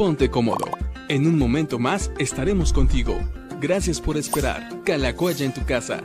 ponte 0.00 0.30
cómodo. 0.30 0.64
En 1.10 1.26
un 1.26 1.38
momento 1.38 1.78
más 1.78 2.10
estaremos 2.18 2.72
contigo. 2.72 3.18
Gracias 3.60 4.00
por 4.00 4.16
esperar. 4.16 4.62
Calacoya 4.82 5.44
en 5.44 5.52
tu 5.52 5.62
casa. 5.66 6.00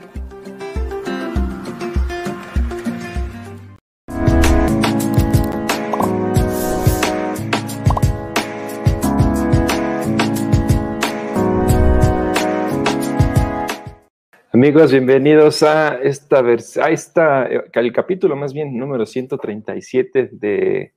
Amigos, 14.52 14.92
bienvenidos 14.92 15.64
a 15.64 15.96
esta 16.04 16.40
a 16.40 16.90
esta, 16.90 17.48
el 17.48 17.94
capítulo 17.94 18.36
más 18.36 18.52
bien 18.52 18.78
número 18.78 19.06
137 19.06 20.32
de 20.34 20.92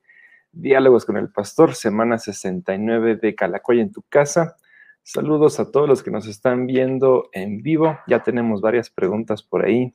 Diálogos 0.52 1.04
con 1.04 1.16
el 1.16 1.30
Pastor, 1.30 1.74
semana 1.74 2.18
69 2.18 3.16
de 3.16 3.34
Calacoya 3.34 3.82
en 3.82 3.92
tu 3.92 4.02
casa. 4.02 4.56
Saludos 5.02 5.60
a 5.60 5.70
todos 5.70 5.88
los 5.88 6.02
que 6.02 6.10
nos 6.10 6.26
están 6.26 6.66
viendo 6.66 7.30
en 7.32 7.62
vivo. 7.62 7.98
Ya 8.06 8.22
tenemos 8.22 8.60
varias 8.60 8.90
preguntas 8.90 9.42
por 9.42 9.64
ahí. 9.64 9.94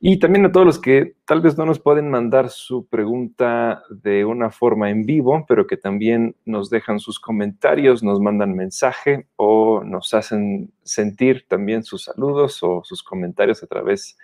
Y 0.00 0.20
también 0.20 0.46
a 0.46 0.52
todos 0.52 0.64
los 0.64 0.80
que 0.80 1.16
tal 1.24 1.40
vez 1.40 1.58
no 1.58 1.66
nos 1.66 1.80
pueden 1.80 2.08
mandar 2.08 2.50
su 2.50 2.86
pregunta 2.86 3.82
de 3.90 4.24
una 4.24 4.50
forma 4.50 4.90
en 4.90 5.04
vivo, 5.04 5.44
pero 5.48 5.66
que 5.66 5.76
también 5.76 6.36
nos 6.44 6.70
dejan 6.70 7.00
sus 7.00 7.18
comentarios, 7.18 8.04
nos 8.04 8.20
mandan 8.20 8.54
mensaje 8.54 9.26
o 9.34 9.82
nos 9.84 10.14
hacen 10.14 10.72
sentir 10.84 11.46
también 11.48 11.82
sus 11.82 12.04
saludos 12.04 12.62
o 12.62 12.82
sus 12.84 13.02
comentarios 13.02 13.64
a 13.64 13.66
través, 13.66 14.16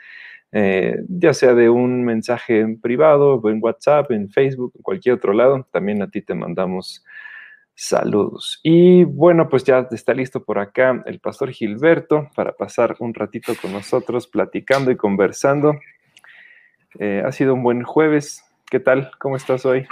eh, 0.55 0.97
ya 1.09 1.35
sea 1.35 1.53
de 1.53 1.69
un 1.69 2.05
mensaje 2.05 2.61
en 2.61 2.81
privado, 2.81 3.43
en 3.51 3.59
WhatsApp, 3.61 4.11
en 4.13 4.31
Facebook, 4.31 4.73
en 4.77 4.83
cualquier 4.83 5.17
otro 5.17 5.33
lado. 5.33 5.67
También 5.71 6.01
a 6.01 6.09
ti 6.09 6.23
te 6.23 6.35
mandamos 6.35 7.05
Saludos. 7.77 8.61
Y 8.63 9.03
bueno, 9.03 9.49
pues 9.49 9.65
ya 9.65 9.89
está 9.91 10.15
listo 10.15 10.45
por 10.45 10.61
acá 10.61 11.03
el 11.07 11.19
pastor 11.19 11.51
Gilberto 11.51 12.31
para 12.37 12.53
pasar 12.53 12.95
un 13.01 13.13
ratito 13.13 13.53
con 13.61 13.73
nosotros 13.73 14.29
platicando 14.29 14.93
y 14.93 14.97
conversando. 14.97 15.75
Eh, 17.01 17.23
ha 17.27 17.33
sido 17.33 17.55
un 17.55 17.65
buen 17.65 17.83
jueves. 17.83 18.45
¿Qué 18.71 18.79
tal? 18.79 19.11
¿Cómo 19.19 19.35
estás 19.35 19.67
hoy? 19.67 19.87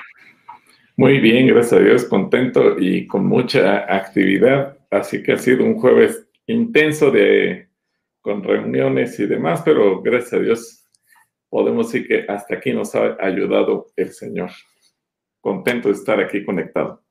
Muy 0.97 1.19
bien, 1.19 1.49
gracias 1.49 1.81
a 1.81 1.83
Dios, 1.83 2.05
contento 2.05 2.79
y 2.79 3.09
con 3.09 3.27
mucha 3.27 3.79
actividad. 3.93 4.77
Así 4.91 5.21
que 5.25 5.33
ha 5.33 5.39
sido 5.39 5.65
un 5.65 5.75
jueves 5.75 6.29
intenso 6.47 7.11
de, 7.11 7.67
con 8.23 8.43
reuniones 8.43 9.19
y 9.21 9.27
demás, 9.27 9.63
pero 9.65 10.01
gracias 10.01 10.33
a 10.33 10.39
Dios 10.39 10.89
podemos 11.51 11.93
decir 11.93 12.09
que 12.09 12.33
hasta 12.33 12.55
aquí 12.55 12.73
nos 12.73 12.95
ha 12.95 13.17
ayudado 13.21 13.89
el 13.97 14.11
Señor. 14.13 14.51
Contento 15.41 15.89
de 15.89 15.95
estar 15.95 16.19
aquí 16.19 16.45
conectado. 16.45 17.03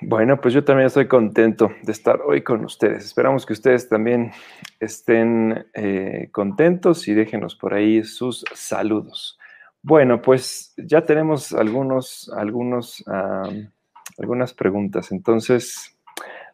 Bueno, 0.00 0.40
pues 0.40 0.52
yo 0.52 0.64
también 0.64 0.88
estoy 0.88 1.06
contento 1.06 1.70
de 1.82 1.92
estar 1.92 2.20
hoy 2.22 2.42
con 2.42 2.64
ustedes. 2.64 3.04
Esperamos 3.04 3.46
que 3.46 3.52
ustedes 3.52 3.88
también 3.88 4.32
estén 4.80 5.66
eh, 5.74 6.28
contentos 6.32 7.06
y 7.06 7.14
déjenos 7.14 7.54
por 7.54 7.72
ahí 7.72 8.02
sus 8.02 8.44
saludos. 8.52 9.38
Bueno, 9.80 10.20
pues 10.20 10.74
ya 10.76 11.04
tenemos 11.04 11.52
algunos, 11.52 12.30
algunos, 12.36 13.04
algunas 14.18 14.54
preguntas. 14.54 15.12
Entonces, 15.12 15.96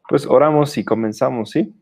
pues 0.09 0.27
oramos 0.27 0.77
y 0.77 0.85
comenzamos, 0.85 1.51
¿sí? 1.51 1.73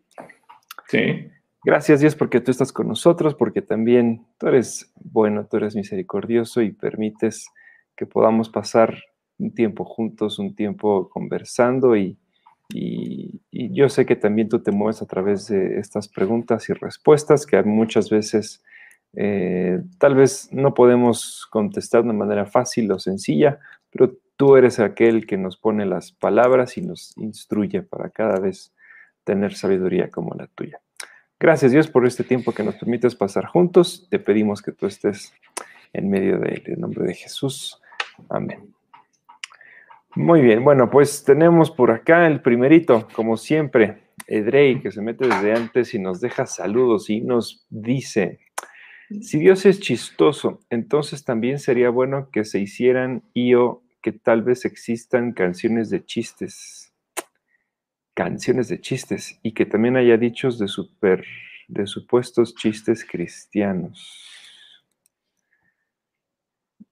Sí. 0.89 1.31
Gracias 1.65 2.01
Dios 2.01 2.15
porque 2.15 2.41
tú 2.41 2.51
estás 2.51 2.73
con 2.73 2.87
nosotros, 2.89 3.35
porque 3.35 3.63
también 3.63 4.27
tú 4.39 4.47
eres 4.47 4.93
bueno, 4.95 5.47
tú 5.47 5.57
eres 5.57 5.75
misericordioso 5.75 6.63
y 6.63 6.71
permites 6.71 7.49
que 7.97 8.07
podamos 8.07 8.49
pasar 8.49 8.97
un 9.39 9.53
tiempo 9.53 9.85
juntos, 9.85 10.39
un 10.39 10.55
tiempo 10.55 11.09
conversando 11.09 11.97
y, 11.97 12.19
yo 13.51 13.89
sé 13.89 14.05
que 14.05 14.15
también 14.15 14.51
tú 14.51 14.63
te 14.63 14.73
mueves 14.73 15.01
a 15.01 15.07
través 15.07 15.49
de 15.49 15.79
estas 15.79 16.07
preguntas 16.07 16.69
y 16.69 16.75
respuestas 16.75 17.47
que 17.47 17.63
muchas 17.63 18.11
veces 18.11 18.63
eh, 19.15 19.81
tal 19.99 20.15
vez 20.15 20.51
no 20.53 20.75
podemos 20.75 21.47
contestar 21.51 22.05
de 22.05 22.13
manera 22.13 22.45
fácil 22.45 22.93
o 22.93 22.99
sencilla, 22.99 23.59
pero 23.91 24.13
tú 24.37 24.57
eres 24.57 24.81
aquel 24.81 25.27
que 25.27 25.39
nos 25.39 25.57
pone 25.57 25.87
las 25.87 26.13
palabras 26.13 26.77
y 26.77 26.83
nos 26.83 27.17
instruye 27.17 27.83
para 27.83 28.11
cada 28.11 28.39
vez 28.39 28.75
tener 29.25 29.55
sabiduría 29.55 30.11
como 30.11 30.35
la 30.35 30.47
tuya. 30.49 30.79
Gracias 31.41 31.73
Dios 31.73 31.89
por 31.89 32.07
este 32.07 32.25
tiempo 32.25 32.53
que 32.53 32.65
nos 32.65 32.75
permites 32.75 33.15
pasar 33.15 33.47
juntos. 33.47 34.07
Te 34.11 34.19
pedimos 34.19 34.61
que 34.61 34.73
tú 34.73 34.87
estés 34.87 35.33
en 35.93 36.11
medio 36.11 36.39
de 36.39 36.49
él. 36.49 36.63
En 36.67 36.81
nombre 36.81 37.05
de 37.05 37.15
Jesús. 37.15 37.81
Amén. 38.29 38.75
Muy 40.15 40.41
bien, 40.41 40.65
bueno, 40.65 40.91
pues 40.91 41.23
tenemos 41.23 41.71
por 41.71 41.93
acá 41.93 42.27
el 42.27 42.41
primerito, 42.41 43.07
como 43.13 43.37
siempre, 43.37 43.99
Edrey, 44.27 44.81
que 44.81 44.91
se 44.91 45.01
mete 45.01 45.29
desde 45.29 45.53
antes 45.53 45.95
y 45.95 46.01
nos 46.01 46.21
deja 46.21 46.45
saludos 46.47 47.09
y 47.09 47.21
nos 47.21 47.65
dice, 47.71 48.41
si 49.21 49.39
Dios 49.39 49.65
es 49.65 49.81
chistoso, 49.81 50.61
entonces 50.71 51.25
también 51.25 51.59
sería 51.59 51.91
bueno 51.91 52.31
que 52.31 52.45
se 52.45 52.59
hicieran 52.59 53.23
y 53.33 53.55
o 53.55 53.83
que 54.03 54.13
tal 54.13 54.43
vez 54.43 54.65
existan 54.65 55.33
canciones 55.33 55.89
de 55.89 56.05
chistes, 56.05 56.88
canciones 58.19 58.67
de 58.67 58.81
chistes, 58.81 59.39
y 59.45 59.53
que 59.53 59.65
también 59.65 59.97
haya 59.97 60.17
dichos 60.17 60.59
de 60.59 60.67
super, 60.67 61.25
de 61.69 61.87
supuestos 61.87 62.53
chistes 62.57 63.07
cristianos. 63.09 64.27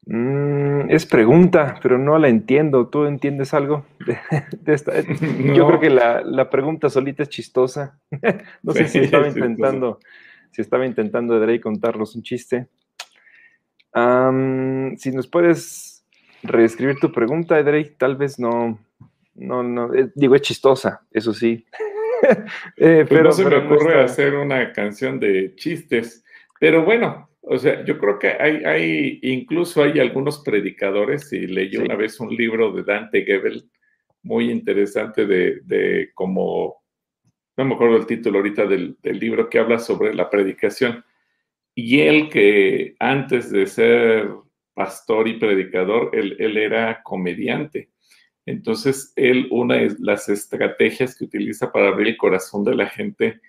Mm, 0.06 0.88
es 0.88 1.04
pregunta, 1.04 1.80
pero 1.82 1.98
no 1.98 2.16
la 2.16 2.28
entiendo. 2.28 2.86
¿Tú 2.86 3.06
entiendes 3.06 3.54
algo 3.54 3.84
de, 4.06 4.72
esta? 4.72 4.92
Yo 5.00 5.66
creo 5.66 5.80
que 5.80 5.90
la, 5.90 6.48
pregunta 6.48 6.88
solita 6.90 7.24
es 7.24 7.28
chistosa. 7.28 7.98
no 8.62 8.72
sé 8.72 8.86
si 8.86 9.00
estaba 9.00 9.26
intentando, 9.26 9.98
si 10.52 10.62
estaba 10.62 10.86
intentando 10.86 11.44
contarnos 11.60 12.14
un 12.14 12.22
chiste. 12.22 12.68
si 13.92 15.10
nos 15.10 15.26
puedes 15.26 16.04
reescribir 16.44 17.00
tu 17.00 17.10
pregunta, 17.10 17.60
Drake, 17.64 17.96
tal 17.98 18.14
vez 18.14 18.38
no, 18.38 18.78
no, 19.36 19.62
no, 19.62 19.94
eh, 19.94 20.10
digo, 20.14 20.34
es 20.34 20.42
chistosa, 20.42 21.06
eso 21.10 21.32
sí. 21.32 21.64
Eh, 22.76 23.04
pues 23.06 23.08
pero 23.08 23.24
no 23.24 23.32
se 23.32 23.44
me 23.44 23.56
ocurre 23.56 24.02
hacer 24.02 24.34
una 24.34 24.72
canción 24.72 25.18
de 25.20 25.54
chistes, 25.54 26.24
pero 26.58 26.84
bueno, 26.84 27.30
o 27.42 27.58
sea, 27.58 27.84
yo 27.84 27.98
creo 27.98 28.18
que 28.18 28.28
hay, 28.28 28.64
hay 28.64 29.18
incluso 29.22 29.82
hay 29.82 30.00
algunos 30.00 30.40
predicadores, 30.40 31.32
y 31.32 31.46
leí 31.46 31.76
una 31.76 31.94
vez 31.94 32.18
un 32.20 32.34
libro 32.34 32.72
de 32.72 32.82
Dante 32.82 33.24
Gebel 33.24 33.70
muy 34.22 34.50
interesante 34.50 35.26
de, 35.26 35.60
de 35.64 36.10
como, 36.14 36.82
no 37.56 37.64
me 37.64 37.74
acuerdo 37.74 37.96
el 37.96 38.06
título 38.06 38.38
ahorita 38.38 38.66
del, 38.66 38.96
del, 39.00 39.18
libro, 39.18 39.48
que 39.48 39.58
habla 39.58 39.78
sobre 39.78 40.12
la 40.12 40.28
predicación. 40.28 41.04
Y 41.74 42.00
él 42.00 42.28
que 42.28 42.96
antes 42.98 43.50
de 43.50 43.66
ser 43.66 44.28
pastor 44.74 45.28
y 45.28 45.34
predicador, 45.34 46.10
él, 46.12 46.36
él 46.38 46.56
era 46.56 47.02
comediante. 47.02 47.90
Entonces, 48.46 49.12
él, 49.16 49.48
una 49.50 49.76
de 49.76 49.96
las 49.98 50.28
estrategias 50.28 51.16
que 51.16 51.24
utiliza 51.24 51.72
para 51.72 51.88
abrir 51.88 52.08
el 52.08 52.16
corazón 52.16 52.64
de 52.64 52.76
la 52.76 52.88
gente 52.88 53.40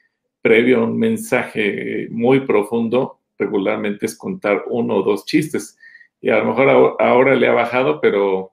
previo 0.41 0.80
a 0.80 0.84
un 0.84 0.97
mensaje 0.97 2.08
muy 2.09 2.41
profundo 2.41 3.19
regularmente 3.38 4.07
es 4.07 4.18
contar 4.18 4.63
uno 4.68 4.96
o 4.96 5.03
dos 5.03 5.25
chistes. 5.25 5.78
Y 6.19 6.30
a 6.30 6.40
lo 6.40 6.46
mejor 6.46 6.97
ahora 7.00 7.36
le 7.36 7.47
ha 7.47 7.53
bajado, 7.53 8.02
pero 8.02 8.52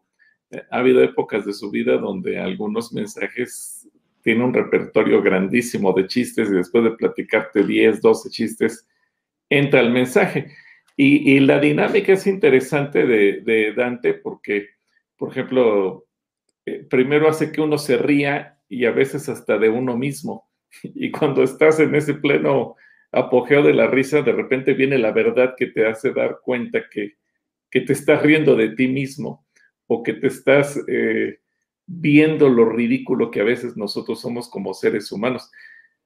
eh, 0.50 0.62
ha 0.70 0.78
habido 0.78 1.02
épocas 1.02 1.44
de 1.46 1.52
su 1.52 1.70
vida 1.70 1.96
donde 1.96 2.38
algunos 2.38 2.92
mensajes 2.92 3.88
tienen 4.22 4.42
un 4.42 4.54
repertorio 4.54 5.22
grandísimo 5.22 5.92
de 5.92 6.06
chistes 6.06 6.48
y 6.48 6.54
después 6.54 6.84
de 6.84 6.92
platicarte 6.92 7.62
10, 7.64 8.00
12 8.00 8.30
chistes, 8.30 8.86
entra 9.50 9.80
el 9.80 9.90
mensaje. 9.90 10.50
Y, 10.96 11.40
la 11.40 11.58
dinámica 11.58 12.12
es 12.12 12.26
interesante 12.26 13.04
de, 13.04 13.72
Dante 13.76 14.14
porque, 14.14 14.68
por 15.16 15.30
ejemplo, 15.30 16.06
eh, 16.66 16.86
primero 16.88 17.28
hace 17.28 17.52
que 17.52 17.60
uno 17.60 17.78
se 17.78 17.96
ría 17.96 18.58
y 18.68 18.86
a 18.86 18.90
veces 18.90 19.28
hasta 19.28 19.58
de 19.58 19.68
uno 19.68 19.96
mismo. 19.96 20.48
Y 20.82 21.10
cuando 21.10 21.42
estás 21.42 21.78
en 21.80 21.94
ese 21.94 22.14
pleno 22.14 22.76
apogeo 23.12 23.62
de 23.62 23.74
la 23.74 23.86
risa, 23.86 24.22
de 24.22 24.32
repente 24.32 24.74
viene 24.74 24.98
la 24.98 25.12
verdad 25.12 25.54
que 25.56 25.66
te 25.66 25.86
hace 25.86 26.12
dar 26.12 26.38
cuenta 26.42 26.82
que, 26.90 27.14
que 27.70 27.80
te 27.80 27.92
estás 27.92 28.22
riendo 28.22 28.56
de 28.56 28.70
ti 28.70 28.88
mismo 28.88 29.46
o 29.86 30.02
que 30.02 30.14
te 30.14 30.26
estás 30.26 30.80
eh, 30.88 31.38
viendo 31.86 32.48
lo 32.48 32.68
ridículo 32.68 33.30
que 33.30 33.40
a 33.40 33.44
veces 33.44 33.76
nosotros 33.76 34.20
somos 34.20 34.48
como 34.48 34.74
seres 34.74 35.12
humanos. 35.12 35.50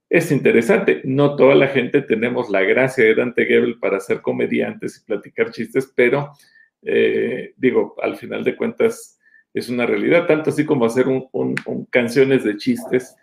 Es 0.09 0.31
interesante, 0.31 1.01
no 1.03 1.35
toda 1.35 1.55
la 1.55 1.67
gente 1.67 2.01
tenemos 2.01 2.49
la 2.49 2.61
gracia 2.61 3.05
de 3.05 3.15
Dante 3.15 3.45
Gebel 3.45 3.79
para 3.79 3.99
ser 3.99 4.21
comediantes 4.21 4.97
y 4.97 5.05
platicar 5.05 5.51
chistes, 5.51 5.91
pero 5.95 6.31
eh, 6.81 7.53
digo, 7.57 7.95
al 8.01 8.17
final 8.17 8.43
de 8.43 8.55
cuentas 8.55 9.18
es 9.53 9.69
una 9.69 9.85
realidad, 9.85 10.27
tanto 10.27 10.49
así 10.51 10.65
como 10.65 10.85
hacer 10.85 11.07
un, 11.07 11.55
canciones 11.89 12.43
de 12.43 12.57
chistes, 12.57 13.15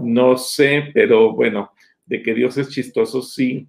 no 0.00 0.36
sé, 0.36 0.90
pero 0.94 1.32
bueno, 1.32 1.72
de 2.06 2.22
que 2.22 2.34
Dios 2.34 2.56
es 2.58 2.68
chistoso, 2.68 3.22
sí, 3.22 3.66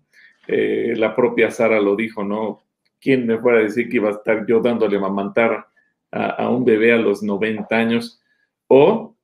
eh, 0.48 0.94
la 0.96 1.16
propia 1.16 1.50
Sara 1.50 1.80
lo 1.80 1.96
dijo, 1.96 2.24
¿no? 2.24 2.62
¿Quién 3.00 3.26
me 3.26 3.38
fuera 3.38 3.60
a 3.60 3.64
decir 3.64 3.90
que 3.90 3.98
iba 3.98 4.10
a 4.10 4.14
estar 4.14 4.46
yo 4.46 4.62
dándole 4.62 5.00
mamantar 5.00 5.68
a, 6.12 6.30
a 6.30 6.50
un 6.50 6.64
bebé 6.64 6.94
a 6.94 6.98
los 6.98 7.24
90 7.24 7.76
años? 7.76 8.22
O 8.68 9.16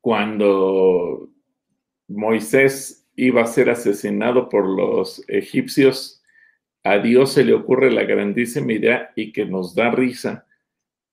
cuando 0.00 1.28
Moisés 2.08 3.06
iba 3.16 3.42
a 3.42 3.46
ser 3.46 3.68
asesinado 3.70 4.48
por 4.48 4.66
los 4.66 5.22
egipcios, 5.28 6.22
a 6.84 6.98
Dios 6.98 7.32
se 7.32 7.44
le 7.44 7.52
ocurre 7.52 7.90
la 7.90 8.04
grandísima 8.04 8.72
idea 8.72 9.10
y 9.14 9.32
que 9.32 9.44
nos 9.44 9.74
da 9.74 9.90
risa, 9.90 10.46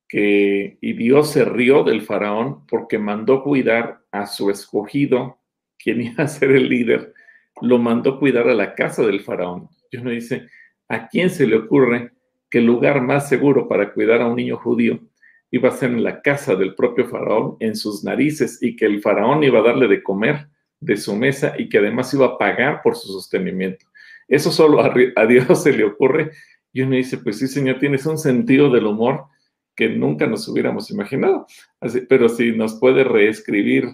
que 0.07 0.77
y 0.81 0.93
Dios 0.93 1.31
se 1.31 1.45
rió 1.45 1.83
del 1.83 2.01
faraón 2.01 2.65
porque 2.67 2.99
mandó 2.99 3.43
cuidar 3.43 4.01
a 4.11 4.25
su 4.25 4.49
escogido, 4.49 5.39
quien 5.77 6.01
iba 6.01 6.23
a 6.23 6.27
ser 6.27 6.51
el 6.51 6.69
líder, 6.69 7.13
lo 7.61 7.77
mandó 7.77 8.19
cuidar 8.19 8.47
a 8.49 8.53
la 8.53 8.75
casa 8.75 9.05
del 9.05 9.21
faraón. 9.21 9.69
Y 9.91 9.97
uno 9.97 10.11
dice, 10.11 10.47
¿a 10.87 11.07
quién 11.07 11.29
se 11.29 11.47
le 11.47 11.55
ocurre 11.55 12.11
que 12.49 12.59
el 12.59 12.65
lugar 12.65 13.01
más 13.01 13.29
seguro 13.29 13.67
para 13.67 13.93
cuidar 13.93 14.21
a 14.21 14.27
un 14.27 14.35
niño 14.35 14.57
judío 14.57 14.99
iba 15.51 15.69
a 15.69 15.73
ser 15.73 15.91
en 15.91 16.03
la 16.03 16.21
casa 16.21 16.55
del 16.55 16.75
propio 16.75 17.07
faraón, 17.07 17.55
en 17.59 17.75
sus 17.75 18.03
narices, 18.03 18.61
y 18.61 18.75
que 18.75 18.85
el 18.85 19.01
faraón 19.01 19.43
iba 19.43 19.59
a 19.59 19.63
darle 19.63 19.87
de 19.87 20.03
comer 20.03 20.47
de 20.79 20.97
su 20.97 21.15
mesa 21.15 21.53
y 21.57 21.69
que 21.69 21.77
además 21.77 22.13
iba 22.13 22.25
a 22.25 22.37
pagar 22.37 22.81
por 22.81 22.95
su 22.95 23.07
sostenimiento? 23.07 23.85
Eso 24.27 24.51
solo 24.51 24.81
a, 24.81 25.25
Dios 25.25 25.63
se 25.63 25.71
le 25.71 25.83
ocurre. 25.83 26.31
Y 26.73 26.81
uno 26.81 26.95
dice, 26.95 27.17
pues 27.19 27.39
sí, 27.39 27.47
Señor, 27.47 27.79
tienes 27.79 28.05
un 28.05 28.17
sentido 28.17 28.69
del 28.69 28.85
humor 28.85 29.25
que 29.75 29.89
nunca 29.89 30.27
nos 30.27 30.47
hubiéramos 30.47 30.89
imaginado. 30.91 31.45
pero 32.09 32.29
si 32.29 32.51
nos 32.51 32.75
puede 32.79 33.03
reescribir 33.03 33.85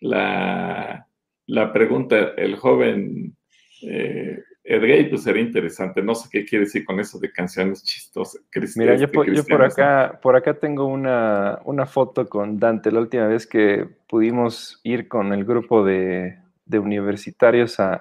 la, 0.00 1.06
la 1.46 1.72
pregunta, 1.72 2.32
el 2.36 2.56
joven 2.56 3.36
eh, 3.82 4.42
Edgay, 4.62 5.08
pues 5.08 5.24
sería 5.24 5.42
interesante. 5.42 6.02
No 6.02 6.14
sé 6.14 6.28
qué 6.30 6.44
quiere 6.44 6.66
decir 6.66 6.84
con 6.84 7.00
eso 7.00 7.18
de 7.18 7.32
canciones 7.32 7.82
chistosas. 7.82 8.42
Mira, 8.76 8.94
yo, 8.94 9.10
por, 9.10 9.64
acá, 9.64 10.20
por 10.22 10.36
acá 10.36 10.54
tengo 10.54 10.86
una, 10.86 11.86
foto 11.86 12.28
con 12.28 12.58
Dante. 12.58 12.92
La 12.92 13.00
última 13.00 13.26
vez 13.26 13.46
que 13.46 13.86
pudimos 14.08 14.80
ir 14.84 15.08
con 15.08 15.32
el 15.32 15.44
grupo 15.44 15.84
de, 15.84 16.38
universitarios 16.72 17.80
a, 17.80 18.00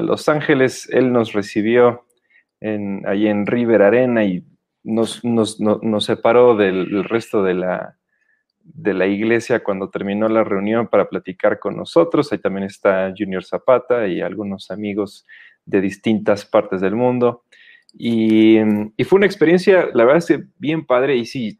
Los 0.00 0.28
Ángeles, 0.28 0.88
él 0.90 1.12
nos 1.12 1.32
recibió 1.32 2.06
en, 2.60 3.02
ahí 3.06 3.26
en 3.26 3.46
River 3.46 3.82
Arena 3.82 4.24
y 4.24 4.42
nos, 4.82 5.24
nos, 5.24 6.04
separó 6.04 6.56
del 6.56 7.04
resto 7.04 7.42
de 7.42 7.54
la, 7.54 7.98
de 8.62 8.94
la 8.94 9.06
iglesia 9.06 9.62
cuando 9.62 9.90
terminó 9.90 10.28
la 10.28 10.44
reunión 10.44 10.88
para 10.88 11.08
platicar 11.08 11.58
con 11.58 11.76
nosotros. 11.76 12.32
Ahí 12.32 12.38
también 12.38 12.64
está 12.64 13.12
Junior 13.16 13.44
Zapata 13.44 14.06
y 14.06 14.20
algunos 14.20 14.70
amigos 14.70 15.26
de 15.64 15.80
distintas 15.80 16.44
partes 16.44 16.80
del 16.80 16.94
mundo. 16.94 17.44
Y, 17.92 18.58
fue 19.04 19.16
una 19.16 19.26
experiencia, 19.26 19.88
la 19.94 20.04
verdad 20.04 20.24
es 20.28 20.40
bien 20.58 20.86
padre 20.86 21.16
y 21.16 21.26
sí, 21.26 21.58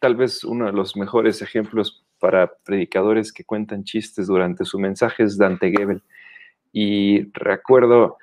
tal 0.00 0.16
vez 0.16 0.44
uno 0.44 0.66
de 0.66 0.72
los 0.72 0.96
mejores 0.96 1.40
ejemplos 1.42 2.04
para 2.18 2.52
predicadores 2.64 3.32
que 3.32 3.44
cuentan 3.44 3.84
chistes 3.84 4.26
durante 4.26 4.64
su 4.64 4.78
mensaje 4.78 5.22
es 5.22 5.38
Dante 5.38 5.70
Gebel. 5.70 6.02
Y 6.72 7.30
recuerdo 7.32 8.18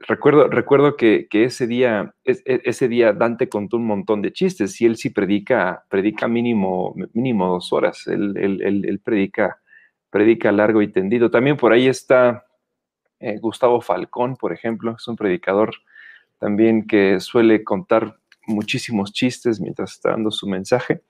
recuerdo, 0.00 0.48
recuerdo 0.48 0.96
que, 0.96 1.28
ese, 1.30 1.66
día, 1.66 2.14
e, 2.24 2.40
ese 2.44 2.88
día 2.88 3.12
Dante 3.12 3.48
contó 3.48 3.76
un 3.76 3.86
montón 3.86 4.22
de 4.22 4.32
chistes 4.32 4.80
y 4.80 4.86
él 4.86 4.96
sí 4.96 5.10
predica, 5.10 5.84
predica 5.88 6.28
mínimo, 6.28 6.94
mínimo 7.12 7.48
dos 7.48 7.72
horas. 7.72 8.06
Él, 8.06 8.36
él, 8.36 9.00
predica, 9.04 9.60
predica 10.10 10.52
largo 10.52 10.82
y 10.82 10.88
tendido. 10.88 11.30
También 11.30 11.56
por 11.56 11.72
ahí 11.72 11.86
está 11.86 12.46
eh, 13.20 13.38
Gustavo 13.38 13.80
Falcón, 13.80 14.36
por 14.36 14.52
ejemplo, 14.52 14.96
es 14.98 15.06
un 15.06 15.16
predicador 15.16 15.74
también 16.38 16.86
que 16.86 17.20
suele 17.20 17.62
contar 17.62 18.16
muchísimos 18.46 19.12
chistes 19.12 19.60
mientras 19.60 19.92
está 19.92 20.10
dando 20.10 20.30
su 20.30 20.48
mensaje. 20.48 21.02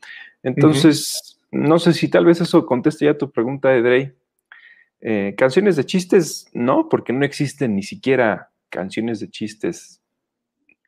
Entonces, 0.42 1.38
no 1.52 1.78
sé 1.78 1.92
si 1.92 2.08
tal 2.08 2.24
vez 2.24 2.40
eso 2.40 2.66
conteste 2.66 3.04
ya 3.04 3.16
tu 3.16 3.30
pregunta, 3.30 3.74
Edrey. 3.74 4.12
Eh, 5.00 5.34
canciones 5.38 5.76
de 5.76 5.86
chistes, 5.86 6.50
no, 6.52 6.88
porque 6.88 7.12
no 7.12 7.24
existen 7.24 7.74
ni 7.76 7.82
siquiera 7.82 8.49
canciones 8.70 9.20
de 9.20 9.28
chistes. 9.28 10.00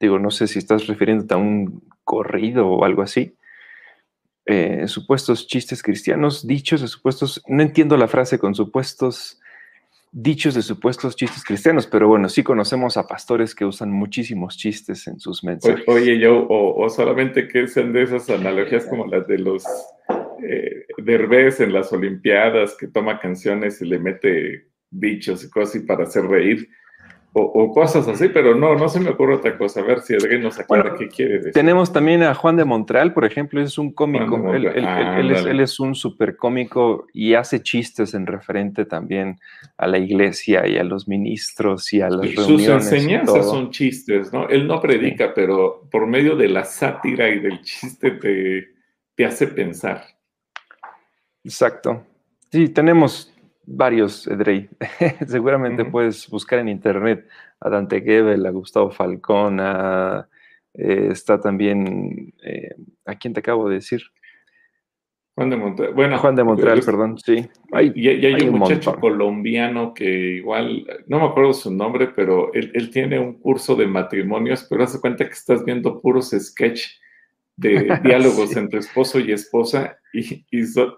Digo, 0.00 0.18
no 0.18 0.30
sé 0.30 0.46
si 0.46 0.58
estás 0.58 0.86
refiriéndote 0.86 1.34
a 1.34 1.38
un 1.38 1.82
corrido 2.04 2.68
o 2.68 2.84
algo 2.84 3.02
así. 3.02 3.36
Eh, 4.46 4.88
supuestos 4.88 5.46
chistes 5.46 5.82
cristianos, 5.82 6.46
dichos 6.46 6.80
de 6.80 6.88
supuestos, 6.88 7.42
no 7.46 7.62
entiendo 7.62 7.96
la 7.96 8.08
frase 8.08 8.38
con 8.38 8.54
supuestos 8.54 9.40
dichos 10.10 10.54
de 10.54 10.62
supuestos 10.62 11.16
chistes 11.16 11.42
cristianos, 11.42 11.86
pero 11.86 12.06
bueno, 12.06 12.28
sí 12.28 12.42
conocemos 12.42 12.98
a 12.98 13.06
pastores 13.06 13.54
que 13.54 13.64
usan 13.64 13.90
muchísimos 13.90 14.58
chistes 14.58 15.06
en 15.06 15.18
sus 15.18 15.42
mensajes. 15.42 15.84
Oye, 15.86 16.18
yo, 16.18 16.46
o, 16.48 16.88
solamente 16.90 17.48
que 17.48 17.66
sean 17.66 17.92
de 17.94 18.02
esas 18.02 18.28
analogías 18.28 18.84
como 18.86 19.06
las 19.06 19.26
de 19.26 19.38
los 19.38 19.64
eh, 20.42 20.84
derbés 20.98 21.60
en 21.60 21.72
las 21.72 21.92
Olimpiadas, 21.92 22.76
que 22.76 22.88
toma 22.88 23.20
canciones 23.20 23.80
y 23.80 23.86
le 23.86 23.98
mete 23.98 24.66
dichos 24.90 25.44
y 25.44 25.50
cosas 25.50 25.76
así 25.76 25.86
para 25.86 26.04
hacer 26.04 26.24
reír 26.26 26.68
o, 27.34 27.72
cosas 27.72 28.06
así, 28.08 28.28
pero 28.28 28.54
no, 28.54 28.74
no 28.74 28.88
se 28.90 29.00
me 29.00 29.08
ocurre 29.10 29.36
otra 29.36 29.56
cosa. 29.56 29.80
A 29.80 29.84
ver 29.84 30.00
si 30.02 30.14
alguien 30.14 30.42
nos 30.42 30.58
aclara 30.58 30.94
qué 30.98 31.08
quiere 31.08 31.36
decir. 31.38 31.52
Tenemos 31.52 31.90
también 31.90 32.22
a 32.22 32.34
Juan 32.34 32.56
de 32.56 32.66
Montreal, 32.66 33.14
por 33.14 33.24
ejemplo, 33.24 33.62
es 33.62 33.78
un 33.78 33.92
cómico. 33.92 34.52
Él, 34.52 35.60
es, 35.60 35.80
un 35.80 35.94
súper 35.94 36.36
cómico 36.36 37.06
y 37.14 37.32
hace 37.32 37.62
chistes 37.62 38.12
en 38.12 38.26
referente 38.26 38.84
también 38.84 39.38
a 39.78 39.86
la 39.86 39.98
iglesia 39.98 40.66
y 40.66 40.76
a 40.76 40.84
los 40.84 41.08
ministros 41.08 41.90
y 41.94 42.02
a 42.02 42.10
las 42.10 42.34
reuniones. 42.34 42.46
Sus 42.46 42.92
enseñanzas 42.92 43.46
son 43.46 43.70
chistes, 43.70 44.30
¿no? 44.30 44.48
Él 44.48 44.66
no 44.66 44.80
predica, 44.80 45.32
pero 45.32 45.88
por 45.90 46.06
medio 46.06 46.36
de 46.36 46.48
la 46.48 46.64
sátira 46.64 47.30
y 47.30 47.40
del 47.40 47.62
chiste 47.62 48.10
te, 48.10 48.68
te 49.14 49.24
hace 49.24 49.46
pensar. 49.46 50.04
Exacto. 51.44 52.04
Sí, 52.50 52.68
tenemos 52.68 53.31
varios, 53.64 54.26
Edrey. 54.26 54.68
Seguramente 55.26 55.84
puedes 55.84 56.28
buscar 56.28 56.58
en 56.58 56.68
internet 56.68 57.26
a 57.60 57.68
Dante 57.68 58.00
Gebel, 58.00 58.44
a 58.46 58.50
Gustavo 58.50 58.90
Falcón, 58.90 59.60
a, 59.60 60.28
eh, 60.74 61.08
está 61.10 61.40
también, 61.40 62.34
eh, 62.42 62.74
¿a 63.04 63.14
quién 63.16 63.34
te 63.34 63.40
acabo 63.40 63.68
de 63.68 63.76
decir? 63.76 64.02
Juan 65.34 65.48
de 65.48 65.56
Montreal. 65.56 65.94
Bueno, 65.94 66.18
Juan 66.18 66.36
de 66.36 66.44
Montreal, 66.44 66.82
perdón, 66.84 67.18
sí. 67.18 67.48
y, 67.94 68.08
hay, 68.08 68.48
un, 68.48 68.58
muchacho 68.58 68.96
colombiano 68.96 69.94
que 69.94 70.36
igual, 70.36 70.86
no 71.06 71.20
me 71.20 71.26
acuerdo 71.26 71.54
su 71.54 71.70
nombre, 71.70 72.08
pero 72.08 72.52
él, 72.52 72.90
tiene 72.90 73.18
un 73.18 73.38
curso 73.38 73.74
de 73.74 73.86
matrimonios, 73.86 74.66
pero 74.68 74.84
hace 74.84 75.00
cuenta 75.00 75.24
que 75.24 75.32
estás 75.32 75.64
viendo 75.64 76.02
puros 76.02 76.30
sketch 76.38 76.82
de 77.56 77.98
diálogos 78.04 78.56
entre 78.56 78.80
esposo 78.80 79.20
y 79.20 79.32
esposa 79.32 79.98
y, 80.12 80.44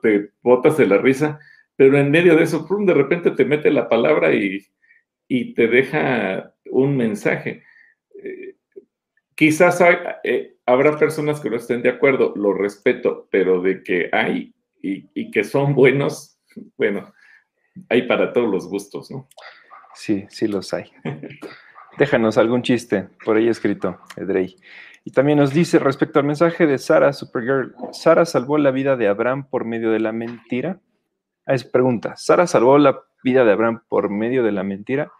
te 0.02 0.30
botas 0.42 0.78
de 0.78 0.86
la 0.86 0.98
risa 0.98 1.38
pero 1.76 1.98
en 1.98 2.10
medio 2.10 2.36
de 2.36 2.44
eso, 2.44 2.66
de 2.68 2.94
repente 2.94 3.30
te 3.32 3.44
mete 3.44 3.70
la 3.70 3.88
palabra 3.88 4.32
y, 4.32 4.64
te 5.54 5.66
deja 5.66 6.54
un 6.70 6.96
mensaje. 6.96 7.62
Eh, 8.22 8.56
quizás 9.34 9.82
eh, 10.22 10.56
habrá 10.66 10.96
personas 10.96 11.40
que 11.40 11.50
no 11.50 11.56
estén 11.56 11.82
de 11.82 11.88
acuerdo, 11.88 12.32
lo 12.36 12.52
respeto, 12.52 13.28
pero 13.30 13.60
de 13.60 13.82
que 13.82 14.08
hay 14.12 14.54
y, 14.80 15.30
que 15.30 15.44
son 15.44 15.74
buenos, 15.74 16.38
bueno, 16.76 17.12
hay 17.88 18.02
para 18.02 18.32
todos 18.32 18.50
los 18.50 18.68
gustos, 18.68 19.10
¿no? 19.10 19.28
Sí, 19.94 20.26
sí 20.28 20.46
los 20.46 20.72
hay. 20.74 20.92
Déjanos 21.98 22.38
algún 22.38 22.62
chiste 22.62 23.08
por 23.24 23.36
ahí 23.36 23.48
escrito, 23.48 23.98
Edrey. 24.16 24.56
Y 25.04 25.10
también 25.10 25.38
nos 25.38 25.52
dice 25.52 25.78
respecto 25.78 26.18
al 26.18 26.26
mensaje 26.26 26.66
de 26.66 26.78
Sara 26.78 27.12
Supergirl, 27.12 27.74
¿Sara 27.92 28.24
salvó 28.24 28.58
la 28.58 28.70
vida 28.70 28.96
de 28.96 29.08
Abraham 29.08 29.48
por 29.48 29.64
medio 29.64 29.90
de 29.90 30.00
la 30.00 30.12
mentira? 30.12 30.80
Es 31.46 31.64
pregunta. 31.64 32.14
¿Sara 32.16 32.46
salvó 32.46 32.78
la 32.78 33.00
vida 33.22 33.44
de 33.44 33.52
Abraham 33.52 33.82
por 33.88 34.10
medio 34.10 34.42
de 34.42 34.52
la 34.52 34.62
mentira? 34.62 35.12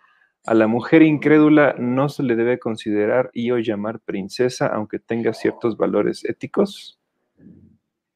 A 0.46 0.54
la 0.54 0.66
mujer 0.66 1.02
incrédula 1.02 1.74
no 1.78 2.08
se 2.08 2.22
le 2.22 2.36
debe 2.36 2.58
considerar 2.58 3.30
y 3.32 3.50
o 3.50 3.58
llamar 3.58 4.00
princesa, 4.00 4.66
aunque 4.66 4.98
tenga 4.98 5.32
ciertos 5.32 5.76
valores 5.76 6.24
éticos. 6.24 7.00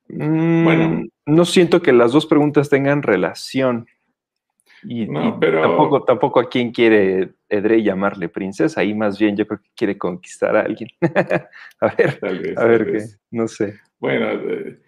Mm, 0.09 0.65
bueno, 0.65 1.05
no 1.27 1.45
siento 1.45 1.81
que 1.81 1.93
las 1.93 2.13
dos 2.13 2.27
preguntas 2.27 2.69
tengan 2.69 3.03
relación. 3.03 3.87
Y, 4.85 5.07
tampoco, 5.07 6.05
tampoco 6.05 6.39
a 6.39 6.49
quien 6.49 6.71
quiere 6.71 7.35
Edrey 7.49 7.83
llamarle 7.83 8.29
princesa, 8.29 8.81
ahí 8.81 8.95
más 8.95 9.19
bien 9.19 9.37
yo 9.37 9.47
creo 9.47 9.61
que 9.61 9.71
quiere 9.75 9.99
conquistar 9.99 10.57
a 10.57 10.61
alguien. 10.61 10.91
a 11.81 11.95
ver, 11.97 12.21
a 12.57 12.65
ver 12.65 12.93
qué, 12.93 13.05
no 13.31 13.49
sé. 13.49 13.81
Bueno, 13.99 14.31
eh, 14.31 14.79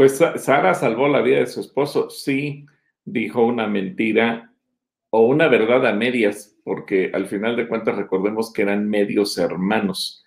pues 0.00 0.18
Sara 0.36 0.72
salvó 0.72 1.08
la 1.08 1.20
vida 1.20 1.40
de 1.40 1.46
su 1.46 1.60
esposo, 1.60 2.08
sí, 2.08 2.64
dijo 3.04 3.44
una 3.44 3.66
mentira 3.66 4.50
o 5.10 5.26
una 5.26 5.46
verdad 5.46 5.86
a 5.86 5.92
medias, 5.92 6.56
porque 6.64 7.10
al 7.12 7.26
final 7.26 7.54
de 7.54 7.68
cuentas 7.68 7.96
recordemos 7.96 8.50
que 8.50 8.62
eran 8.62 8.88
medios 8.88 9.36
hermanos, 9.36 10.24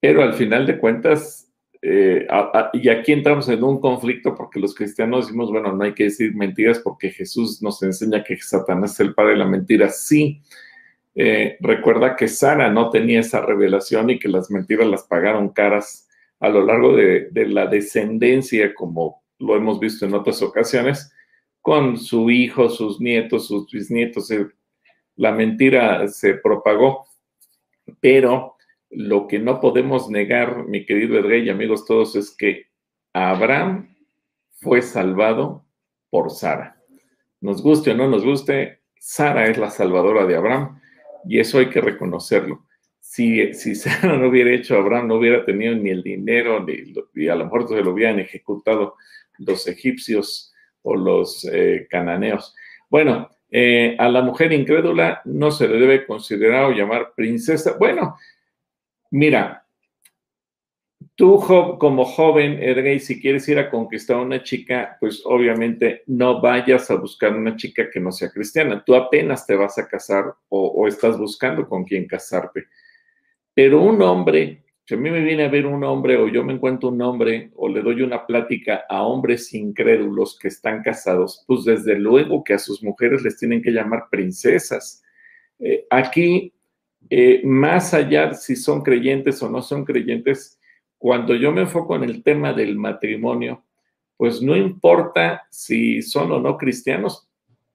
pero 0.00 0.24
al 0.24 0.34
final 0.34 0.66
de 0.66 0.76
cuentas, 0.76 1.52
eh, 1.82 2.26
y 2.72 2.88
aquí 2.88 3.12
entramos 3.12 3.48
en 3.48 3.62
un 3.62 3.78
conflicto 3.78 4.34
porque 4.34 4.58
los 4.58 4.74
cristianos 4.74 5.26
decimos, 5.26 5.52
bueno, 5.52 5.72
no 5.72 5.84
hay 5.84 5.94
que 5.94 6.02
decir 6.02 6.34
mentiras 6.34 6.80
porque 6.80 7.10
Jesús 7.10 7.62
nos 7.62 7.80
enseña 7.84 8.24
que 8.24 8.36
Satanás 8.38 8.94
es 8.94 9.00
el 9.06 9.14
padre 9.14 9.34
de 9.34 9.38
la 9.38 9.46
mentira, 9.46 9.88
sí. 9.88 10.42
Eh, 11.14 11.58
recuerda 11.60 12.16
que 12.16 12.26
Sara 12.26 12.72
no 12.72 12.90
tenía 12.90 13.20
esa 13.20 13.40
revelación 13.40 14.10
y 14.10 14.18
que 14.18 14.26
las 14.26 14.50
mentiras 14.50 14.88
las 14.88 15.04
pagaron 15.04 15.50
caras 15.50 16.08
a 16.42 16.48
lo 16.48 16.66
largo 16.66 16.96
de, 16.96 17.30
la 17.32 17.68
descendencia 17.68 18.74
como 18.74 19.22
lo 19.38 19.54
hemos 19.54 19.78
visto 19.78 20.06
en 20.06 20.14
otras 20.14 20.42
ocasiones, 20.42 21.12
con 21.60 21.96
su 21.96 22.30
hijo, 22.30 22.68
sus 22.68 23.00
nietos, 23.00 23.46
sus 23.46 23.70
bisnietos. 23.70 24.28
Eh, 24.32 24.48
la 25.14 25.30
mentira 25.30 26.08
se 26.08 26.34
propagó, 26.34 27.06
pero 28.00 28.56
lo 28.90 29.28
que 29.28 29.38
no 29.38 29.60
podemos 29.60 30.10
negar, 30.10 30.66
mi 30.66 30.84
querido 30.84 31.16
Edrey 31.16 31.44
y 31.44 31.50
amigos 31.50 31.86
todos, 31.86 32.16
es 32.16 32.34
que 32.36 32.66
Abraham 33.12 33.94
fue 34.50 34.82
salvado 34.82 35.64
por 36.10 36.32
Sara. 36.32 36.82
Nos 37.40 37.62
guste 37.62 37.92
o 37.92 37.94
no 37.94 38.08
nos 38.08 38.24
guste, 38.24 38.80
Sara 38.98 39.46
es 39.46 39.58
la 39.58 39.70
salvadora 39.70 40.26
de 40.26 40.34
Abraham 40.34 40.80
y 41.24 41.38
eso 41.38 41.60
hay 41.60 41.70
que 41.70 41.80
reconocerlo. 41.80 42.66
Si, 43.12 43.52
si 43.52 43.74
Sara 43.74 44.16
no 44.16 44.28
hubiera 44.28 44.50
hecho 44.54 44.74
Abraham, 44.74 45.08
no 45.08 45.16
hubiera 45.16 45.44
tenido 45.44 45.74
ni 45.74 45.90
el 45.90 46.02
dinero, 46.02 46.64
ni, 46.64 46.94
y 47.14 47.28
a 47.28 47.34
lo 47.34 47.44
mejor 47.44 47.68
se 47.68 47.82
lo 47.82 47.90
hubieran 47.90 48.18
ejecutado 48.20 48.94
los 49.36 49.68
egipcios 49.68 50.54
o 50.80 50.96
los 50.96 51.44
eh, 51.52 51.86
cananeos. 51.90 52.56
Bueno, 52.88 53.28
eh, 53.50 53.96
a 53.98 54.08
la 54.08 54.22
mujer 54.22 54.50
incrédula 54.54 55.20
no 55.26 55.50
se 55.50 55.68
le 55.68 55.78
debe 55.78 56.06
considerar 56.06 56.64
o 56.64 56.72
llamar 56.72 57.12
princesa. 57.14 57.76
Bueno, 57.78 58.16
mira, 59.10 59.66
tú 61.14 61.38
como 61.78 62.06
joven, 62.06 62.62
Edrey, 62.62 62.98
si 62.98 63.20
quieres 63.20 63.46
ir 63.46 63.58
a 63.58 63.68
conquistar 63.68 64.16
a 64.16 64.22
una 64.22 64.42
chica, 64.42 64.96
pues 64.98 65.20
obviamente 65.26 66.02
no 66.06 66.40
vayas 66.40 66.90
a 66.90 66.94
buscar 66.94 67.36
una 67.36 67.56
chica 67.56 67.90
que 67.90 68.00
no 68.00 68.10
sea 68.10 68.30
cristiana. 68.30 68.82
Tú 68.82 68.94
apenas 68.94 69.46
te 69.46 69.54
vas 69.54 69.76
a 69.76 69.86
casar 69.86 70.32
o 70.48 70.88
estás 70.88 71.18
buscando 71.18 71.68
con 71.68 71.84
quién 71.84 72.06
casarte. 72.06 72.68
Pero 73.54 73.82
un 73.82 74.00
hombre 74.02 74.62
si 74.84 74.94
a 74.94 74.96
mí 74.96 75.10
me 75.10 75.20
viene 75.20 75.44
a 75.44 75.48
ver 75.48 75.64
un 75.66 75.84
hombre 75.84 76.16
o 76.16 76.26
yo 76.26 76.42
me 76.42 76.54
encuentro 76.54 76.88
un 76.88 77.00
hombre 77.02 77.52
o 77.54 77.68
le 77.68 77.82
doy 77.82 78.02
una 78.02 78.26
plática 78.26 78.84
a 78.88 79.04
hombres 79.04 79.54
incrédulos 79.54 80.36
que 80.38 80.48
están 80.48 80.82
casados, 80.82 81.44
pues 81.46 81.64
desde 81.64 81.96
luego 81.96 82.42
que 82.42 82.54
a 82.54 82.58
sus 82.58 82.82
mujeres 82.82 83.22
les 83.22 83.38
tienen 83.38 83.62
que 83.62 83.70
llamar 83.70 84.08
princesas. 84.10 85.04
Eh, 85.60 85.86
aquí, 85.88 86.52
eh, 87.10 87.42
más 87.44 87.94
allá 87.94 88.34
si 88.34 88.56
son 88.56 88.82
creyentes 88.82 89.40
o 89.40 89.48
no 89.48 89.62
son 89.62 89.84
creyentes, 89.84 90.58
cuando 90.98 91.36
yo 91.36 91.52
me 91.52 91.60
enfoco 91.62 91.94
en 91.94 92.02
el 92.02 92.24
tema 92.24 92.52
del 92.52 92.76
matrimonio, 92.76 93.64
pues 94.16 94.42
no 94.42 94.56
importa 94.56 95.46
si 95.48 96.02
son 96.02 96.32
o 96.32 96.40
no 96.40 96.58
cristianos, 96.58 97.28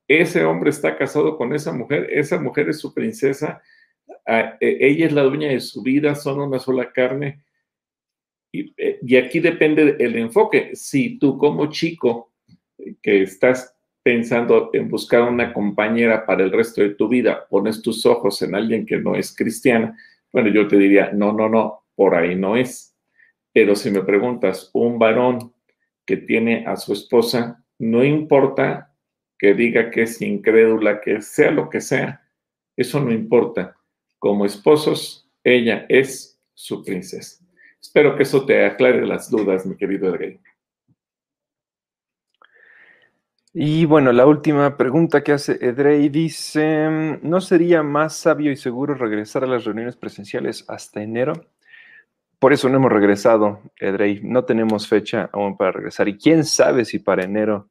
ese 0.10 0.44
hombre 0.44 0.72
está 0.72 0.98
casado 0.98 1.38
con 1.38 1.54
esa 1.54 1.72
mujer, 1.72 2.10
esa 2.12 2.38
mujer 2.38 2.68
es 2.70 2.80
su 2.80 2.94
princesa 2.94 3.62
ella 4.60 5.06
es 5.06 5.14
la 5.14 5.24
dueña 5.24 5.50
de 5.50 5.60
su 5.60 5.82
vida, 5.82 6.16
son 6.16 6.42
una 6.42 6.60
sola 6.60 6.92
carne. 6.92 7.44
Eh, 8.54 9.00
y, 9.02 9.16
aquí 9.16 9.40
depende 9.40 9.96
el 10.00 10.16
enfoque. 10.16 10.72
Si 10.74 11.18
tú 11.18 11.38
como 11.38 11.70
chico 11.70 12.34
que 13.02 13.24
estás 13.24 13.76
pensando 14.04 14.70
en 14.74 14.90
buscar 14.90 15.24
una 15.24 15.54
compañera 15.54 16.26
para 16.26 16.44
el 16.44 16.52
resto 16.52 16.82
de 16.82 16.92
tu 16.92 17.08
vida, 17.08 17.46
pones 17.50 17.82
tus 17.82 18.06
ojos 18.06 18.42
en 18.42 18.56
alguien 18.56 18.86
que 18.86 18.98
no 18.98 19.16
es 19.16 19.36
cristiana, 19.36 19.98
bueno, 20.32 20.50
yo 20.50 20.68
te 20.68 20.78
diría, 20.78 21.12
no, 21.14 21.34
no, 21.34 21.50
no, 21.50 21.86
por 21.96 22.16
ahí 22.16 22.36
no 22.36 22.56
es. 22.56 22.96
Pero 23.54 23.76
si 23.76 23.90
me 23.92 24.02
preguntas, 24.02 24.70
un 24.74 25.00
varón 25.00 25.54
que 26.06 26.18
tiene 26.18 26.66
a 26.66 26.76
su 26.78 26.94
esposa, 26.94 27.64
no 27.80 28.04
importa 28.04 28.94
que 29.38 29.54
diga 29.54 29.92
que 29.92 30.04
es 30.04 30.22
incrédula, 30.22 31.02
que 31.02 31.22
sea 31.22 31.52
lo 31.52 31.70
que 31.70 31.82
sea, 31.82 32.22
eso 32.76 33.00
no 33.00 33.12
importa 33.12 33.77
como 34.28 34.46
esposos, 34.46 35.26
ella 35.42 35.86
es 35.88 36.38
su 36.54 36.84
princesa. 36.84 37.42
Espero 37.82 38.18
que 38.18 38.24
eso 38.24 38.46
te 38.46 38.66
aclare 38.66 39.08
las 39.08 39.32
dudas, 39.32 39.66
mi 39.66 39.78
querido 39.78 40.14
Edrey. 40.14 40.42
Y 43.54 43.86
bueno, 43.86 44.12
la 44.12 44.26
última 44.26 44.76
pregunta 44.76 45.24
que 45.24 45.32
hace 45.32 45.58
Edrey 45.62 46.10
dice, 46.10 46.90
¿no 47.22 47.40
sería 47.40 47.84
más 47.84 48.18
sabio 48.18 48.52
y 48.52 48.58
seguro 48.58 48.96
regresar 48.96 49.46
a 49.46 49.48
las 49.48 49.64
reuniones 49.64 49.96
presenciales 49.96 50.66
hasta 50.68 51.02
enero? 51.02 51.32
Por 52.38 52.52
eso 52.52 52.68
no 52.68 52.76
hemos 52.76 52.92
regresado, 52.92 53.62
Edrey. 53.78 54.20
No 54.22 54.44
tenemos 54.44 54.90
fecha 54.90 55.30
aún 55.32 55.56
para 55.56 55.72
regresar. 55.72 56.10
Y 56.10 56.18
quién 56.18 56.44
sabe 56.44 56.84
si 56.84 57.00
para 57.00 57.24
enero, 57.24 57.70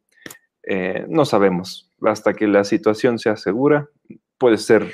eh, 0.62 1.04
no 1.06 1.26
sabemos. 1.26 1.92
Hasta 2.00 2.32
que 2.32 2.46
la 2.46 2.64
situación 2.64 3.18
sea 3.18 3.36
segura, 3.36 3.90
puede 4.38 4.56
ser 4.56 4.90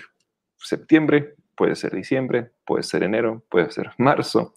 septiembre, 0.56 1.36
puede 1.56 1.76
ser 1.76 1.94
diciembre, 1.94 2.50
puede 2.64 2.82
ser 2.82 3.02
enero, 3.02 3.42
puede 3.48 3.70
ser 3.70 3.90
marzo, 3.98 4.54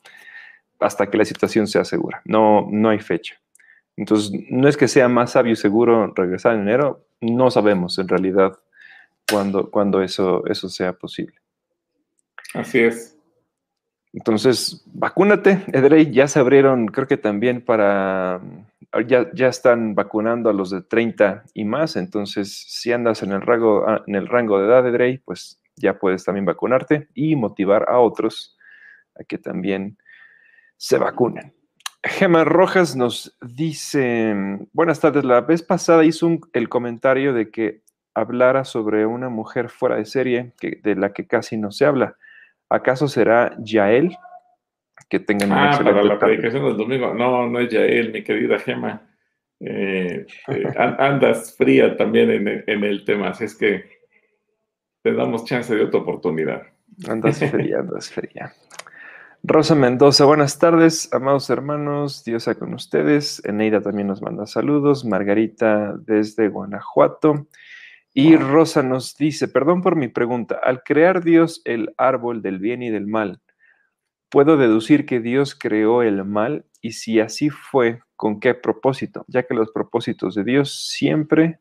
hasta 0.79 1.07
que 1.07 1.17
la 1.17 1.25
situación 1.25 1.67
sea 1.67 1.85
segura. 1.85 2.21
No, 2.25 2.67
no 2.69 2.89
hay 2.89 2.99
fecha. 2.99 3.35
Entonces, 3.97 4.31
no 4.49 4.67
es 4.67 4.75
que 4.77 4.87
sea 4.87 5.07
más 5.07 5.31
sabio 5.31 5.53
y 5.53 5.55
seguro 5.55 6.13
regresar 6.15 6.55
en 6.55 6.61
enero, 6.61 7.05
no 7.21 7.49
sabemos 7.49 7.97
en 7.97 8.07
realidad 8.07 8.59
cuándo, 9.29 9.71
cuando 9.71 10.01
eso, 10.01 10.45
eso 10.47 10.69
sea 10.69 10.93
posible. 10.93 11.35
Así 12.53 12.79
es. 12.79 13.17
Entonces, 14.13 14.81
vacúnate, 14.93 15.63
Edrey, 15.73 16.09
ya 16.11 16.27
se 16.27 16.39
abrieron, 16.39 16.87
creo 16.87 17.05
que 17.05 17.17
también 17.17 17.61
para, 17.61 18.41
ya, 19.07 19.29
ya 19.33 19.47
están 19.47 19.93
vacunando 19.93 20.49
a 20.49 20.53
los 20.53 20.69
de 20.69 20.81
30 20.81 21.43
y 21.53 21.65
más, 21.65 21.97
entonces 21.97 22.65
si 22.69 22.93
andas 22.93 23.23
en 23.23 23.33
el 23.33 23.41
rango, 23.41 23.85
en 24.07 24.15
el 24.15 24.27
rango 24.29 24.57
de 24.57 24.67
edad, 24.67 24.87
Edrey, 24.87 25.17
pues 25.17 25.59
ya 25.75 25.97
puedes 25.99 26.23
también 26.23 26.45
vacunarte 26.45 27.07
y 27.13 27.35
motivar 27.35 27.85
a 27.89 27.99
otros 27.99 28.57
a 29.19 29.23
que 29.23 29.37
también 29.37 29.97
se 30.77 30.97
vacunen. 30.97 31.53
Gemma 32.03 32.43
Rojas 32.43 32.95
nos 32.95 33.35
dice, 33.41 34.35
buenas 34.73 34.99
tardes, 34.99 35.23
la 35.23 35.41
vez 35.41 35.63
pasada 35.63 36.03
hizo 36.05 36.29
el 36.53 36.69
comentario 36.69 37.33
de 37.33 37.49
que 37.49 37.81
hablara 38.13 38.63
sobre 38.63 39.05
una 39.05 39.29
mujer 39.29 39.69
fuera 39.69 39.95
de 39.95 40.05
serie 40.05 40.53
que, 40.59 40.79
de 40.83 40.95
la 40.95 41.13
que 41.13 41.27
casi 41.27 41.57
no 41.57 41.71
se 41.71 41.85
habla. 41.85 42.15
¿Acaso 42.69 43.07
será 43.07 43.55
Yael? 43.59 44.15
Que 45.09 45.19
tengan 45.19 45.51
Ah, 45.51 45.79
para 45.83 46.03
la 46.03 46.19
predicación 46.19 46.63
del 46.65 46.77
domingo. 46.77 47.13
No, 47.13 47.47
no 47.47 47.59
es 47.59 47.69
Yael, 47.69 48.11
mi 48.11 48.23
querida 48.23 48.59
Gemma. 48.59 49.01
Eh, 49.59 50.25
eh, 50.47 50.73
andas 50.77 51.55
fría 51.57 51.97
también 51.97 52.29
en, 52.29 52.63
en 52.67 52.83
el 52.83 53.03
tema, 53.05 53.29
así 53.29 53.45
es 53.45 53.55
que 53.55 53.85
te 55.05 55.13
damos 55.13 55.45
chance 55.45 55.75
de 55.75 55.83
otra 55.83 55.99
oportunidad. 55.99 56.63
Andas 57.07 57.37
fría, 57.37 57.77
andas 57.77 58.09
fría. 58.09 58.55
Rosa 59.43 59.75
Mendoza, 59.75 60.25
buenas 60.25 60.57
tardes, 60.57 61.13
amados 61.13 61.51
hermanos, 61.51 62.23
Dios 62.23 62.45
sea 62.45 62.55
con 62.55 62.73
ustedes. 62.73 63.39
Eneida 63.45 63.81
también 63.81 64.07
nos 64.07 64.23
manda 64.23 64.47
saludos, 64.47 65.05
Margarita 65.05 65.95
desde 65.95 66.47
Guanajuato. 66.47 67.45
Y 68.15 68.35
Rosa 68.35 68.81
nos 68.81 69.15
dice, 69.15 69.47
perdón 69.47 69.83
por 69.83 69.95
mi 69.95 70.07
pregunta, 70.07 70.59
al 70.63 70.81
crear 70.81 71.23
Dios 71.23 71.61
el 71.65 71.93
árbol 71.97 72.41
del 72.41 72.57
bien 72.57 72.81
y 72.81 72.89
del 72.89 73.05
mal, 73.05 73.41
¿puedo 74.29 74.57
deducir 74.57 75.05
que 75.05 75.19
Dios 75.19 75.53
creó 75.53 76.01
el 76.01 76.25
mal? 76.25 76.65
Y 76.81 76.93
si 76.93 77.19
así 77.19 77.51
fue, 77.51 78.01
¿con 78.15 78.39
qué 78.39 78.55
propósito? 78.55 79.23
Ya 79.27 79.43
que 79.43 79.53
los 79.53 79.69
propósitos 79.69 80.33
de 80.33 80.43
Dios 80.43 80.89
siempre 80.89 81.59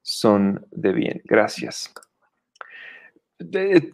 son 0.00 0.66
de 0.70 0.92
bien. 0.92 1.20
Gracias 1.26 1.92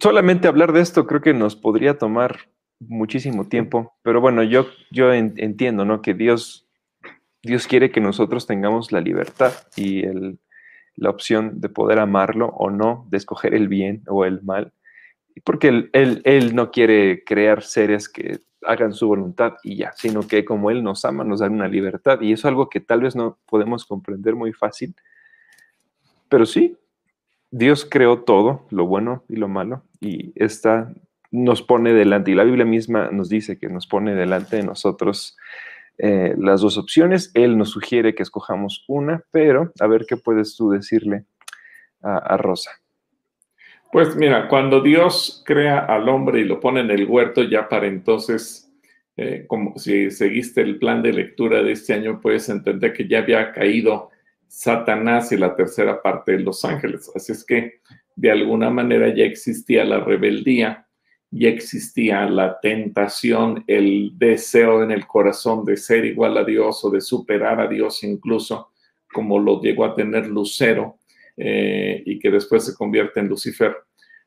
solamente 0.01 0.49
hablar 0.49 0.73
de 0.73 0.81
esto 0.81 1.07
creo 1.07 1.21
que 1.21 1.35
nos 1.35 1.57
podría 1.57 1.99
tomar 1.99 2.51
muchísimo 2.81 3.49
tiempo, 3.49 3.95
pero 4.03 4.21
bueno, 4.21 4.43
yo, 4.43 4.67
yo 4.91 5.13
entiendo, 5.13 5.85
¿no? 5.85 6.03
Que 6.03 6.15
Dios, 6.15 6.67
Dios 7.43 7.67
quiere 7.67 7.91
que 7.91 8.01
nosotros 8.01 8.47
tengamos 8.47 8.93
la 8.93 9.01
libertad 9.01 9.53
y 9.77 10.03
la 10.97 11.11
opción 11.11 11.61
de 11.61 11.69
poder 11.69 11.99
amarlo 11.99 12.49
o 12.49 12.71
no, 12.71 13.07
de 13.11 13.17
escoger 13.17 13.55
el 13.55 13.69
bien 13.69 14.03
o 14.09 14.25
el 14.25 14.43
mal, 14.43 14.73
porque 15.45 15.69
él, 15.69 15.91
él, 15.93 16.23
él 16.25 16.55
no 16.55 16.71
quiere 16.71 17.25
crear 17.25 17.63
seres 17.63 18.09
que 18.09 18.41
hagan 18.67 18.93
su 18.93 19.07
voluntad 19.07 19.55
y 19.63 19.77
ya, 19.77 19.93
sino 19.93 20.27
que 20.27 20.45
como 20.45 20.71
Él 20.71 20.83
nos 20.83 21.05
ama, 21.05 21.25
nos 21.25 21.41
da 21.41 21.49
una 21.49 21.69
libertad 21.69 22.21
y 22.21 22.33
eso 22.33 22.41
es 22.49 22.51
algo 22.51 22.69
que 22.69 22.81
tal 22.81 23.03
vez 23.03 23.15
no 23.15 23.39
podemos 23.47 23.85
comprender 23.85 24.35
muy 24.35 24.53
fácil, 24.53 24.95
pero 26.29 26.47
sí, 26.47 26.77
Dios 27.57 27.89
creó 27.91 28.19
todo, 28.19 28.67
lo 28.69 28.85
bueno 28.85 29.25
y 29.31 29.37
lo 29.37 29.49
malo, 29.49 29.83
y 29.99 30.33
esta 30.35 30.93
nos 31.31 31.63
pone 31.63 31.95
delante, 31.95 32.31
y 32.31 32.35
la 32.35 32.45
Biblia 32.45 32.67
misma 32.67 33.09
nos 33.11 33.31
dice 33.31 33.59
que 33.59 33.71
nos 33.71 33.87
pone 33.87 34.15
delante 34.15 34.57
de 34.57 34.63
nosotros 34.63 35.39
eh, 35.97 36.35
las 36.37 36.61
dos 36.61 36.77
opciones. 36.77 37.31
Él 37.33 37.57
nos 37.57 37.71
sugiere 37.71 38.15
que 38.15 38.23
escojamos 38.23 38.85
una, 38.89 39.25
pero 39.31 39.73
a 39.81 39.87
ver 39.87 40.05
qué 40.07 40.19
puedes 40.19 40.55
tú 40.55 40.69
decirle 40.69 41.25
a, 42.03 42.37
Rosa. 42.37 42.73
Pues 43.91 44.15
mira, 44.17 44.49
cuando 44.49 44.83
Dios 44.83 45.43
crea 45.47 45.79
al 45.79 46.11
hombre 46.11 46.41
y 46.41 46.45
lo 46.45 46.61
pone 46.61 46.81
en 46.81 46.91
el 46.91 47.07
huerto, 47.07 47.43
ya 47.43 47.71
para 47.71 47.87
entonces, 47.87 48.71
eh, 49.17 49.47
como 49.49 49.79
si 49.79 50.11
seguiste 50.11 50.61
el 50.61 50.79
plan 50.79 51.03
de 51.03 51.15
lectura 51.15 51.63
de 51.63 51.73
este 51.73 51.95
año, 51.95 52.21
puedes 52.21 52.51
entender 52.51 52.93
que 52.93 53.09
ya 53.09 53.21
había 53.21 53.51
caído 53.53 54.11
Satanás 54.49 55.33
y 55.33 55.37
la 55.37 55.55
tercera 55.55 56.01
parte 56.03 56.33
de 56.33 56.41
los 56.41 56.65
ángeles. 56.65 57.11
Así 57.15 57.33
es 57.33 57.45
que 57.45 57.81
de 58.15 58.31
alguna 58.31 58.71
manera 58.71 59.15
ya 59.15 59.25
existía 59.25 59.85
la 59.85 60.01
rebeldía 60.01 60.87
ya 61.31 61.49
existía 61.49 62.29
la 62.29 62.61
tentación, 62.61 63.65
el 63.67 64.13
deseo 64.15 64.83
en 64.83 64.91
el 64.91 65.07
corazón 65.07 65.65
de 65.65 65.77
ser 65.77 66.05
igual 66.05 66.37
a 66.39 66.45
Dios 66.45 66.85
o 66.85 66.91
de 66.91 67.01
superar 67.01 67.61
a 67.61 67.67
Dios 67.67 68.03
incluso, 68.05 68.71
como 69.13 69.39
lo 69.39 69.61
llegó 69.61 69.85
a 69.85 69.95
tener 69.95 70.27
Lucero 70.29 70.99
eh, 71.37 72.03
y 72.07 72.19
que 72.19 72.31
después 72.31 72.65
se 72.65 72.75
convierte 72.75 73.21
en 73.21 73.29
Lucifer. 73.29 73.77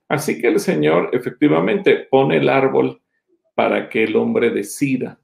Así 0.07 0.41
que 0.41 0.47
el 0.47 0.59
Señor 0.59 1.09
efectivamente 1.13 2.07
pone 2.09 2.37
el 2.37 2.49
árbol 2.49 3.01
para 3.55 3.89
que 3.89 4.03
el 4.03 4.15
hombre 4.15 4.49
decida. 4.49 5.19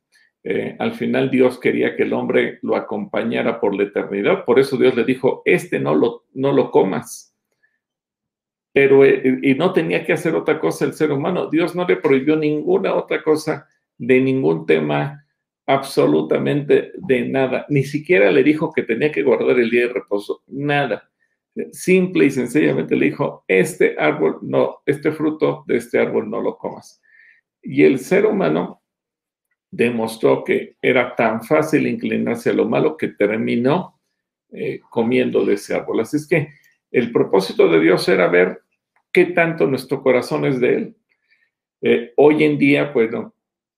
Eh, 0.47 0.77
al 0.79 0.93
final 0.93 1.29
Dios 1.29 1.59
quería 1.59 1.95
que 1.97 2.03
el 2.03 2.13
hombre 2.13 2.59
lo 2.61 2.77
acompañara 2.77 3.59
por 3.59 3.75
la 3.75 3.83
eternidad, 3.83 4.45
por 4.45 4.59
eso 4.59 4.77
Dios 4.77 4.95
le 4.95 5.03
dijo, 5.03 5.41
este 5.43 5.79
no 5.79 5.93
lo, 5.93 6.25
no 6.33 6.53
lo 6.53 6.71
comas 6.71 7.35
pero 8.75 9.05
eh, 9.05 9.39
y 9.41 9.53
no 9.53 9.71
tenía 9.71 10.03
que 10.03 10.11
hacer 10.11 10.35
otra 10.35 10.59
cosa 10.59 10.83
el 10.83 10.93
ser 10.93 11.13
humano. 11.13 11.49
Dios 11.49 11.75
no 11.75 11.87
le 11.87 11.95
prohibió 11.95 12.35
ninguna 12.35 12.93
otra 12.93 13.23
cosa 13.23 13.69
de 13.97 14.19
ningún 14.19 14.65
tema, 14.65 15.25
absolutamente 15.65 16.91
de 16.97 17.25
nada. 17.25 17.65
Ni 17.69 17.83
siquiera 17.83 18.29
le 18.29 18.43
dijo 18.43 18.73
que 18.73 18.83
tenía 18.83 19.13
que 19.13 19.23
guardar 19.23 19.57
el 19.57 19.69
día 19.69 19.87
de 19.87 19.93
reposo, 19.93 20.43
nada. 20.47 21.09
Simple 21.71 22.25
y 22.25 22.31
sencillamente 22.31 22.97
le 22.97 23.05
dijo, 23.05 23.45
este 23.47 23.95
árbol 23.97 24.39
no, 24.41 24.79
este 24.85 25.13
fruto 25.13 25.63
de 25.67 25.77
este 25.77 25.97
árbol 25.97 26.29
no 26.29 26.41
lo 26.41 26.57
comas. 26.57 27.01
Y 27.61 27.83
el 27.83 27.97
ser 27.99 28.25
humano 28.25 28.81
demostró 29.71 30.43
que 30.43 30.77
era 30.81 31.15
tan 31.15 31.43
fácil 31.43 31.87
inclinarse 31.87 32.49
a 32.49 32.53
lo 32.53 32.67
malo 32.67 32.97
que 32.97 33.09
terminó 33.09 33.99
eh, 34.51 34.79
comiendo 34.89 35.45
de 35.45 35.55
ese 35.55 35.75
árbol. 35.75 35.99
Así 35.99 36.17
es 36.17 36.27
que 36.27 36.49
el 36.91 37.11
propósito 37.11 37.67
de 37.67 37.79
Dios 37.79 38.07
era 38.07 38.27
ver 38.27 38.61
qué 39.11 39.25
tanto 39.25 39.67
nuestro 39.67 40.01
corazón 40.01 40.45
es 40.45 40.59
de 40.59 40.75
Él. 40.75 40.95
Eh, 41.81 42.13
hoy 42.15 42.43
en 42.43 42.57
día, 42.57 42.93
pues 42.93 43.13
a 43.13 43.31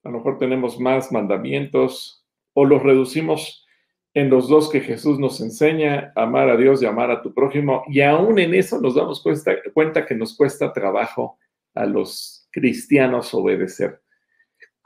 lo 0.03 0.11
mejor 0.11 0.37
tenemos 0.37 0.79
más 0.79 1.11
mandamientos 1.11 2.25
o 2.53 2.65
los 2.65 2.81
reducimos 2.83 3.67
en 4.13 4.29
los 4.29 4.49
dos 4.49 4.69
que 4.69 4.81
Jesús 4.81 5.19
nos 5.19 5.41
enseña, 5.41 6.11
amar 6.15 6.49
a 6.49 6.57
Dios 6.57 6.81
y 6.81 6.87
amar 6.87 7.11
a 7.11 7.21
tu 7.21 7.33
prójimo, 7.33 7.83
y 7.87 8.01
aún 8.01 8.39
en 8.39 8.55
eso 8.55 8.81
nos 8.81 8.95
damos 8.95 9.21
cuenta, 9.21 9.55
cuenta 9.73 10.07
que 10.07 10.15
nos 10.15 10.35
cuesta 10.35 10.73
trabajo 10.73 11.37
a 11.75 11.85
los 11.85 12.47
cristianos 12.51 13.31
obedecer. 13.35 14.01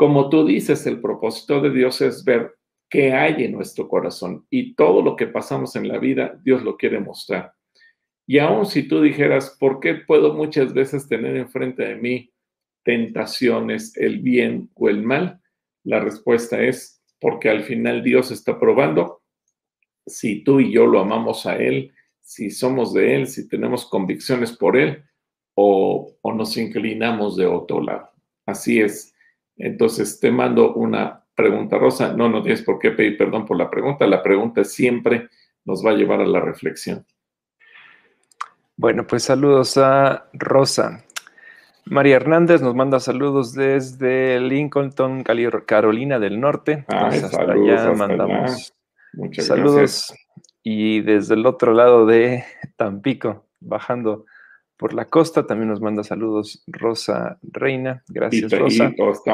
Como 0.01 0.29
tú 0.31 0.43
dices, 0.43 0.87
el 0.87 0.99
propósito 0.99 1.61
de 1.61 1.69
Dios 1.69 2.01
es 2.01 2.25
ver 2.25 2.55
qué 2.89 3.13
hay 3.13 3.43
en 3.43 3.51
nuestro 3.51 3.87
corazón 3.87 4.47
y 4.49 4.73
todo 4.73 5.03
lo 5.03 5.15
que 5.15 5.27
pasamos 5.27 5.75
en 5.75 5.87
la 5.87 5.99
vida, 5.99 6.41
Dios 6.43 6.63
lo 6.63 6.75
quiere 6.75 6.99
mostrar. 6.99 7.53
Y 8.25 8.39
aún 8.39 8.65
si 8.65 8.87
tú 8.87 8.99
dijeras, 8.99 9.55
¿por 9.59 9.79
qué 9.79 9.93
puedo 9.93 10.33
muchas 10.33 10.73
veces 10.73 11.07
tener 11.07 11.37
enfrente 11.37 11.83
de 11.85 11.97
mí 11.97 12.33
tentaciones, 12.83 13.95
el 13.95 14.21
bien 14.21 14.71
o 14.73 14.89
el 14.89 15.03
mal? 15.03 15.39
La 15.83 15.99
respuesta 15.99 16.59
es 16.59 17.03
porque 17.19 17.49
al 17.51 17.61
final 17.61 18.01
Dios 18.01 18.31
está 18.31 18.59
probando 18.59 19.21
si 20.07 20.43
tú 20.43 20.61
y 20.61 20.73
yo 20.73 20.87
lo 20.87 20.99
amamos 20.99 21.45
a 21.45 21.57
Él, 21.57 21.93
si 22.21 22.49
somos 22.49 22.91
de 22.95 23.17
Él, 23.17 23.27
si 23.27 23.47
tenemos 23.47 23.85
convicciones 23.85 24.51
por 24.51 24.77
Él 24.77 25.03
o, 25.53 26.17
o 26.23 26.33
nos 26.33 26.57
inclinamos 26.57 27.37
de 27.37 27.45
otro 27.45 27.81
lado. 27.81 28.09
Así 28.47 28.81
es. 28.81 29.10
Entonces 29.57 30.19
te 30.19 30.31
mando 30.31 30.73
una 30.73 31.23
pregunta, 31.35 31.77
Rosa. 31.77 32.13
No, 32.13 32.29
no 32.29 32.41
tienes 32.41 32.61
por 32.61 32.79
qué 32.79 32.91
pedir 32.91 33.17
perdón 33.17 33.45
por 33.45 33.57
la 33.57 33.69
pregunta. 33.69 34.07
La 34.07 34.23
pregunta 34.23 34.63
siempre 34.63 35.29
nos 35.65 35.85
va 35.85 35.91
a 35.91 35.95
llevar 35.95 36.21
a 36.21 36.25
la 36.25 36.39
reflexión. 36.39 37.05
Bueno, 38.77 39.05
pues 39.05 39.23
saludos 39.23 39.77
a 39.77 40.29
Rosa. 40.33 41.03
María 41.85 42.15
Hernández 42.15 42.61
nos 42.61 42.75
manda 42.75 42.99
saludos 42.99 43.53
desde 43.53 44.39
Lincolnton, 44.39 45.23
Carolina 45.23 46.19
del 46.19 46.39
Norte. 46.39 46.85
hasta 46.87 47.41
allá 47.41 47.91
mandamos 47.93 48.73
Muchas 49.13 49.47
saludos. 49.47 50.13
Y 50.63 51.01
desde 51.01 51.33
el 51.33 51.45
otro 51.45 51.73
lado 51.73 52.05
de 52.05 52.43
Tampico, 52.75 53.47
bajando 53.59 54.25
por 54.81 54.95
la 54.95 55.05
costa, 55.05 55.45
también 55.45 55.69
nos 55.69 55.79
manda 55.79 56.03
saludos 56.03 56.63
Rosa 56.65 57.37
Reina. 57.43 58.03
Gracias, 58.07 58.51
Rosa. 58.51 58.91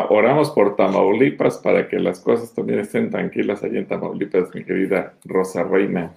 oramos 0.10 0.52
por 0.52 0.76
Tamaulipas 0.76 1.60
para 1.60 1.88
que 1.88 2.00
las 2.00 2.20
cosas 2.20 2.54
también 2.54 2.80
estén 2.80 3.10
tranquilas 3.10 3.64
allí 3.64 3.78
en 3.78 3.88
Tamaulipas, 3.88 4.54
mi 4.54 4.66
querida 4.66 5.14
Rosa 5.24 5.64
Reina. 5.64 6.14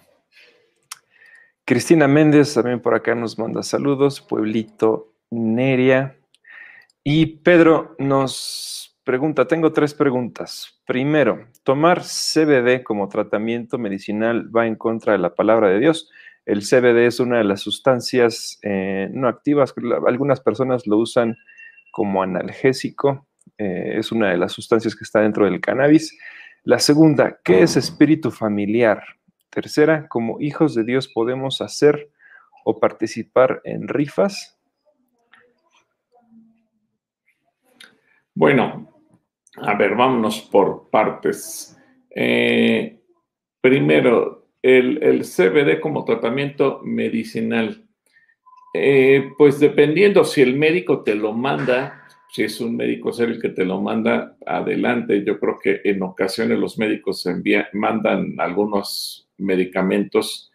Cristina 1.65 2.09
Méndez 2.09 2.55
también 2.55 2.81
por 2.81 2.93
acá 2.93 3.15
nos 3.15 3.39
manda 3.39 3.63
saludos. 3.63 4.21
Pueblito 4.21 5.13
Neria. 5.31 6.17
Y 7.05 7.27
Pedro 7.27 7.95
nos 8.01 8.99
pregunta, 9.05 9.47
tengo 9.47 9.73
tres 9.73 9.95
preguntas. 9.95 10.83
Primero, 10.89 11.47
¿tomar 11.63 12.03
CBD 12.03 12.83
como 12.83 13.09
tratamiento 13.09 13.79
medicinal 13.79 14.51
va 14.55 14.67
en 14.67 14.75
contra 14.75 15.13
de 15.13 15.21
la 15.21 15.37
palabra 15.37 15.69
de 15.69 15.79
Dios? 15.79 16.11
El 16.51 16.63
CBD 16.63 17.07
es 17.07 17.21
una 17.21 17.39
de 17.39 17.45
las 17.45 17.61
sustancias 17.61 18.59
eh, 18.65 19.09
no 19.13 19.29
activas. 19.29 19.73
Algunas 20.05 20.41
personas 20.41 20.85
lo 20.85 20.97
usan 20.97 21.37
como 21.93 22.25
analgésico. 22.25 23.29
Eh, 23.57 23.93
es 23.99 24.11
una 24.11 24.31
de 24.31 24.37
las 24.37 24.51
sustancias 24.51 24.97
que 24.97 25.05
está 25.05 25.21
dentro 25.21 25.45
del 25.45 25.61
cannabis. 25.61 26.19
La 26.65 26.81
segunda, 26.81 27.39
¿qué 27.45 27.63
es 27.63 27.77
espíritu 27.77 28.33
familiar? 28.33 29.01
Tercera, 29.49 30.09
como 30.09 30.41
hijos 30.41 30.75
de 30.75 30.83
Dios 30.83 31.07
podemos 31.07 31.61
hacer 31.61 32.11
o 32.65 32.81
participar 32.81 33.61
en 33.63 33.87
rifas. 33.87 34.59
Bueno, 38.35 38.93
a 39.57 39.75
ver, 39.77 39.95
vámonos 39.95 40.41
por 40.41 40.91
partes. 40.91 41.79
Eh, 42.11 42.99
primero, 43.61 44.40
el, 44.63 45.23
CBD 45.23 45.81
como 45.81 46.05
tratamiento 46.05 46.81
medicinal. 46.85 47.85
Eh, 48.73 49.31
pues 49.37 49.59
dependiendo 49.59 50.25
si 50.25 50.43
el 50.43 50.57
médico 50.57 51.03
te 51.03 51.15
lo 51.15 51.33
manda, 51.33 52.07
si 52.29 52.45
es 52.45 52.61
un 52.61 52.77
médico 52.77 53.13
serio 53.13 53.35
el 53.35 53.43
que 53.43 53.49
te 53.49 53.65
lo 53.65 53.81
manda, 53.81 54.37
adelante. 54.47 55.25
Yo 55.25 55.41
creo 55.41 55.59
que 55.61 55.81
en 55.85 56.03
ocasiones 56.03 56.59
los 56.59 56.79
médicos 56.79 57.27
mandan 57.73 58.37
algunos 58.39 59.29
medicamentos, 59.39 60.53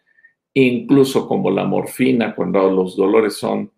incluso 0.54 1.28
como 1.28 1.50
la 1.50 1.64
morfina, 1.64 2.34
cuando 2.34 2.70
los 2.70 2.96
dolores 2.96 3.34
son 3.34 3.70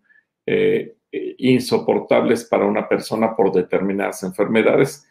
eh, 0.45 0.95
insoportables 1.11 2.45
para 2.45 2.65
una 2.65 2.87
persona 2.87 3.35
por 3.35 3.51
determinadas 3.51 4.23
enfermedades. 4.23 5.08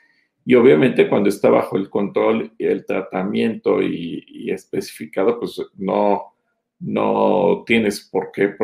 Y 0.49 0.55
obviamente 0.55 1.11
cuando 1.11 1.29
está 1.29 1.51
bajo 1.51 1.77
el 1.77 1.91
control 1.91 2.55
y 2.57 2.65
el 2.65 2.87
tratamiento 2.87 3.83
y, 3.83 4.51
especificado, 4.51 5.39
pues 5.39 5.61
no, 5.77 6.37
no 6.81 7.65
tienes 7.67 8.09
por 8.11 8.33
qué 8.33 8.57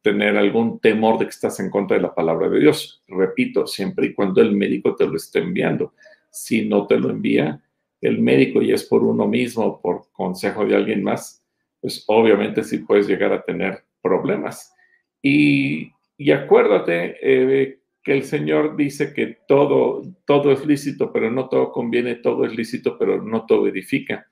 tener 0.00 0.38
algún 0.38 0.80
temor 0.80 1.18
de 1.18 1.26
que 1.26 1.32
estás 1.32 1.60
en 1.60 1.68
contra 1.68 1.98
de 1.98 2.04
la 2.04 2.14
palabra 2.14 2.48
de 2.48 2.60
Dios. 2.60 3.04
Repito, 3.06 3.66
siempre 3.66 4.06
y 4.06 4.14
cuando 4.14 4.40
el 4.40 4.52
médico 4.52 4.96
te 4.96 5.06
lo 5.06 5.14
esté 5.14 5.40
enviando. 5.40 5.92
Si 6.30 6.66
no 6.66 6.86
te 6.86 6.98
lo 6.98 7.10
envía, 7.10 7.62
el 8.00 8.18
médico 8.18 8.62
y 8.62 8.72
es 8.72 8.84
por 8.84 9.04
uno 9.04 9.28
mismo, 9.28 9.78
por 9.82 10.10
consejo 10.12 10.64
de 10.64 10.74
alguien 10.74 11.02
más, 11.02 11.44
pues 11.82 12.02
obviamente 12.06 12.64
sí 12.64 12.78
puedes 12.78 13.06
llegar 13.06 13.34
a 13.34 13.44
tener 13.44 13.84
problemas. 14.00 14.74
Y, 15.20 15.92
acuérdate 16.32 17.18
eh, 17.20 17.78
que 18.06 18.12
el 18.12 18.22
Señor 18.22 18.76
dice 18.76 19.12
que 19.12 19.36
todo, 19.48 20.00
todo 20.26 20.52
es 20.52 20.64
lícito, 20.64 21.12
pero 21.12 21.28
no 21.28 21.48
todo 21.48 21.72
conviene, 21.72 22.14
todo 22.14 22.44
es 22.44 22.54
lícito, 22.54 22.96
pero 22.96 23.20
no 23.20 23.46
todo 23.46 23.66
edifica. 23.66 24.28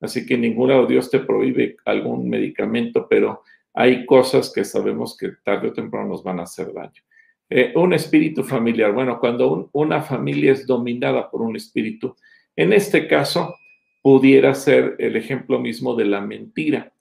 Así 0.00 0.24
que 0.24 0.38
ninguno 0.38 0.80
de 0.80 0.94
Dios 0.94 1.10
te 1.10 1.18
prohíbe 1.18 1.76
algún 1.84 2.30
medicamento, 2.30 3.06
pero 3.10 3.42
hay 3.74 4.06
cosas 4.06 4.50
que 4.50 4.64
sabemos 4.64 5.18
que 5.18 5.32
tarde 5.44 5.68
o 5.68 5.72
temprano 5.74 6.08
nos 6.08 6.24
van 6.24 6.40
a 6.40 6.44
hacer 6.44 6.72
daño. 6.72 7.02
Eh, 7.50 7.74
un 7.76 7.92
espíritu 7.92 8.42
familiar. 8.42 8.94
Bueno, 8.94 9.20
cuando 9.20 9.68
una 9.74 10.00
familia 10.00 10.52
es 10.52 10.66
dominada 10.66 11.30
por 11.30 11.42
un 11.42 11.56
espíritu, 11.56 12.16
en 12.56 12.72
este 12.72 13.06
caso, 13.06 13.54
pudiera 14.00 14.54
ser 14.54 14.96
el 14.98 15.14
ejemplo 15.16 15.60
mismo 15.60 15.94
de 15.94 16.06
la 16.06 16.22
mentira, 16.22 16.94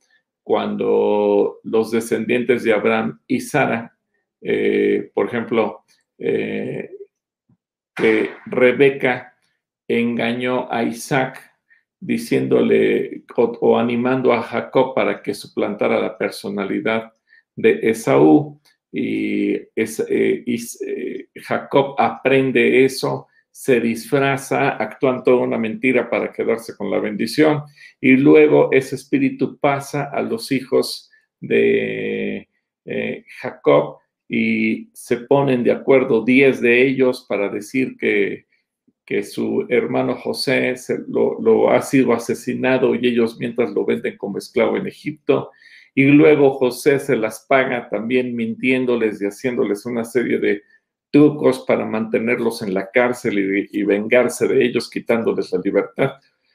cuando 0.43 1.59
los 1.63 1.91
descendientes 1.91 2.65
de 2.65 2.73
Abraham 2.73 3.21
y 3.25 3.39
Sara, 3.39 3.97
eh, 4.41 5.11
por 5.13 5.27
ejemplo, 5.27 5.85
eh, 6.19 6.91
que 7.95 8.29
Rebeca 8.45 9.35
engañó 9.87 10.71
a 10.71 10.83
Isaac 10.83 11.41
diciéndole 11.99 13.23
o, 13.35 13.77
animando 13.77 14.31
a 14.31 14.41
Jacob 14.41 14.93
para 14.95 15.21
que 15.21 15.33
suplantara 15.33 15.99
la 15.99 16.17
personalidad 16.17 17.11
de 17.55 17.79
Esaú. 17.83 18.61
Y, 18.91 19.53
eh, 19.75 21.27
Jacob 21.35 21.95
aprende 21.97 22.85
eso 22.85 23.27
se 23.51 23.81
disfraza, 23.81 24.81
actúan 24.81 25.21
toda 25.21 25.43
una 25.43 25.57
mentira 25.57 26.09
para 26.09 26.31
quedarse 26.31 26.77
con 26.77 26.89
la 26.89 26.99
bendición. 26.99 27.63
Y 27.99 28.15
luego 28.15 28.69
ese 28.71 28.95
espíritu 28.95 29.59
pasa 29.59 30.05
a 30.05 30.21
los 30.21 30.53
hijos 30.53 31.11
de 31.41 32.47
eh, 32.85 33.25
Jacob 33.41 33.97
y 34.29 34.91
se 34.93 35.17
ponen 35.17 35.63
de 35.63 35.71
acuerdo 35.71 36.23
10 36.23 36.61
de 36.61 36.87
ellos 36.87 37.25
para 37.27 37.49
decir 37.49 37.97
que, 37.97 38.45
que 39.03 39.23
su 39.23 39.65
hermano 39.69 40.15
José 40.15 40.75
lo, 41.07 41.41
lo, 41.41 41.71
ha 41.71 41.81
sido 41.81 42.13
asesinado 42.13 42.93
y 42.93 43.07
ellos 43.07 43.37
mientras 43.39 43.71
lo 43.71 43.85
venden 43.85 44.17
como 44.17 44.37
esclavo 44.37 44.77
en 44.77 44.85
Egipto. 44.85 45.49
Y 45.95 46.05
luego 46.05 46.51
José 46.51 46.99
se 46.99 47.15
las 47.15 47.45
paga 47.49 47.89
también 47.89 48.35
mintiéndoles 48.35 49.19
y 49.19 49.25
haciéndoles 49.25 49.87
una 49.87 50.05
serie 50.05 50.37
de 50.37 50.61
trucos 51.11 51.65
para 51.67 51.85
mantenerlos 51.85 52.61
en 52.61 52.75
la 52.75 52.91
cárcel 52.91 53.67
y, 53.71 53.79
y 53.79 53.83
vengarse 53.83 54.47
de 54.47 54.63
ellos, 54.63 54.91
quitándoles 54.91 55.51
la 55.51 55.59
libertad. 55.59 56.11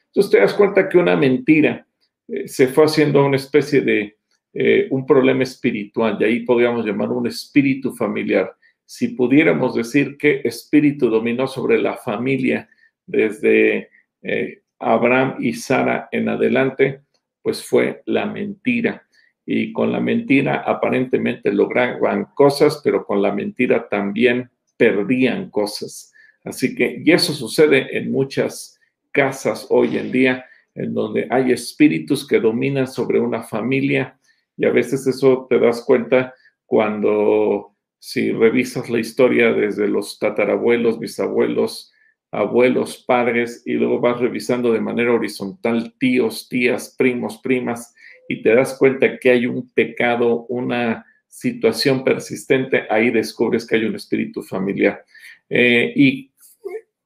Entonces 0.07 0.31
te 0.31 0.39
das 0.39 0.53
cuenta 0.53 0.87
que 0.87 0.97
una 0.97 1.17
mentira 1.17 1.85
eh, 2.29 2.47
se 2.47 2.67
fue 2.67 2.85
haciendo 2.85 3.25
una 3.25 3.35
especie 3.35 3.81
de 3.81 4.17
eh, 4.57 4.87
un 4.89 5.05
problema 5.05 5.43
espiritual, 5.43 6.17
y 6.17 6.23
ahí 6.23 6.39
podríamos 6.45 6.85
llamar 6.85 7.09
un 7.09 7.27
espíritu 7.27 7.93
familiar. 7.93 8.55
Si 8.85 9.09
pudiéramos 9.09 9.75
decir 9.75 10.15
qué 10.17 10.39
espíritu 10.45 11.09
dominó 11.09 11.45
sobre 11.45 11.77
la 11.77 11.97
familia 11.97 12.69
desde 13.05 13.89
eh, 14.21 14.61
Abraham 14.79 15.35
y 15.39 15.51
Sara 15.51 16.07
en 16.09 16.29
adelante, 16.29 17.01
pues 17.41 17.65
fue 17.65 18.01
la 18.05 18.27
mentira. 18.27 19.05
Y 19.45 19.73
con 19.73 19.91
la 19.91 19.99
mentira 19.99 20.63
aparentemente 20.65 21.51
lograban 21.51 22.25
cosas, 22.33 22.79
pero 22.81 23.05
con 23.05 23.21
la 23.21 23.33
mentira 23.33 23.89
también 23.89 24.49
perdían 24.77 25.49
cosas. 25.49 26.13
Así 26.45 26.73
que, 26.75 27.01
y 27.03 27.11
eso 27.11 27.33
sucede 27.33 27.97
en 27.97 28.09
muchas 28.09 28.79
casas 29.11 29.67
hoy 29.69 29.97
en 29.97 30.13
día, 30.13 30.45
en 30.75 30.93
donde 30.93 31.27
hay 31.29 31.51
espíritus 31.51 32.25
que 32.25 32.39
dominan 32.39 32.87
sobre 32.87 33.19
una 33.19 33.43
familia 33.43 34.17
y 34.57 34.65
a 34.65 34.71
veces 34.71 35.05
eso 35.07 35.47
te 35.49 35.59
das 35.59 35.83
cuenta 35.85 36.33
cuando 36.65 37.75
si 37.99 38.31
revisas 38.31 38.89
la 38.89 38.99
historia 38.99 39.51
desde 39.51 39.87
los 39.87 40.19
tatarabuelos, 40.19 40.99
bisabuelos, 40.99 41.91
abuelos, 42.31 43.03
padres, 43.07 43.63
y 43.65 43.73
luego 43.73 43.99
vas 43.99 44.19
revisando 44.19 44.71
de 44.71 44.81
manera 44.81 45.13
horizontal 45.13 45.93
tíos, 45.97 46.47
tías, 46.49 46.95
primos, 46.97 47.39
primas, 47.41 47.95
y 48.27 48.41
te 48.41 48.53
das 48.53 48.77
cuenta 48.77 49.17
que 49.19 49.31
hay 49.31 49.45
un 49.45 49.69
pecado, 49.71 50.45
una 50.49 51.05
situación 51.27 52.03
persistente, 52.03 52.83
ahí 52.89 53.09
descubres 53.09 53.65
que 53.65 53.75
hay 53.75 53.85
un 53.85 53.95
espíritu 53.95 54.41
familiar. 54.41 55.03
Eh, 55.49 55.93
y 55.95 56.31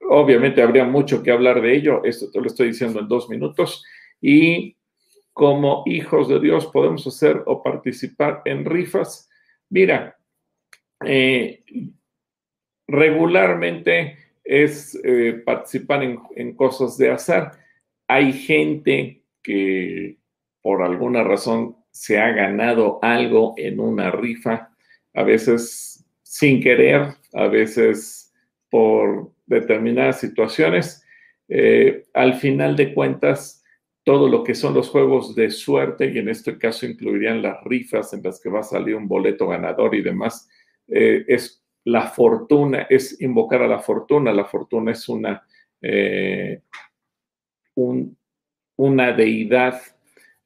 obviamente 0.09 0.61
habría 0.61 0.85
mucho 0.85 1.21
que 1.21 1.31
hablar 1.31 1.61
de 1.61 1.75
ello, 1.75 2.03
esto 2.03 2.29
te 2.31 2.39
lo 2.39 2.47
estoy 2.47 2.67
diciendo 2.67 2.99
en 2.99 3.07
dos 3.07 3.29
minutos, 3.29 3.83
y 4.21 4.75
como 5.39 5.83
hijos 5.85 6.27
de 6.27 6.37
Dios 6.37 6.65
podemos 6.65 7.07
hacer 7.07 7.43
o 7.45 7.63
participar 7.63 8.41
en 8.43 8.65
rifas. 8.65 9.29
Mira, 9.69 10.17
eh, 11.05 11.63
regularmente 12.85 14.17
es 14.43 14.99
eh, 15.01 15.41
participar 15.45 16.03
en, 16.03 16.55
cosas 16.55 16.97
de 16.97 17.11
azar. 17.11 17.53
Hay 18.05 18.33
gente 18.33 19.23
que 19.41 20.17
por 20.61 20.83
alguna 20.83 21.23
razón 21.23 21.77
se 21.89 22.19
ha 22.19 22.31
ganado 22.33 22.99
algo 23.01 23.53
en 23.55 23.79
una 23.79 24.11
rifa, 24.11 24.75
a 25.13 25.23
veces 25.23 26.05
sin 26.21 26.61
querer, 26.61 27.13
a 27.31 27.47
veces 27.47 28.33
por 28.69 29.31
determinadas 29.45 30.19
situaciones. 30.19 31.01
Eh, 31.47 32.03
al 32.13 32.33
final 32.33 32.75
de 32.75 32.93
cuentas, 32.93 33.58
todo 34.03 34.27
lo 34.29 34.43
que 34.43 34.55
son 34.55 34.73
los 34.73 34.89
juegos 34.89 35.35
de 35.35 35.51
suerte, 35.51 36.11
y 36.11 36.17
en 36.17 36.29
este 36.29 36.57
caso 36.57 36.85
incluirían 36.85 37.41
las 37.41 37.63
rifas 37.63 38.13
en 38.13 38.23
las 38.23 38.41
que 38.41 38.49
va 38.49 38.61
a 38.61 38.63
salir 38.63 38.95
un 38.95 39.07
boleto 39.07 39.47
ganador 39.47 39.93
y 39.95 40.01
demás, 40.01 40.49
eh, 40.87 41.25
es 41.27 41.63
la 41.85 42.07
fortuna, 42.07 42.87
es 42.89 43.19
invocar 43.21 43.61
a 43.61 43.67
la 43.67 43.79
fortuna. 43.79 44.33
La 44.33 44.45
fortuna 44.45 44.91
es 44.91 45.07
una, 45.09 45.43
eh, 45.81 46.61
una 48.75 49.11
deidad, 49.13 49.81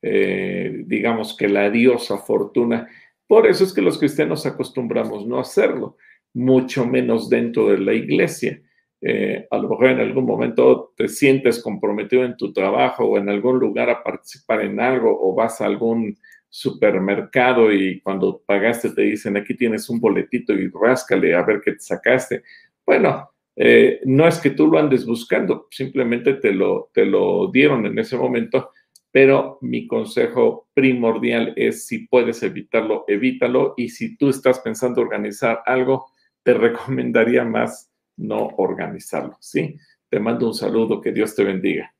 eh, 0.01 0.83
digamos 0.85 1.35
que 1.35 1.47
la 1.47 1.69
diosa 1.69 2.17
fortuna. 2.17 2.87
Por 3.27 3.47
eso 3.47 3.63
es 3.63 3.73
que 3.73 3.81
los 3.81 3.97
cristianos 3.97 4.45
acostumbramos 4.45 5.25
no 5.25 5.39
hacerlo, 5.39 5.97
mucho 6.33 6.85
menos 6.85 7.29
dentro 7.29 7.69
de 7.69 7.79
la 7.79 7.93
iglesia. 7.93 8.61
Eh, 9.05 9.47
a 9.51 9.57
lo 9.57 9.67
mejor 9.67 9.87
en 9.87 9.99
algún 9.99 10.25
momento 10.25 10.93
te 10.95 11.09
sientes 11.09 11.61
comprometido 11.61 12.23
en 12.23 12.37
tu 12.37 12.53
trabajo 12.53 13.03
o 13.03 13.17
en 13.17 13.27
algún 13.27 13.59
lugar 13.59 13.89
a 13.89 14.01
participar 14.01 14.61
en 14.61 14.79
algo 14.79 15.17
o 15.21 15.35
vas 15.35 15.59
a 15.59 15.65
algún 15.65 16.17
supermercado 16.47 17.73
y 17.73 17.99
cuando 17.99 18.41
pagaste 18.45 18.91
te 18.91 19.01
dicen 19.01 19.35
aquí 19.35 19.55
tienes 19.55 19.89
un 19.89 19.99
boletito 19.99 20.53
y 20.53 20.69
ráscale 20.69 21.35
a 21.35 21.43
ver 21.43 21.59
qué 21.59 21.73
te 21.73 21.79
sacaste. 21.81 22.43
Bueno, 22.85 23.29
eh, 23.57 23.99
no 24.05 24.25
es 24.25 24.39
que 24.39 24.51
tú 24.51 24.67
lo 24.67 24.79
andes 24.79 25.05
buscando, 25.05 25.67
simplemente 25.69 26.35
te 26.35 26.53
lo, 26.53 26.89
te 26.93 27.05
lo 27.05 27.51
dieron 27.51 27.85
en 27.85 27.99
ese 27.99 28.15
momento, 28.15 28.71
pero 29.11 29.57
mi 29.61 29.85
consejo 29.85 30.69
primordial 30.73 31.53
es 31.57 31.87
si 31.87 32.07
puedes 32.07 32.41
evitarlo, 32.41 33.03
evítalo 33.09 33.73
y 33.75 33.89
si 33.89 34.15
tú 34.15 34.29
estás 34.29 34.59
pensando 34.59 35.01
organizar 35.01 35.61
algo, 35.65 36.05
te 36.43 36.53
recomendaría 36.53 37.43
más 37.43 37.92
no 38.17 38.47
organizarlo, 38.57 39.37
¿sí? 39.39 39.77
Te 40.09 40.19
mando 40.19 40.47
un 40.47 40.53
saludo, 40.53 41.01
que 41.01 41.11
Dios 41.11 41.35
te 41.35 41.43
bendiga. 41.43 41.93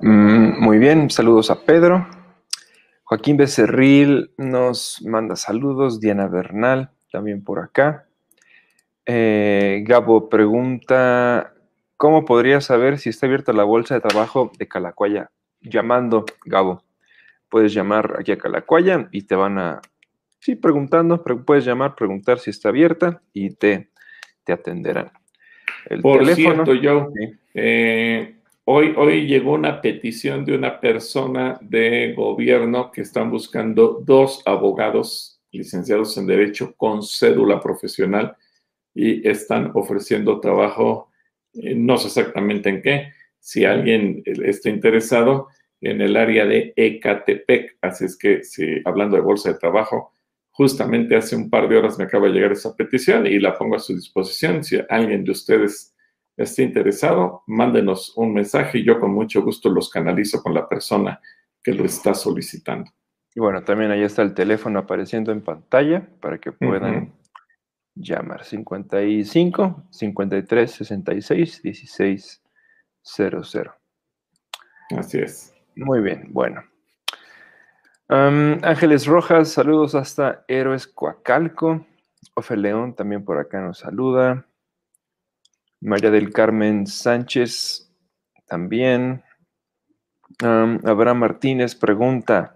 Mm, 0.00 0.60
muy 0.60 0.78
bien, 0.78 1.10
saludos 1.10 1.50
a 1.50 1.64
Pedro. 1.64 2.06
Joaquín 3.04 3.36
Becerril 3.36 4.32
nos 4.36 5.02
manda 5.02 5.36
saludos, 5.36 6.00
Diana 6.00 6.28
Bernal 6.28 6.90
también 7.12 7.44
por 7.44 7.60
acá. 7.60 8.06
Eh, 9.04 9.84
Gabo 9.86 10.28
pregunta, 10.28 11.52
¿cómo 11.96 12.24
podría 12.24 12.60
saber 12.60 12.98
si 12.98 13.10
está 13.10 13.26
abierta 13.26 13.52
la 13.52 13.64
bolsa 13.64 13.94
de 13.94 14.00
trabajo 14.00 14.50
de 14.58 14.66
Calacuaya? 14.66 15.30
Llamando, 15.60 16.24
Gabo. 16.46 16.82
Puedes 17.48 17.74
llamar 17.74 18.16
aquí 18.18 18.32
a 18.32 18.38
Calacuaya 18.38 19.08
y 19.12 19.22
te 19.22 19.34
van 19.36 19.58
a 19.58 19.82
Sí, 20.42 20.56
preguntando, 20.56 21.22
puedes 21.46 21.64
llamar, 21.64 21.94
preguntar 21.94 22.40
si 22.40 22.50
está 22.50 22.70
abierta 22.70 23.22
y 23.32 23.50
te, 23.50 23.90
te 24.42 24.52
atenderán. 24.52 25.12
El 25.88 26.02
Por 26.02 26.26
cierto, 26.34 26.74
yo, 26.74 27.12
eh, 27.54 28.34
hoy, 28.64 28.92
hoy 28.96 29.28
llegó 29.28 29.52
una 29.52 29.80
petición 29.80 30.44
de 30.44 30.56
una 30.56 30.80
persona 30.80 31.60
de 31.60 32.12
gobierno 32.16 32.90
que 32.90 33.02
están 33.02 33.30
buscando 33.30 34.02
dos 34.04 34.42
abogados 34.44 35.40
licenciados 35.52 36.18
en 36.18 36.26
Derecho 36.26 36.74
con 36.76 37.04
cédula 37.04 37.60
profesional 37.60 38.36
y 38.96 39.28
están 39.28 39.70
ofreciendo 39.74 40.40
trabajo, 40.40 41.12
eh, 41.54 41.76
no 41.76 41.98
sé 41.98 42.08
exactamente 42.08 42.68
en 42.68 42.82
qué, 42.82 43.12
si 43.38 43.64
alguien 43.64 44.24
está 44.26 44.70
interesado 44.70 45.50
en 45.80 46.00
el 46.00 46.16
área 46.16 46.46
de 46.46 46.72
Ecatepec, 46.74 47.76
así 47.80 48.06
es 48.06 48.18
que 48.18 48.42
si 48.42 48.82
hablando 48.84 49.14
de 49.14 49.22
bolsa 49.22 49.52
de 49.52 49.58
trabajo, 49.60 50.11
Justamente 50.52 51.16
hace 51.16 51.34
un 51.34 51.48
par 51.48 51.68
de 51.68 51.78
horas 51.78 51.98
me 51.98 52.04
acaba 52.04 52.28
de 52.28 52.34
llegar 52.34 52.52
esa 52.52 52.76
petición 52.76 53.26
y 53.26 53.38
la 53.38 53.56
pongo 53.56 53.76
a 53.76 53.78
su 53.78 53.94
disposición. 53.94 54.62
Si 54.62 54.78
alguien 54.88 55.24
de 55.24 55.32
ustedes 55.32 55.94
esté 56.36 56.62
interesado, 56.62 57.42
mándenos 57.46 58.16
un 58.16 58.34
mensaje 58.34 58.78
y 58.78 58.84
yo 58.84 59.00
con 59.00 59.12
mucho 59.12 59.42
gusto 59.42 59.70
los 59.70 59.90
canalizo 59.90 60.42
con 60.42 60.54
la 60.54 60.68
persona 60.68 61.20
que 61.62 61.72
lo 61.72 61.84
está 61.84 62.14
solicitando. 62.14 62.90
Y 63.34 63.40
bueno, 63.40 63.62
también 63.62 63.90
ahí 63.90 64.02
está 64.02 64.22
el 64.22 64.34
teléfono 64.34 64.78
apareciendo 64.78 65.32
en 65.32 65.40
pantalla 65.40 66.06
para 66.20 66.38
que 66.38 66.52
puedan 66.52 67.14
llamar 67.94 68.44
55 68.44 69.84
53 69.90 70.70
66 70.70 71.62
16 71.62 72.42
00. 73.02 73.74
Así 74.96 75.18
es. 75.18 75.54
Muy 75.76 76.00
bien, 76.00 76.28
bueno. 76.30 76.62
Ángeles 78.08 79.06
Rojas, 79.06 79.50
saludos 79.50 79.94
hasta 79.94 80.44
Héroes 80.48 80.86
Coacalco. 80.86 81.86
Ofe 82.34 82.56
León 82.56 82.94
también 82.94 83.24
por 83.24 83.38
acá 83.38 83.60
nos 83.60 83.78
saluda. 83.78 84.46
María 85.80 86.10
del 86.10 86.32
Carmen 86.32 86.86
Sánchez 86.86 87.90
también. 88.46 89.22
Abraham 90.40 91.18
Martínez 91.18 91.74
pregunta, 91.74 92.54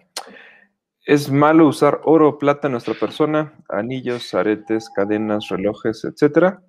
¿es 1.05 1.31
malo 1.31 1.69
usar 1.69 2.01
oro 2.05 2.29
o 2.29 2.39
plata 2.39 2.69
en 2.69 2.73
nuestra 2.73 2.95
persona? 2.95 3.53
Anillos, 3.69 4.35
aretes, 4.35 4.91
cadenas, 4.91 5.49
relojes, 5.49 6.05
etcétera. 6.05 6.63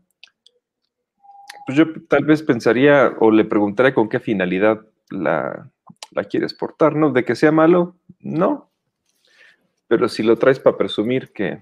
Pues 1.66 1.78
yo 1.78 1.86
tal 2.08 2.26
vez 2.26 2.44
pensaría 2.44 3.16
o 3.20 3.32
le 3.32 3.46
preguntaría 3.46 3.94
con 3.94 4.10
qué 4.10 4.20
finalidad 4.20 4.82
la, 5.10 5.72
la 6.12 6.24
quieres 6.26 6.54
portar, 6.54 6.96
¿no? 6.96 7.12
De 7.12 7.26
que 7.26 7.36
sea 7.36 7.52
malo, 7.52 7.96
no, 8.28 8.70
pero 9.88 10.10
si 10.10 10.24
lo 10.24 10.38
traes 10.38 10.60
para 10.60 10.78
presumir 10.78 11.32
que 11.32 11.62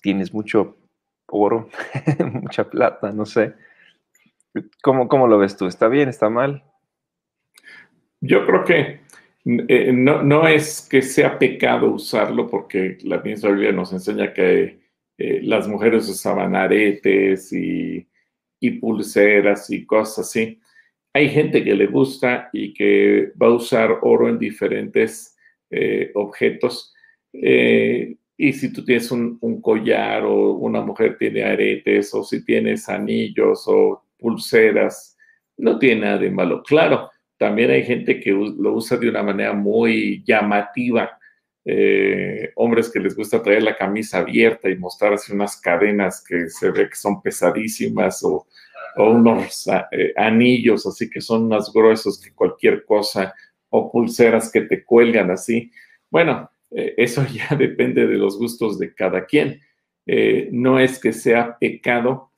tienes 0.00 0.32
mucho 0.32 0.76
oro, 1.26 1.68
mucha 2.32 2.68
plata, 2.68 3.12
no 3.12 3.26
sé. 3.26 3.54
¿Cómo, 4.82 5.08
¿Cómo 5.08 5.26
lo 5.26 5.38
ves 5.38 5.56
tú? 5.56 5.66
¿Está 5.66 5.88
bien? 5.88 6.08
¿Está 6.08 6.30
mal? 6.30 6.64
Yo 8.20 8.46
creo 8.46 8.64
que 8.64 9.00
eh, 9.44 9.92
no, 9.92 10.22
no, 10.22 10.48
es 10.48 10.88
que 10.90 11.02
sea 11.02 11.38
pecado 11.38 11.90
usarlo, 11.90 12.48
porque 12.48 12.98
la 13.02 13.18
misma 13.18 13.50
Biblia 13.50 13.72
nos 13.72 13.92
enseña 13.92 14.32
que 14.32 14.80
eh, 15.18 15.40
las 15.42 15.68
mujeres 15.68 16.08
usaban 16.08 16.56
aretes 16.56 17.52
y, 17.52 18.08
y, 18.58 18.70
pulseras 18.72 19.70
y 19.70 19.86
cosas 19.86 20.26
así. 20.26 20.60
Hay 21.16 21.30
gente 21.30 21.64
que 21.64 21.74
le 21.74 21.86
gusta 21.86 22.50
y 22.52 22.74
que 22.74 23.32
va 23.40 23.46
a 23.46 23.54
usar 23.54 24.00
oro 24.02 24.28
en 24.28 24.38
diferentes 24.38 25.34
eh, 25.70 26.10
objetos. 26.14 26.94
y 27.32 28.52
si 28.52 28.70
tú 28.70 28.84
tienes 28.84 29.10
un, 29.10 29.38
collar 29.62 30.24
o 30.24 30.52
una 30.56 30.82
mujer 30.82 31.16
tiene 31.18 31.42
aretes 31.42 32.12
o 32.12 32.22
si 32.22 32.44
tienes 32.44 32.86
anillos 32.90 33.64
o 33.66 34.04
pulseras, 34.18 35.16
no 35.56 35.78
tiene 35.78 36.02
nada 36.02 36.18
de 36.18 36.30
malo. 36.30 36.62
Claro, 36.62 37.10
también 37.38 37.70
hay 37.70 37.84
gente 37.84 38.20
que 38.20 38.32
lo 38.32 38.74
usa 38.74 38.98
de 38.98 39.08
una 39.08 39.22
manera 39.22 39.54
muy 39.54 40.22
llamativa. 40.22 41.18
Eh, 41.64 42.52
hombres 42.56 42.90
que 42.90 43.00
les 43.00 43.16
gusta 43.16 43.42
traer 43.42 43.62
la 43.62 43.76
camisa 43.76 44.18
abierta 44.18 44.68
y 44.68 44.76
mostrar 44.76 45.14
así 45.14 45.32
unas 45.32 45.58
cadenas 45.58 46.22
que 46.22 46.50
se 46.50 46.70
ve 46.70 46.90
que 46.90 46.94
son 46.94 47.22
pesadísimas 47.22 48.22
o, 48.22 48.46
unos 49.04 49.66
eh, 49.90 50.12
anillos 50.16 50.86
así 50.86 51.10
que 51.10 51.20
son 51.20 51.48
más 51.48 51.72
gruesos 51.72 52.20
que 52.20 52.32
cualquier 52.32 52.84
cosa 52.84 53.34
o 53.70 53.90
pulseras 53.90 54.50
que 54.50 54.62
te 54.62 54.84
cuelgan 54.84 55.30
así. 55.30 55.70
Bueno, 56.10 56.50
eh, 56.70 56.94
eso 56.98 57.24
ya 57.26 57.56
depende 57.56 58.06
de 58.06 58.16
los 58.16 58.38
gustos 58.38 58.78
de 58.78 58.94
cada 58.94 59.26
quien. 59.26 59.60
no 60.52 60.78
es 60.78 60.98
que 61.00 61.12
sea 61.12 61.58
pecado 61.58 62.30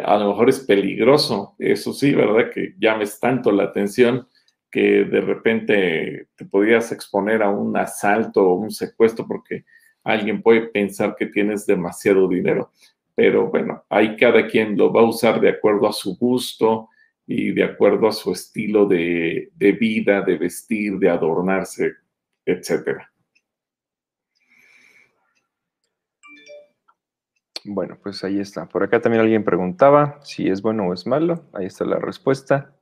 a 0.00 0.18
lo 0.18 0.28
mejor 0.28 0.48
es 0.48 0.60
peligroso, 0.60 1.54
eso 1.58 1.92
sí, 1.92 2.14
¿verdad? 2.14 2.50
Que 2.52 2.74
llames 2.78 3.20
tanto 3.20 3.52
la 3.52 3.64
atención 3.64 4.26
que 4.70 5.04
de 5.04 5.20
repente 5.20 6.28
te 6.34 6.44
podrías 6.46 6.92
exponer 6.92 7.42
a 7.42 7.50
un 7.50 7.76
asalto 7.76 8.42
o 8.42 8.54
un 8.54 8.70
secuestro 8.70 9.26
porque 9.26 9.64
alguien 10.02 10.42
puede 10.42 10.62
pensar 10.68 11.14
que 11.16 11.26
tienes 11.26 11.66
demasiado 11.66 12.26
dinero. 12.26 12.72
Pero 13.14 13.48
bueno, 13.48 13.84
ahí 13.88 14.16
cada 14.16 14.46
quien 14.46 14.76
lo 14.76 14.92
va 14.92 15.02
a 15.02 15.08
usar 15.08 15.40
de 15.40 15.50
acuerdo 15.50 15.86
a 15.86 15.92
su 15.92 16.16
gusto 16.16 16.88
y 17.26 17.52
de 17.52 17.64
acuerdo 17.64 18.08
a 18.08 18.12
su 18.12 18.32
estilo 18.32 18.86
de, 18.86 19.50
de 19.54 19.72
vida, 19.72 20.22
de 20.22 20.38
vestir, 20.38 20.98
de 20.98 21.10
adornarse, 21.10 21.92
etcétera. 22.44 23.12
Bueno, 27.64 27.96
pues 28.02 28.24
ahí 28.24 28.40
está. 28.40 28.68
Por 28.68 28.82
acá 28.82 29.00
también 29.00 29.20
alguien 29.20 29.44
preguntaba 29.44 30.18
si 30.22 30.48
es 30.48 30.62
bueno 30.62 30.88
o 30.88 30.94
es 30.94 31.06
malo. 31.06 31.44
Ahí 31.52 31.66
está 31.66 31.84
la 31.84 31.98
respuesta. 31.98 32.74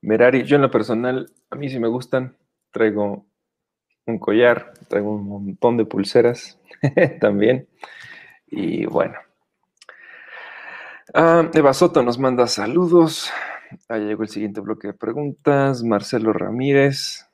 Merari, 0.00 0.42
yo 0.44 0.56
en 0.56 0.62
lo 0.62 0.70
personal, 0.70 1.30
a 1.50 1.56
mí 1.56 1.68
sí 1.68 1.78
me 1.78 1.88
gustan. 1.88 2.36
Traigo 2.72 3.26
un 4.06 4.18
collar, 4.18 4.72
traigo 4.88 5.14
un 5.14 5.28
montón 5.28 5.76
de 5.76 5.84
pulseras 5.84 6.60
también. 7.20 7.68
Y 8.48 8.86
bueno. 8.86 9.27
Ah, 11.14 11.50
Eva 11.54 11.72
Soto 11.74 12.02
nos 12.02 12.18
manda 12.18 12.46
saludos. 12.46 13.30
Ahí 13.88 14.06
llegó 14.06 14.22
el 14.22 14.28
siguiente 14.28 14.60
bloque 14.60 14.88
de 14.88 14.94
preguntas. 14.94 15.82
Marcelo 15.82 16.32
Ramírez. 16.32 17.24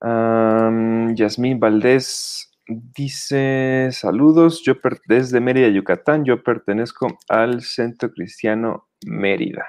Yasmín 0.00 1.58
Valdés 1.60 2.54
Dice, 2.66 3.90
saludos, 3.92 4.62
yo 4.62 4.74
desde 5.06 5.38
Mérida, 5.38 5.68
Yucatán, 5.68 6.24
yo 6.24 6.42
pertenezco 6.42 7.18
al 7.28 7.60
Centro 7.60 8.10
Cristiano 8.10 8.88
Mérida. 9.04 9.66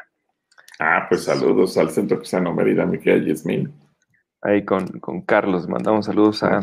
Ah, 0.79 1.05
pues 1.09 1.25
saludos 1.25 1.77
al 1.77 1.89
Centro 1.89 2.19
Cristiano 2.19 2.53
Mérida, 2.53 2.85
mi 2.85 2.97
querida 2.97 3.27
Yasmín. 3.27 3.73
Ahí 4.41 4.63
con, 4.63 4.87
Carlos, 5.25 5.67
mandamos 5.67 6.05
saludos 6.05 6.41
a 6.43 6.61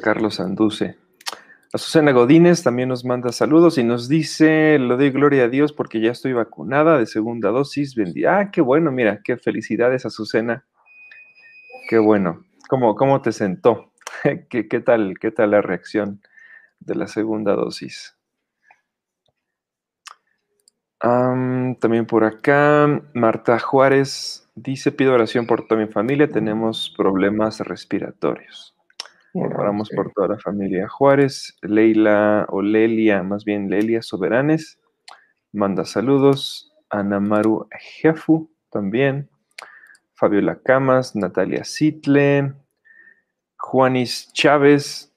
Carlos 0.00 0.40
Anduce. 0.40 0.96
Azucena 1.74 2.12
Godínez 2.12 2.62
también 2.62 2.88
nos 2.88 3.04
manda 3.04 3.32
saludos 3.32 3.78
y 3.78 3.82
nos 3.82 4.08
dice, 4.08 4.78
lo 4.78 4.96
doy 4.96 5.10
gloria 5.10 5.42
a 5.42 5.48
Dios 5.48 5.72
porque 5.72 6.00
ya 6.00 6.12
estoy 6.12 6.32
vacunada 6.32 6.98
de 6.98 7.06
segunda 7.06 7.50
dosis. 7.50 7.96
Ah, 8.28 8.52
qué 8.52 8.60
bueno, 8.60 8.92
mira, 8.92 9.22
qué 9.24 9.36
felicidades, 9.36 10.06
Azucena. 10.06 10.64
Qué 11.88 11.98
bueno. 11.98 12.44
¿Cómo, 12.68 12.94
cómo 12.94 13.20
te 13.22 13.32
sentó? 13.32 13.90
¿Qué, 14.48 14.62
tal, 14.86 15.14
¿Qué 15.20 15.32
tal 15.32 15.50
la 15.50 15.62
reacción 15.62 16.20
de 16.78 16.94
la 16.94 17.08
segunda 17.08 17.54
dosis? 17.54 18.16
también 21.00 22.06
por 22.06 22.22
acá, 22.24 23.02
Marta 23.14 23.58
Juárez 23.58 24.48
dice, 24.54 24.92
pido 24.92 25.12
oración 25.12 25.46
por 25.46 25.66
toda 25.66 25.84
mi 25.84 25.92
familia, 25.92 26.30
tenemos 26.30 26.94
problemas 26.96 27.58
respiratorios. 27.60 28.73
Oramos 29.34 29.90
por 29.90 30.12
toda 30.12 30.28
la 30.28 30.38
familia 30.38 30.88
Juárez. 30.88 31.56
Leila 31.60 32.46
o 32.48 32.62
Lelia, 32.62 33.22
más 33.22 33.44
bien 33.44 33.68
Lelia 33.68 34.00
Soberanes, 34.00 34.80
manda 35.52 35.84
saludos. 35.84 36.72
Ana 36.88 37.20
Maru 37.20 37.68
Jefu 38.00 38.50
también. 38.70 39.28
Fabiola 40.14 40.60
Camas, 40.62 41.16
Natalia 41.16 41.64
Sitle, 41.64 42.54
Juanis 43.58 44.32
Chávez 44.32 45.14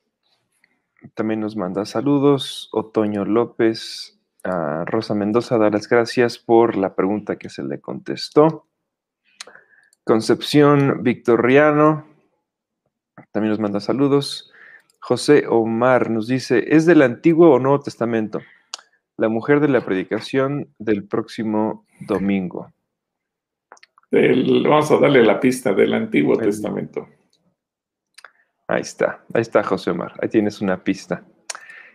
también 1.13 1.39
nos 1.39 1.55
manda 1.55 1.85
saludos. 1.85 2.69
Otoño 2.71 3.25
López, 3.25 4.19
Rosa 4.85 5.13
Mendoza 5.13 5.57
da 5.57 5.69
las 5.69 5.87
gracias 5.87 6.37
por 6.37 6.75
la 6.75 6.95
pregunta 6.95 7.37
que 7.37 7.49
se 7.49 7.63
le 7.63 7.79
contestó. 7.79 8.67
Concepción 10.03 11.03
Victoriano 11.03 12.05
también 13.31 13.51
nos 13.51 13.59
manda 13.59 13.79
saludos. 13.79 14.51
José 14.99 15.45
Omar 15.47 16.09
nos 16.09 16.27
dice, 16.27 16.65
¿es 16.75 16.85
del 16.85 17.01
Antiguo 17.01 17.51
o 17.51 17.59
Nuevo 17.59 17.79
Testamento? 17.79 18.41
La 19.17 19.29
mujer 19.29 19.59
de 19.59 19.67
la 19.67 19.81
predicación 19.81 20.73
del 20.79 21.07
próximo 21.07 21.85
domingo. 22.01 22.71
vamos 24.11 24.91
a 24.91 24.97
darle 24.97 25.23
la 25.23 25.39
pista 25.39 25.73
del 25.73 25.93
Antiguo 25.93 26.37
Testamento. 26.37 27.07
Ahí 28.67 28.81
está, 28.81 29.23
ahí 29.33 29.41
está 29.41 29.63
José 29.63 29.91
Omar, 29.91 30.13
ahí 30.21 30.27
tienes 30.27 30.61
una 30.61 30.83
pista. 30.83 31.23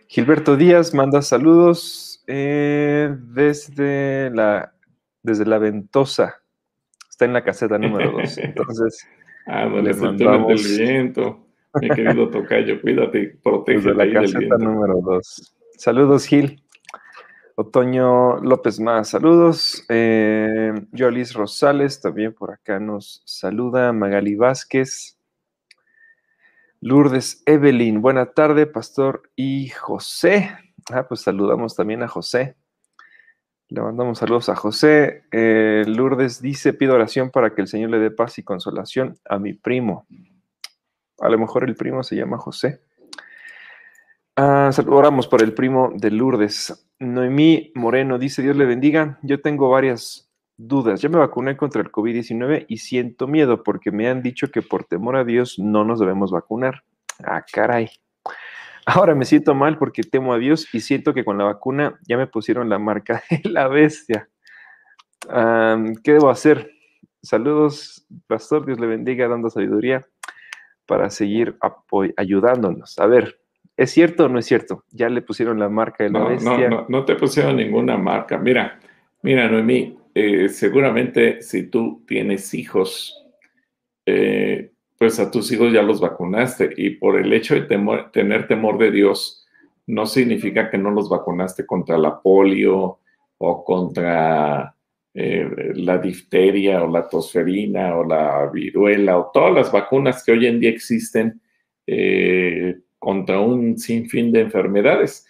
Gilberto 0.07 0.57
Díaz 0.57 0.93
manda 0.93 1.21
saludos 1.21 2.23
eh, 2.27 3.15
desde, 3.15 4.31
la, 4.31 4.73
desde 5.21 5.45
la 5.45 5.59
Ventosa. 5.59 6.41
Está 7.09 7.25
en 7.25 7.33
la 7.33 7.43
caseta 7.43 7.77
número 7.77 8.11
2. 8.11 8.37
Entonces, 8.39 9.07
ah, 9.47 9.65
le 9.65 9.93
mandamos... 9.93 10.47
del 10.47 10.77
viento. 10.77 11.39
Mi 11.81 11.89
querido 11.89 12.29
Tocayo, 12.29 12.79
cuídate, 12.81 13.39
protege 13.43 13.93
la 13.93 14.11
caseta 14.11 14.57
número 14.57 15.01
2. 15.01 15.55
Saludos, 15.77 16.25
Gil. 16.27 16.63
Otoño 17.55 18.37
López 18.41 18.79
más, 18.79 19.09
saludos. 19.09 19.83
Eh, 19.89 20.73
Yolis 20.91 21.33
Rosales 21.33 22.01
también 22.01 22.33
por 22.33 22.51
acá 22.51 22.79
nos 22.79 23.21
saluda. 23.25 23.91
Magali 23.93 24.35
Vázquez. 24.35 25.17
Lourdes 26.81 27.41
Evelyn, 27.45 28.01
buena 28.01 28.25
tarde, 28.33 28.65
pastor 28.67 29.29
y 29.35 29.69
José. 29.69 30.51
Ah, 30.91 31.07
pues 31.07 31.21
saludamos 31.21 31.75
también 31.75 32.03
a 32.03 32.07
José. 32.07 32.57
Le 33.73 33.81
mandamos 33.81 34.19
saludos 34.19 34.49
a 34.49 34.55
José. 34.55 35.23
Eh, 35.31 35.83
Lourdes 35.87 36.43
dice, 36.43 36.73
pido 36.73 36.93
oración 36.93 37.31
para 37.31 37.55
que 37.55 37.61
el 37.61 37.67
Señor 37.67 37.89
le 37.89 37.97
dé 37.97 38.11
paz 38.11 38.37
y 38.37 38.43
consolación 38.43 39.17
a 39.27 39.39
mi 39.39 39.53
primo. 39.53 40.05
A 41.19 41.27
lo 41.27 41.39
mejor 41.39 41.63
el 41.63 41.75
primo 41.75 42.03
se 42.03 42.15
llama 42.15 42.37
José. 42.37 42.81
Ah, 44.35 44.69
oramos 44.85 45.27
por 45.27 45.41
el 45.41 45.55
primo 45.55 45.91
de 45.95 46.11
Lourdes. 46.11 46.87
Noemí 46.99 47.71
Moreno 47.73 48.19
dice, 48.19 48.43
Dios 48.43 48.55
le 48.55 48.65
bendiga. 48.65 49.17
Yo 49.23 49.41
tengo 49.41 49.71
varias 49.71 50.29
dudas. 50.55 51.01
Ya 51.01 51.09
me 51.09 51.17
vacuné 51.17 51.57
contra 51.57 51.81
el 51.81 51.91
COVID-19 51.91 52.67
y 52.69 52.77
siento 52.77 53.25
miedo 53.25 53.63
porque 53.63 53.89
me 53.89 54.07
han 54.07 54.21
dicho 54.21 54.51
que 54.51 54.61
por 54.61 54.83
temor 54.83 55.15
a 55.15 55.23
Dios 55.23 55.57
no 55.57 55.83
nos 55.83 55.99
debemos 55.99 56.29
vacunar. 56.29 56.83
Ah, 57.23 57.43
caray. 57.51 57.89
Ahora 58.85 59.15
me 59.15 59.25
siento 59.25 59.55
mal 59.55 59.77
porque 59.77 60.03
temo 60.03 60.33
a 60.33 60.37
Dios 60.37 60.67
y 60.73 60.81
siento 60.81 61.13
que 61.13 61.23
con 61.23 61.37
la 61.37 61.45
vacuna 61.45 61.99
ya 62.07 62.17
me 62.17 62.27
pusieron 62.27 62.69
la 62.69 62.79
marca 62.79 63.23
de 63.29 63.49
la 63.49 63.67
bestia. 63.67 64.29
¿Qué 66.03 66.11
debo 66.11 66.29
hacer? 66.29 66.71
Saludos, 67.21 68.05
pastor, 68.27 68.65
Dios 68.65 68.79
le 68.79 68.87
bendiga 68.87 69.27
dando 69.29 69.49
sabiduría 69.49 70.05
para 70.85 71.09
seguir 71.09 71.57
ayudándonos. 72.17 72.99
A 72.99 73.05
ver, 73.05 73.39
¿es 73.77 73.91
cierto 73.91 74.25
o 74.25 74.29
no 74.29 74.39
es 74.39 74.45
cierto? 74.45 74.83
Ya 74.91 75.07
le 75.07 75.21
pusieron 75.21 75.59
la 75.59 75.69
marca 75.69 76.03
de 76.03 76.09
la 76.09 76.25
bestia. 76.25 76.69
No, 76.69 76.81
no, 76.81 76.85
no 76.89 77.05
te 77.05 77.15
pusieron 77.15 77.55
ninguna 77.55 77.97
marca. 77.97 78.37
Mira, 78.37 78.79
mira, 79.21 79.47
Noemí, 79.47 79.97
eh, 80.13 80.49
seguramente 80.49 81.41
si 81.41 81.67
tú 81.67 82.03
tienes 82.05 82.53
hijos, 82.53 83.25
eh, 84.05 84.72
pues 85.03 85.19
a 85.19 85.29
tus 85.29 85.51
hijos 85.51 85.73
ya 85.73 85.81
los 85.81 85.99
vacunaste 85.99 86.75
y 86.77 86.91
por 86.91 87.19
el 87.19 87.33
hecho 87.33 87.55
de 87.55 87.63
tener 88.13 88.47
temor 88.47 88.77
de 88.77 88.89
Dios 88.89 89.45
no 89.85 90.05
significa 90.05 90.69
que 90.69 90.77
no 90.77 90.91
los 90.91 91.09
vacunaste 91.09 91.65
contra 91.65 91.97
la 91.97 92.21
polio 92.21 92.99
o 93.37 93.65
contra 93.65 94.73
eh, 95.13 95.73
la 95.75 95.97
difteria 95.97 96.81
o 96.81 96.89
la 96.89 97.09
tosferina 97.09 97.97
o 97.97 98.05
la 98.05 98.49
viruela 98.49 99.17
o 99.17 99.29
todas 99.33 99.53
las 99.53 99.71
vacunas 99.73 100.23
que 100.23 100.31
hoy 100.31 100.45
en 100.45 100.61
día 100.61 100.69
existen 100.69 101.41
eh, 101.85 102.77
contra 102.97 103.41
un 103.41 103.77
sinfín 103.77 104.31
de 104.31 104.39
enfermedades. 104.39 105.27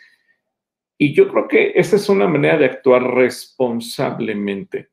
Y 1.00 1.16
yo 1.16 1.30
creo 1.30 1.48
que 1.48 1.72
esa 1.74 1.96
es 1.96 2.08
una 2.10 2.28
manera 2.28 2.60
de 2.60 2.66
actuar 2.66 3.02
responsablemente. 3.02 4.90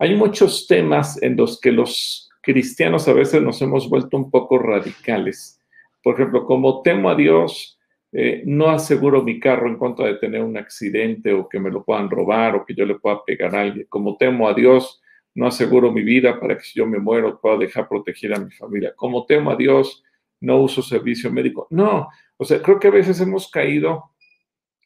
Hay 0.00 0.16
muchos 0.16 0.66
temas 0.66 1.22
en 1.22 1.36
los 1.36 1.60
que 1.60 1.70
los 1.70 2.32
cristianos 2.44 3.08
a 3.08 3.12
veces 3.12 3.42
nos 3.42 3.60
hemos 3.62 3.88
vuelto 3.88 4.16
un 4.16 4.30
poco 4.30 4.58
radicales. 4.58 5.60
Por 6.02 6.14
ejemplo, 6.14 6.44
como 6.44 6.82
temo 6.82 7.08
a 7.08 7.14
Dios, 7.14 7.78
eh, 8.12 8.42
no 8.46 8.68
aseguro 8.68 9.22
mi 9.22 9.40
carro 9.40 9.68
en 9.68 9.76
contra 9.76 10.06
de 10.06 10.14
tener 10.16 10.42
un 10.42 10.56
accidente 10.56 11.32
o 11.32 11.48
que 11.48 11.58
me 11.58 11.70
lo 11.70 11.82
puedan 11.82 12.10
robar 12.10 12.54
o 12.54 12.64
que 12.64 12.74
yo 12.74 12.84
le 12.84 12.96
pueda 12.96 13.24
pegar 13.24 13.56
a 13.56 13.62
alguien. 13.62 13.86
Como 13.88 14.16
temo 14.16 14.46
a 14.48 14.54
Dios, 14.54 15.00
no 15.34 15.46
aseguro 15.46 15.90
mi 15.90 16.02
vida 16.02 16.38
para 16.38 16.56
que 16.56 16.64
si 16.64 16.78
yo 16.78 16.86
me 16.86 16.98
muero 16.98 17.40
pueda 17.40 17.56
dejar 17.56 17.88
proteger 17.88 18.34
a 18.34 18.38
mi 18.38 18.52
familia. 18.52 18.92
Como 18.94 19.24
temo 19.26 19.50
a 19.50 19.56
Dios, 19.56 20.04
no 20.40 20.60
uso 20.60 20.82
servicio 20.82 21.32
médico. 21.32 21.66
No, 21.70 22.08
o 22.36 22.44
sea, 22.44 22.60
creo 22.60 22.78
que 22.78 22.88
a 22.88 22.92
veces 22.92 23.20
hemos 23.20 23.50
caído 23.50 24.10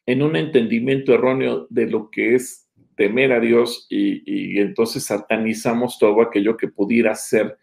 en 0.05 0.23
un 0.23 0.35
entendimiento 0.35 1.13
erróneo 1.13 1.67
de 1.69 1.87
lo 1.87 2.09
que 2.09 2.35
es 2.35 2.68
temer 2.99 3.31
a 3.31 3.39
Dios 3.39 3.87
y, 3.89 4.59
entonces 4.59 5.05
satanizamos 5.05 5.97
todo 5.97 6.21
aquello 6.21 6.57
que 6.57 6.67
pudiera 6.67 7.15
ser 7.15 7.57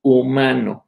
humano. 0.00 0.86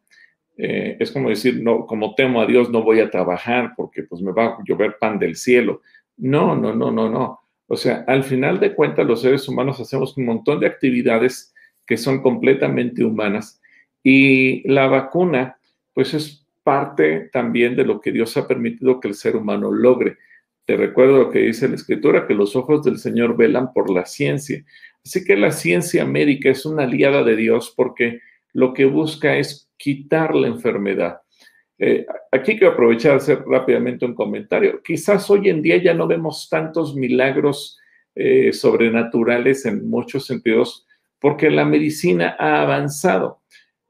Eh, 0.56 0.96
es 1.00 1.10
como 1.10 1.30
decir, 1.30 1.60
no, 1.60 1.84
como 1.84 2.14
temo 2.14 2.40
a 2.40 2.46
Dios 2.46 2.70
no 2.70 2.84
voy 2.84 3.00
a 3.00 3.10
trabajar 3.10 3.72
porque 3.76 4.04
pues 4.04 4.22
me 4.22 4.30
va 4.30 4.46
a 4.46 4.58
llover 4.64 4.98
pan 5.00 5.18
del 5.18 5.34
cielo. 5.34 5.82
No, 6.16 6.54
no, 6.54 6.72
no, 6.72 6.92
no, 6.92 7.10
no. 7.10 7.40
O 7.66 7.76
sea, 7.76 8.04
al 8.06 8.22
final 8.22 8.60
de 8.60 8.72
cuentas 8.72 9.04
los 9.04 9.20
seres 9.20 9.48
humanos 9.48 9.80
hacemos 9.80 10.16
un 10.16 10.26
montón 10.26 10.60
de 10.60 10.68
actividades 10.68 11.52
que 11.84 11.96
son 11.96 12.22
completamente 12.22 13.04
humanas 13.04 13.60
y 14.04 14.62
la 14.70 14.86
vacuna 14.86 15.58
pues 15.92 16.14
es 16.14 16.46
parte 16.62 17.30
también 17.32 17.74
de 17.74 17.84
lo 17.84 18.00
que 18.00 18.12
Dios 18.12 18.36
ha 18.36 18.46
permitido 18.46 19.00
que 19.00 19.08
el 19.08 19.14
ser 19.14 19.34
humano 19.34 19.72
logre. 19.72 20.18
Te 20.68 20.76
recuerdo 20.76 21.16
lo 21.16 21.30
que 21.30 21.38
dice 21.38 21.66
la 21.66 21.76
escritura, 21.76 22.26
que 22.26 22.34
los 22.34 22.54
ojos 22.54 22.84
del 22.84 22.98
Señor 22.98 23.38
velan 23.38 23.72
por 23.72 23.88
la 23.88 24.04
ciencia. 24.04 24.62
Así 25.02 25.24
que 25.24 25.34
la 25.34 25.50
ciencia 25.50 26.04
médica 26.04 26.50
es 26.50 26.66
una 26.66 26.82
aliada 26.82 27.24
de 27.24 27.36
Dios 27.36 27.72
porque 27.74 28.20
lo 28.52 28.74
que 28.74 28.84
busca 28.84 29.38
es 29.38 29.70
quitar 29.78 30.34
la 30.34 30.46
enfermedad. 30.46 31.22
Eh, 31.78 32.04
aquí 32.30 32.58
quiero 32.58 32.74
aprovechar 32.74 33.16
hacer 33.16 33.44
rápidamente 33.46 34.04
un 34.04 34.14
comentario. 34.14 34.82
Quizás 34.82 35.30
hoy 35.30 35.48
en 35.48 35.62
día 35.62 35.78
ya 35.78 35.94
no 35.94 36.06
vemos 36.06 36.50
tantos 36.50 36.94
milagros 36.94 37.78
eh, 38.14 38.52
sobrenaturales 38.52 39.64
en 39.64 39.88
muchos 39.88 40.26
sentidos 40.26 40.86
porque 41.18 41.48
la 41.48 41.64
medicina 41.64 42.36
ha 42.38 42.60
avanzado. 42.60 43.40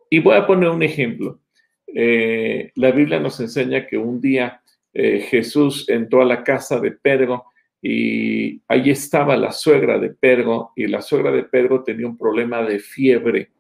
Y 0.09 0.21
voy 0.21 0.37
a 0.37 0.47
poner 0.47 0.69
un 0.69 0.85
ejemplo. 0.85 1.41
Eh, 1.89 2.71
la 2.77 2.93
Biblia 2.93 3.19
nos 3.19 3.41
enseña 3.41 3.85
que 3.85 3.99
un 3.99 4.21
día 4.21 4.58
eh, 4.93 5.21
Jesús 5.21 5.89
entró 5.89 6.23
a 6.23 6.27
la 6.27 6.43
casa 6.43 6.81
de 6.81 6.93
Pedro 6.93 7.45
y 7.81 8.61
ahí 8.69 8.91
estaba 8.91 9.37
la 9.37 9.53
suegra 9.53 9.99
de 9.99 10.11
Pedro 10.11 10.73
y 10.75 10.87
la 10.87 11.01
suegra 11.01 11.31
de 11.31 11.45
Pedro 11.45 11.85
tenía 11.85 12.07
un 12.07 12.19
problema 12.19 12.63
de 12.63 12.79
fiebre 12.81 13.53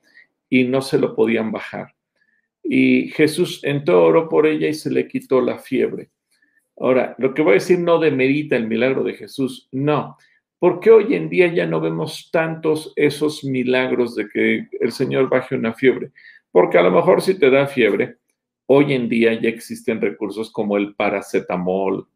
y 0.49 0.65
no 0.65 0.83
se 0.83 0.99
lo 0.99 1.15
podían 1.15 1.53
bajar. 1.53 1.95
Y 2.63 3.09
Jesús 3.11 3.61
entró, 3.63 4.05
oró 4.05 4.29
por 4.29 4.47
ella 4.47 4.69
y 4.69 4.75
se 4.75 4.91
le 4.91 5.07
quitó 5.07 5.41
la 5.41 5.59
fiebre. 5.59 6.11
Ahora, 6.77 7.15
lo 7.19 7.35
que 7.35 7.43
voy 7.43 7.53
a 7.53 7.55
decir 7.55 7.79
no 7.79 7.99
demerita 7.99 8.57
el 8.57 8.69
milagro 8.69 9.03
de 9.03 9.15
Jesús, 9.15 9.69
no, 9.73 10.17
porque 10.59 10.91
hoy 10.91 11.15
en 11.15 11.29
día 11.29 11.53
ya 11.53 11.67
no 11.67 11.81
vemos 11.81 12.31
tantos 12.33 12.93
esos 12.97 13.45
milagros 13.45 14.15
de 14.15 14.29
que 14.29 14.69
el 14.81 14.93
Señor 14.93 15.29
baje 15.29 15.55
una 15.55 15.75
fiebre, 15.75 16.11
porque 16.51 16.79
a 16.79 16.83
lo 16.83 16.91
mejor 16.91 17.23
si 17.23 17.39
te 17.39 17.51
da 17.51 17.67
fiebre, 17.67 18.17
Hoy 18.71 18.93
en 18.93 19.09
día 19.09 19.33
ya 19.33 19.49
existen 19.49 19.99
recursos 19.99 20.51
como 20.51 20.77
el 20.77 20.95
paracetamol, 20.95 22.07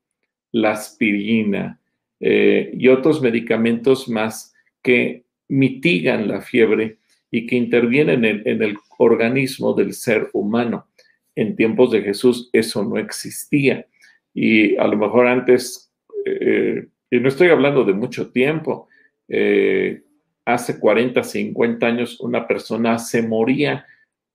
la 0.50 0.72
aspirina 0.72 1.80
eh, 2.20 2.70
y 2.74 2.88
otros 2.88 3.22
medicamentos 3.22 4.06
más 4.06 4.54
que 4.82 5.24
mitigan 5.48 6.28
la 6.28 6.42
fiebre 6.42 6.98
y 7.30 7.46
que 7.46 7.56
intervienen 7.56 8.26
en, 8.26 8.62
el 8.62 8.76
organismo 8.98 9.72
del 9.72 9.94
ser 9.94 10.28
humano. 10.34 10.88
En 11.34 11.56
tiempos 11.56 11.90
de 11.90 12.02
Jesús 12.02 12.50
eso 12.52 12.84
no 12.84 12.98
existía 12.98 13.86
y 14.34 14.76
a 14.76 14.86
lo 14.86 14.98
mejor 14.98 15.28
antes, 15.28 15.90
eh, 16.26 16.86
y 17.10 17.18
no 17.18 17.28
estoy 17.28 17.48
hablando 17.48 17.82
de 17.82 17.94
mucho 17.94 18.30
tiempo, 18.30 18.88
eh, 19.26 20.02
hace 20.44 20.78
40, 20.78 21.22
50 21.22 21.86
años 21.86 22.20
una 22.20 22.46
persona 22.46 22.98
se 22.98 23.22
moría 23.22 23.86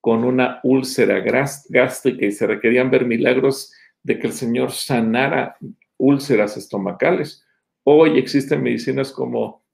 con 0.07 0.23
una 0.23 0.61
úlcera 0.63 1.19
gástrica 1.19 2.25
y 2.25 2.31
se 2.31 2.47
requerían 2.47 2.89
ver 2.89 3.03
milagros 3.03 3.73
de 4.01 4.17
que 4.17 4.27
el 4.27 4.31
Señor 4.31 4.71
sanara 4.71 5.57
úlceras 5.97 6.55
estomacales. 6.55 7.45
Hoy 7.83 8.17
existen 8.17 8.63
medicinas 8.63 9.11
como 9.11 9.65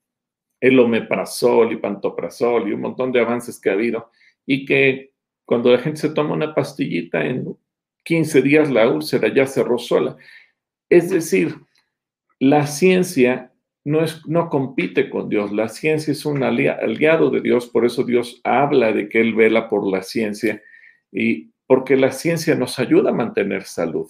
el 0.59 0.79
omeprazol 0.79 1.71
y 1.71 1.77
pantoprazol 1.77 2.67
y 2.67 2.73
un 2.73 2.81
montón 2.81 3.11
de 3.11 3.19
avances 3.19 3.61
que 3.61 3.69
ha 3.69 3.73
habido 3.73 4.09
y 4.43 4.65
que 4.65 5.13
cuando 5.45 5.71
la 5.71 5.77
gente 5.77 5.99
se 5.99 6.09
toma 6.09 6.33
una 6.33 6.55
pastillita 6.55 7.23
en 7.23 7.55
15 8.03 8.41
días 8.41 8.71
la 8.71 8.89
úlcera 8.89 9.31
ya 9.31 9.45
cerró 9.45 9.77
sola. 9.77 10.17
Es 10.89 11.11
decir, 11.11 11.57
la 12.39 12.65
ciencia 12.65 13.52
no, 13.85 14.03
es, 14.03 14.25
no 14.27 14.49
compite 14.49 15.09
con 15.09 15.29
Dios. 15.29 15.51
La 15.51 15.67
ciencia 15.67 16.11
es 16.11 16.25
un 16.25 16.43
aliado 16.43 17.29
de 17.29 17.41
Dios, 17.41 17.67
por 17.67 17.85
eso 17.85 18.03
Dios 18.03 18.41
habla 18.43 18.91
de 18.91 19.09
que 19.09 19.19
Él 19.21 19.35
vela 19.35 19.69
por 19.69 19.85
la 19.87 20.01
ciencia 20.03 20.61
y 21.11 21.51
porque 21.67 21.95
la 21.95 22.11
ciencia 22.11 22.55
nos 22.55 22.79
ayuda 22.79 23.11
a 23.11 23.13
mantener 23.13 23.63
salud. 23.63 24.09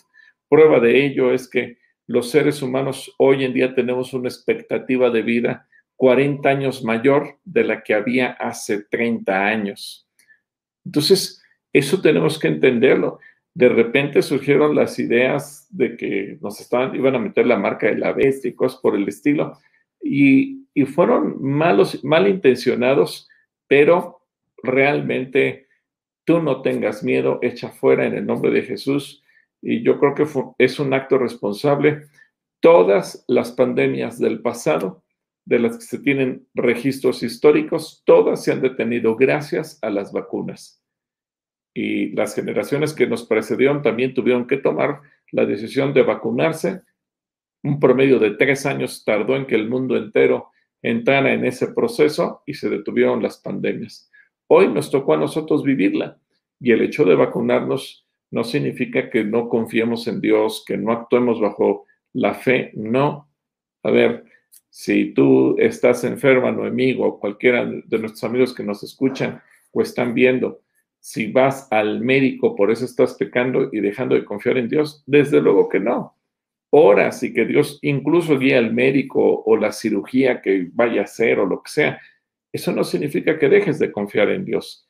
Prueba 0.49 0.79
de 0.79 1.05
ello 1.05 1.33
es 1.33 1.49
que 1.49 1.77
los 2.07 2.29
seres 2.29 2.61
humanos 2.61 3.13
hoy 3.17 3.45
en 3.45 3.53
día 3.53 3.73
tenemos 3.73 4.13
una 4.13 4.27
expectativa 4.27 5.09
de 5.09 5.21
vida 5.21 5.67
40 5.95 6.49
años 6.49 6.83
mayor 6.83 7.39
de 7.45 7.63
la 7.63 7.83
que 7.83 7.93
había 7.93 8.31
hace 8.31 8.83
30 8.83 9.45
años. 9.45 10.07
Entonces, 10.85 11.41
eso 11.71 12.01
tenemos 12.01 12.37
que 12.39 12.49
entenderlo. 12.49 13.19
De 13.55 13.69
repente 13.69 14.21
surgieron 14.21 14.75
las 14.75 14.97
ideas 14.97 15.67
de 15.69 15.95
que 15.95 16.37
nos 16.41 16.59
estaban, 16.59 16.95
iban 16.95 17.15
a 17.15 17.19
meter 17.19 17.45
la 17.45 17.57
marca 17.57 17.87
de 17.87 17.97
la 17.97 18.11
bestia 18.11 18.49
y 18.49 18.55
cosas 18.55 18.79
por 18.81 18.95
el 18.95 19.07
estilo 19.07 19.53
y, 20.03 20.59
fueron 20.87 21.41
malos, 21.41 22.03
malintencionados, 22.03 23.29
pero 23.67 24.21
realmente 24.61 25.67
tú 26.25 26.41
no 26.41 26.61
tengas 26.61 27.03
miedo, 27.03 27.39
echa 27.41 27.69
fuera 27.69 28.05
en 28.05 28.15
el 28.15 28.25
nombre 28.25 28.51
de 28.51 28.63
Jesús. 28.63 29.23
Y 29.61 29.83
yo 29.83 29.99
creo 29.99 30.15
que 30.15 30.25
es 30.57 30.79
un 30.79 30.93
acto 30.93 31.17
responsable. 31.17 32.07
Todas 32.59 33.23
las 33.27 33.51
pandemias 33.51 34.19
del 34.19 34.41
pasado, 34.41 35.03
de 35.45 35.59
las 35.59 35.77
que 35.77 35.85
se 35.85 35.99
tienen 35.99 36.47
registros 36.53 37.23
históricos, 37.23 38.01
todas 38.05 38.43
se 38.43 38.51
han 38.51 38.61
detenido 38.61 39.15
gracias 39.15 39.79
a 39.81 39.89
las 39.89 40.11
vacunas. 40.11 40.82
Y 41.73 42.09
las 42.09 42.35
generaciones 42.35 42.93
que 42.93 43.07
nos 43.07 43.25
precedieron 43.25 43.81
también 43.81 44.13
tuvieron 44.13 44.47
que 44.47 44.57
tomar 44.57 45.01
la 45.31 45.45
decisión 45.45 45.93
de 45.93 46.03
vacunarse 46.03 46.81
un 47.63 47.79
promedio 47.79 48.19
de 48.19 48.31
tres 48.31 48.65
años 48.65 49.03
tardó 49.05 49.35
en 49.35 49.47
que 49.47 49.55
el 49.55 49.69
mundo 49.69 49.95
entero 49.95 50.51
entrara 50.81 51.33
en 51.33 51.45
ese 51.45 51.69
proceso 51.69 52.43
y 52.45 52.53
se 52.55 52.69
detuvieron 52.69 53.23
las 53.23 53.37
pandemias. 53.37 54.11
Hoy 54.47 54.67
nos 54.67 54.91
tocó 54.91 55.13
a 55.13 55.17
nosotros 55.17 55.63
vivirla 55.63 56.19
y 56.59 56.71
el 56.71 56.81
hecho 56.81 57.05
de 57.05 57.15
vacunarnos 57.15 58.05
no 58.31 58.43
significa 58.43 59.09
que 59.09 59.23
no 59.23 59.47
confiemos 59.47 60.07
en 60.07 60.19
Dios, 60.19 60.63
que 60.67 60.77
no 60.77 60.91
actuemos 60.91 61.39
bajo 61.39 61.85
la 62.11 62.33
fe, 62.33 62.71
no. 62.73 63.29
A 63.83 63.91
ver, 63.91 64.25
si 64.69 65.13
tú 65.13 65.55
estás 65.57 66.03
enferma, 66.03 66.51
Noemí, 66.51 66.97
o 66.99 67.17
cualquiera 67.19 67.65
de 67.65 67.99
nuestros 67.99 68.23
amigos 68.25 68.53
que 68.53 68.63
nos 68.63 68.83
escuchan 68.83 69.41
o 69.71 69.81
están 69.81 70.13
viendo, 70.13 70.62
si 71.03 71.31
vas 71.31 71.67
al 71.69 71.99
médico, 71.99 72.55
por 72.55 72.71
eso 72.71 72.85
estás 72.85 73.15
pecando 73.15 73.69
y 73.73 73.81
dejando 73.81 74.15
de 74.15 74.23
confiar 74.23 74.57
en 74.57 74.69
Dios, 74.69 75.03
desde 75.05 75.41
luego 75.41 75.67
que 75.67 75.79
no 75.79 76.15
horas 76.75 77.21
y 77.21 77.31
que 77.31 77.45
Dios 77.45 77.77
incluso 77.83 78.39
guíe 78.39 78.57
al 78.57 78.73
médico 78.73 79.43
o 79.45 79.57
la 79.57 79.71
cirugía 79.71 80.41
que 80.41 80.69
vaya 80.73 81.01
a 81.01 81.03
hacer 81.03 81.39
o 81.39 81.45
lo 81.45 81.61
que 81.61 81.69
sea, 81.69 82.01
eso 82.51 82.71
no 82.71 82.83
significa 82.83 83.37
que 83.37 83.47
dejes 83.47 83.77
de 83.77 83.91
confiar 83.91 84.29
en 84.31 84.43
Dios. 84.43 84.87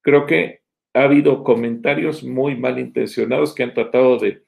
Creo 0.00 0.26
que 0.26 0.60
ha 0.94 1.02
habido 1.02 1.42
comentarios 1.42 2.22
muy 2.22 2.54
malintencionados 2.56 3.52
que 3.52 3.64
han 3.64 3.74
tratado 3.74 4.18
de 4.18 4.44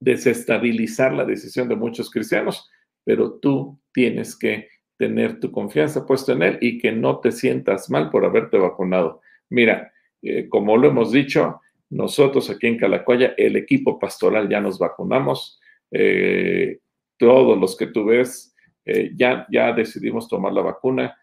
desestabilizar 0.00 1.12
la 1.12 1.26
decisión 1.26 1.68
de 1.68 1.76
muchos 1.76 2.10
cristianos, 2.10 2.70
pero 3.04 3.34
tú 3.34 3.78
tienes 3.92 4.38
que 4.38 4.68
tener 4.96 5.38
tu 5.38 5.52
confianza 5.52 6.06
puesta 6.06 6.32
en 6.32 6.42
Él 6.44 6.58
y 6.62 6.78
que 6.78 6.92
no 6.92 7.20
te 7.20 7.30
sientas 7.30 7.90
mal 7.90 8.08
por 8.08 8.24
haberte 8.24 8.56
vacunado. 8.56 9.20
Mira, 9.50 9.92
eh, 10.24 10.48
como 10.48 10.76
lo 10.76 10.88
hemos 10.88 11.12
dicho, 11.12 11.60
nosotros 11.90 12.48
aquí 12.48 12.66
en 12.66 12.78
Calacoya, 12.78 13.34
el 13.36 13.56
equipo 13.56 13.98
pastoral 13.98 14.48
ya 14.48 14.60
nos 14.60 14.78
vacunamos. 14.78 15.60
Eh, 15.90 16.78
todos 17.18 17.58
los 17.58 17.76
que 17.76 17.88
tú 17.88 18.06
ves, 18.06 18.54
eh, 18.86 19.12
ya, 19.14 19.46
ya 19.50 19.72
decidimos 19.72 20.28
tomar 20.28 20.52
la 20.52 20.62
vacuna. 20.62 21.16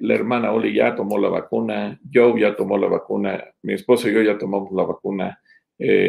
la 0.00 0.14
hermana 0.14 0.50
Oli 0.50 0.74
ya 0.74 0.96
tomó 0.96 1.18
la 1.18 1.28
vacuna, 1.28 2.00
Joe 2.12 2.40
ya 2.40 2.56
tomó 2.56 2.76
la 2.78 2.88
vacuna, 2.88 3.44
mi 3.62 3.74
esposo 3.74 4.08
y 4.08 4.14
yo 4.14 4.22
ya 4.22 4.36
tomamos 4.36 4.72
la 4.72 4.82
vacuna, 4.82 5.38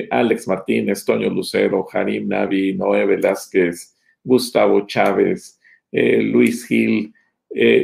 Alex 0.09 0.47
Martínez, 0.47 1.05
Toño 1.05 1.29
Lucero, 1.29 1.85
Harim 1.93 2.29
Navi, 2.29 2.73
Noé 2.73 3.05
Velázquez, 3.05 3.95
Gustavo 4.23 4.87
Chávez, 4.87 5.59
Luis 5.91 6.65
Gil, 6.65 7.13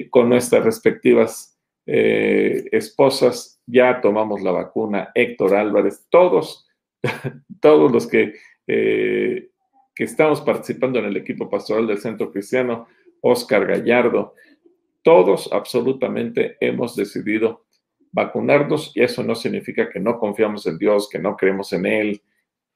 con 0.10 0.30
nuestras 0.30 0.64
respectivas 0.64 1.56
esposas, 1.86 3.55
ya 3.66 4.02
tomamos 4.02 4.42
la 4.42 4.52
vacuna, 4.52 5.12
Héctor 5.16 5.56
Álvarez, 5.56 6.08
todos, 6.10 6.68
todos 7.62 7.92
los 7.92 8.08
que, 8.08 8.36
que 8.68 9.50
estamos 9.98 10.42
participando 10.42 11.00
en 11.00 11.06
el 11.06 11.18
equipo 11.18 11.50
pastoral 11.50 11.88
del 11.88 11.98
Centro 11.98 12.32
Cristiano, 12.32 12.88
Oscar 13.22 13.66
Gallardo, 13.66 14.34
todos 15.02 15.50
absolutamente 15.52 16.58
hemos 16.60 16.96
decidido 16.96 17.66
vacunarnos 18.12 18.92
y 18.96 19.04
eso 19.04 19.24
no 19.24 19.36
significa 19.36 19.90
que 19.90 20.00
no 20.00 20.18
confiamos 20.18 20.66
en 20.68 20.78
Dios, 20.78 21.10
que 21.10 21.20
no 21.20 21.36
creemos 21.36 21.74
en 21.74 21.86
Él. 21.86 22.22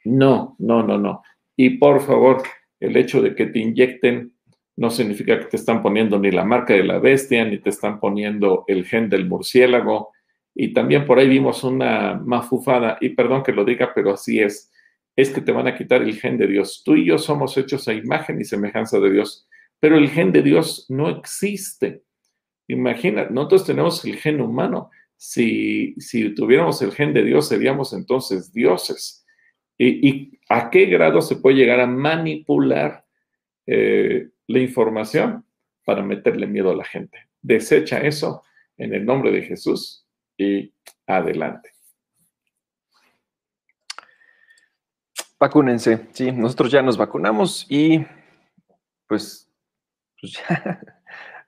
No, 0.03 0.55
no, 0.59 0.83
no, 0.83 0.97
no. 0.97 1.23
Y 1.55 1.77
por 1.77 2.01
favor, 2.01 2.43
el 2.79 2.97
hecho 2.97 3.21
de 3.21 3.35
que 3.35 3.47
te 3.47 3.59
inyecten 3.59 4.33
no 4.75 4.89
significa 4.89 5.39
que 5.39 5.45
te 5.45 5.57
están 5.57 5.81
poniendo 5.81 6.19
ni 6.19 6.29
la 6.31 6.45
marca 6.45 6.73
de 6.73 6.83
la 6.83 6.99
bestia, 6.99 7.45
ni 7.45 7.57
te 7.57 7.69
están 7.69 7.99
poniendo 7.99 8.63
el 8.67 8.85
gen 8.85 9.09
del 9.09 9.27
murciélago. 9.27 10.11
Y 10.55 10.73
también 10.73 11.05
por 11.05 11.19
ahí 11.19 11.29
vimos 11.29 11.63
una 11.63 12.15
mafufada, 12.15 12.97
y 13.01 13.09
perdón 13.09 13.43
que 13.43 13.51
lo 13.51 13.63
diga, 13.63 13.91
pero 13.93 14.13
así 14.13 14.39
es, 14.39 14.71
es 15.15 15.31
que 15.31 15.41
te 15.41 15.51
van 15.51 15.67
a 15.67 15.75
quitar 15.75 16.01
el 16.01 16.15
gen 16.15 16.37
de 16.37 16.47
Dios. 16.47 16.81
Tú 16.83 16.95
y 16.95 17.05
yo 17.05 17.17
somos 17.17 17.57
hechos 17.57 17.87
a 17.87 17.93
imagen 17.93 18.39
y 18.39 18.45
semejanza 18.45 18.99
de 18.99 19.11
Dios, 19.11 19.47
pero 19.79 19.97
el 19.97 20.09
gen 20.09 20.31
de 20.31 20.41
Dios 20.41 20.85
no 20.89 21.09
existe. 21.09 22.03
Imagina, 22.67 23.27
nosotros 23.29 23.65
tenemos 23.65 24.03
el 24.05 24.15
gen 24.17 24.41
humano. 24.41 24.89
Si, 25.17 25.95
si 25.97 26.33
tuviéramos 26.33 26.81
el 26.81 26.91
gen 26.91 27.13
de 27.13 27.23
Dios, 27.23 27.47
seríamos 27.47 27.93
entonces 27.93 28.53
dioses. 28.53 29.25
¿Y, 29.77 30.39
a 30.49 30.69
qué 30.69 30.85
grado 30.85 31.21
se 31.21 31.37
puede 31.37 31.57
llegar 31.57 31.79
a 31.79 31.87
manipular 31.87 33.05
eh, 33.65 34.29
la 34.47 34.59
información 34.59 35.45
para 35.85 36.03
meterle 36.03 36.47
miedo 36.47 36.71
a 36.71 36.75
la 36.75 36.83
gente? 36.83 37.27
Desecha 37.41 37.99
eso 38.01 38.43
en 38.77 38.93
el 38.93 39.05
nombre 39.05 39.31
de 39.31 39.41
Jesús 39.43 39.98
y 40.39 40.73
adelante. 41.05 41.71
Vacúnense, 45.39 46.07
sí, 46.11 46.31
nosotros 46.31 46.71
ya 46.71 46.81
nos 46.81 46.97
vacunamos 46.97 47.65
y 47.69 48.05
pues, 49.07 49.49
pues 50.19 50.33
ya 50.49 50.81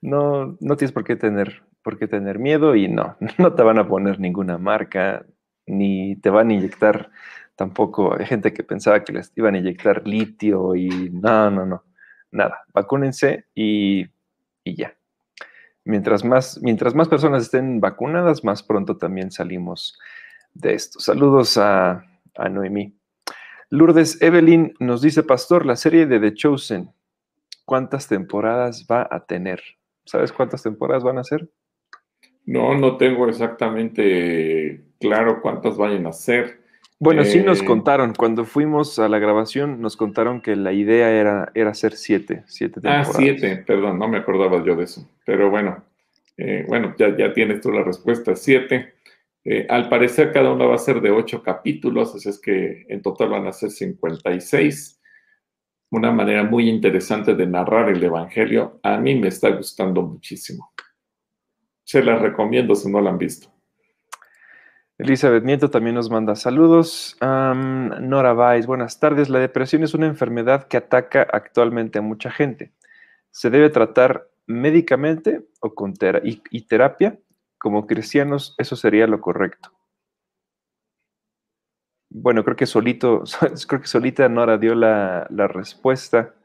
no, 0.02 0.58
no 0.60 0.78
tienes 0.78 0.92
por 0.92 1.04
qué 1.04 1.16
tener, 1.16 1.64
por 1.84 1.98
qué 1.98 2.08
tener 2.08 2.40
miedo 2.40 2.76
y 2.76 2.88
no, 2.88 3.18
no 3.38 3.54
te 3.54 3.64
van 3.64 3.80
a 3.80 3.88
poner 3.88 4.20
ninguna 4.20 4.58
marca, 4.58 5.26
ni 5.66 6.16
te 6.18 6.30
van 6.30 6.50
a 6.50 6.54
inyectar 6.54 7.12
tampoco. 7.56 8.18
Hay 8.18 8.26
gente 8.26 8.54
que 8.54 8.64
pensaba 8.64 9.04
que 9.04 9.14
les 9.14 9.32
iban 9.36 9.56
a 9.56 9.60
inyectar 9.60 10.08
litio 10.08 10.76
y 10.76 11.10
no, 11.12 11.52
no, 11.52 11.66
no, 11.66 11.84
nada. 12.32 12.66
Vacúnense 12.74 13.46
y, 13.54 14.08
y 14.64 14.76
ya. 14.76 14.96
Mientras 15.84 16.24
más, 16.24 16.60
mientras 16.62 16.94
más 16.94 17.08
personas 17.08 17.44
estén 17.44 17.80
vacunadas, 17.80 18.44
más 18.44 18.64
pronto 18.64 18.98
también 18.98 19.32
salimos 19.32 19.98
de 20.54 20.74
esto. 20.74 21.00
Saludos 21.00 21.58
a, 21.58 22.06
a 22.36 22.50
Noemí. 22.50 22.94
Lourdes 23.70 24.22
Evelyn 24.22 24.74
nos 24.80 25.02
dice, 25.02 25.24
Pastor, 25.24 25.66
la 25.66 25.76
serie 25.76 26.06
de 26.06 26.20
The 26.20 26.34
Chosen, 26.34 26.92
¿cuántas 27.66 28.08
temporadas 28.08 28.86
va 28.90 29.08
a 29.10 29.26
tener? 29.26 29.62
¿Sabes 30.06 30.32
cuántas 30.34 30.62
temporadas 30.62 31.04
van 31.04 31.18
a 31.18 31.24
ser? 31.24 31.50
No, 32.46 32.78
no 32.78 32.98
tengo 32.98 33.28
exactamente 33.30 34.84
claro 35.00 35.42
cuántas 35.42 35.78
vayan 35.78 36.06
a 36.06 36.12
ser. 36.12 36.61
Bueno, 37.02 37.26
sí 37.26 37.40
nos 37.40 37.64
eh, 37.64 37.66
contaron, 37.66 38.14
cuando 38.14 38.46
fuimos 38.46 39.00
a 39.00 39.10
la 39.10 39.18
grabación, 39.18 39.82
nos 39.82 39.98
contaron 39.98 40.40
que 40.40 40.56
la 40.56 40.72
idea 40.72 41.10
era, 41.10 41.52
era 41.56 41.72
hacer 41.72 41.94
siete, 41.94 42.44
siete 42.46 42.76
ah, 42.78 42.82
temporadas. 42.82 43.10
Ah, 43.10 43.18
siete, 43.18 43.58
perdón, 43.66 43.98
no 43.98 44.08
me 44.08 44.20
acordaba 44.20 44.64
yo 44.64 44.76
de 44.76 44.84
eso. 44.84 45.10
Pero 45.26 45.50
bueno, 45.50 45.84
eh, 46.38 46.64
bueno, 46.68 46.94
ya, 47.00 47.18
ya 47.18 47.34
tienes 47.34 47.60
tú 47.60 47.72
la 47.72 47.84
respuesta, 47.84 48.36
siete. 48.36 48.94
Eh, 49.44 49.66
al 49.68 49.90
parecer 49.90 50.32
cada 50.32 50.54
uno 50.54 50.70
va 50.70 50.76
a 50.76 50.78
ser 50.78 51.02
de 51.02 51.10
ocho 51.10 51.42
capítulos, 51.42 52.14
así 52.14 52.30
es 52.30 52.40
que 52.40 52.86
en 52.88 53.02
total 53.02 53.30
van 53.30 53.48
a 53.48 53.52
ser 53.52 53.72
56 53.72 55.02
una 55.90 56.12
manera 56.12 56.44
muy 56.44 56.70
interesante 56.70 57.34
de 57.34 57.48
narrar 57.48 57.90
el 57.90 58.04
Evangelio. 58.04 58.80
A 58.84 58.98
mí 58.98 59.16
me 59.16 59.30
está 59.30 59.50
gustando 59.50 60.04
muchísimo. 60.04 60.72
Se 61.84 62.04
las 62.04 62.22
recomiendo 62.22 62.76
si 62.76 62.92
no 62.92 63.02
la 63.02 63.10
han 63.10 63.18
visto. 63.18 63.51
Elizabeth 65.02 65.44
Nieto 65.44 65.72
también 65.72 65.96
nos 65.96 66.12
manda 66.12 66.36
saludos. 66.36 67.18
Nora 67.20 68.36
Weiss, 68.36 68.68
buenas 68.68 69.00
tardes. 69.00 69.30
La 69.30 69.40
depresión 69.40 69.84
es 69.84 69.96
una 69.96 70.06
enfermedad 70.06 70.68
que 70.68 70.78
ataca 70.78 71.26
actualmente 71.34 71.98
a 71.98 72.04
mucha 72.04 72.30
gente. 72.30 72.72
¿Se 73.32 73.50
debe 73.50 73.72
tratar 73.72 74.30
médicamente 74.46 75.44
o 75.60 75.74
con 75.74 75.96
y 76.24 76.62
terapia? 76.68 77.18
Como 77.58 77.88
cristianos, 77.88 78.54
eso 78.60 78.76
sería 78.76 79.08
lo 79.08 79.22
correcto. 79.22 79.72
Bueno, 82.12 82.44
creo 82.44 82.56
que 82.56 82.68
solito, 82.68 83.24
creo 83.68 83.82
que 83.82 83.88
solita 83.88 84.30
Nora 84.30 84.60
dio 84.60 84.76
la, 84.76 85.26
respuesta. 85.48 86.36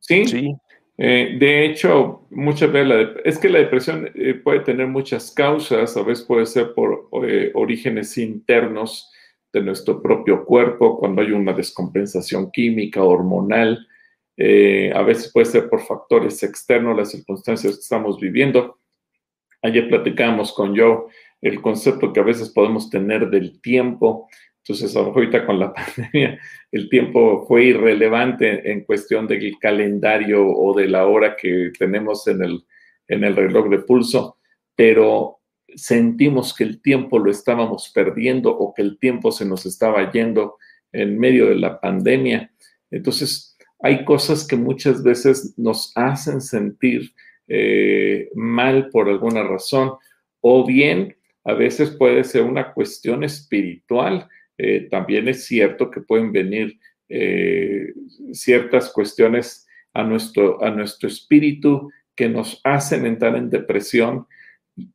Sí. 0.00 0.26
sí. 0.26 0.56
Eh, 0.96 1.36
de 1.40 1.66
hecho, 1.66 2.26
muchas 2.30 2.70
veces 2.70 3.08
es 3.24 3.38
que 3.38 3.48
la 3.48 3.58
depresión 3.58 4.10
eh, 4.14 4.34
puede 4.34 4.60
tener 4.60 4.86
muchas 4.86 5.32
causas, 5.32 5.96
a 5.96 6.02
veces 6.02 6.24
puede 6.24 6.46
ser 6.46 6.72
por 6.74 7.08
eh, 7.26 7.50
orígenes 7.54 8.16
internos 8.16 9.10
de 9.52 9.60
nuestro 9.60 10.00
propio 10.00 10.44
cuerpo, 10.44 10.98
cuando 10.98 11.22
hay 11.22 11.32
una 11.32 11.52
descompensación 11.52 12.50
química, 12.50 13.02
hormonal, 13.02 13.86
a 14.36 15.02
veces 15.02 15.30
puede 15.32 15.46
ser 15.46 15.68
por 15.68 15.80
factores 15.80 16.42
externos, 16.42 16.96
las 16.96 17.12
circunstancias 17.12 17.74
que 17.74 17.80
estamos 17.80 18.18
viviendo. 18.18 18.80
Ayer 19.62 19.88
platicamos 19.88 20.52
con 20.52 20.76
Joe 20.76 21.04
el 21.40 21.60
concepto 21.62 22.12
que 22.12 22.18
a 22.18 22.24
veces 22.24 22.48
podemos 22.48 22.90
tener 22.90 23.30
del 23.30 23.60
tiempo. 23.60 24.28
Entonces, 24.66 24.96
ahorita 24.96 25.44
con 25.44 25.58
la 25.58 25.74
pandemia, 25.74 26.38
el 26.72 26.88
tiempo 26.88 27.44
fue 27.46 27.64
irrelevante 27.64 28.72
en 28.72 28.84
cuestión 28.84 29.26
del 29.26 29.58
calendario 29.58 30.46
o 30.46 30.74
de 30.74 30.88
la 30.88 31.06
hora 31.06 31.36
que 31.36 31.70
tenemos 31.78 32.26
en 32.28 32.42
el, 32.42 32.64
en 33.08 33.24
el 33.24 33.36
reloj 33.36 33.68
de 33.68 33.80
pulso, 33.80 34.38
pero 34.74 35.40
sentimos 35.74 36.54
que 36.54 36.64
el 36.64 36.80
tiempo 36.80 37.18
lo 37.18 37.30
estábamos 37.30 37.90
perdiendo 37.94 38.56
o 38.56 38.72
que 38.72 38.82
el 38.82 38.98
tiempo 38.98 39.32
se 39.32 39.44
nos 39.44 39.66
estaba 39.66 40.10
yendo 40.10 40.56
en 40.92 41.18
medio 41.18 41.46
de 41.46 41.56
la 41.56 41.80
pandemia. 41.80 42.50
Entonces, 42.90 43.56
hay 43.80 44.04
cosas 44.04 44.46
que 44.46 44.56
muchas 44.56 45.02
veces 45.02 45.54
nos 45.58 45.92
hacen 45.94 46.40
sentir 46.40 47.12
eh, 47.48 48.30
mal 48.34 48.88
por 48.88 49.10
alguna 49.10 49.42
razón, 49.42 49.92
o 50.40 50.66
bien 50.66 51.14
a 51.44 51.52
veces 51.52 51.90
puede 51.90 52.24
ser 52.24 52.42
una 52.42 52.72
cuestión 52.72 53.24
espiritual. 53.24 54.28
Eh, 54.58 54.88
también 54.90 55.28
es 55.28 55.44
cierto 55.44 55.90
que 55.90 56.00
pueden 56.00 56.32
venir 56.32 56.78
eh, 57.08 57.92
ciertas 58.32 58.90
cuestiones 58.90 59.66
a 59.92 60.02
nuestro, 60.02 60.62
a 60.62 60.70
nuestro 60.70 61.08
espíritu 61.08 61.90
que 62.14 62.28
nos 62.28 62.60
hacen 62.64 63.06
entrar 63.06 63.36
en 63.36 63.50
depresión 63.50 64.26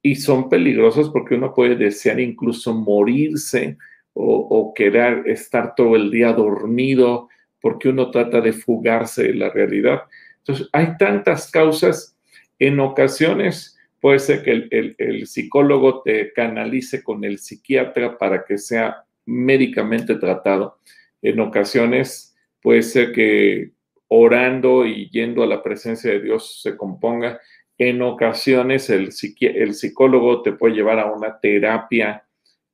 y 0.01 0.15
son 0.15 0.49
peligrosas 0.49 1.09
porque 1.09 1.35
uno 1.35 1.53
puede 1.53 1.75
desear 1.75 2.19
incluso 2.19 2.73
morirse 2.73 3.77
o, 4.13 4.73
querer 4.75 5.23
estar 5.27 5.75
todo 5.75 5.95
el 5.95 6.11
día 6.11 6.33
dormido 6.33 7.29
porque 7.61 7.87
uno 7.87 8.11
trata 8.11 8.41
de 8.41 8.51
fugarse 8.51 9.23
de 9.23 9.33
la 9.33 9.49
realidad. 9.49 10.01
Entonces, 10.39 10.67
hay 10.73 10.97
tantas 10.97 11.49
causas. 11.49 12.17
En 12.57 12.81
ocasiones, 12.81 13.79
Puede 13.99 14.19
ser 14.19 14.43
que 14.43 14.95
el, 14.97 15.27
psicólogo 15.27 16.01
te 16.03 16.31
canalice 16.31 17.03
con 17.03 17.23
el 17.25 17.37
psiquiatra 17.37 18.17
para 18.17 18.45
que 18.45 18.57
sea 18.57 19.03
médicamente 19.29 20.15
tratado. 20.15 20.79
En 21.21 21.39
ocasiones 21.39 22.35
puede 22.61 22.81
ser 22.81 23.11
que 23.11 23.71
orando 24.07 24.85
y 24.85 25.09
yendo 25.09 25.43
a 25.43 25.47
la 25.47 25.61
presencia 25.61 26.11
de 26.11 26.21
Dios 26.21 26.61
se 26.61 26.75
componga. 26.75 27.39
En 27.77 28.01
ocasiones 28.01 28.89
el, 28.89 29.11
psicólogo 29.11 30.41
te 30.41 30.53
puede 30.53 30.75
llevar 30.75 30.99
a 30.99 31.11
una 31.11 31.39
terapia 31.39 32.25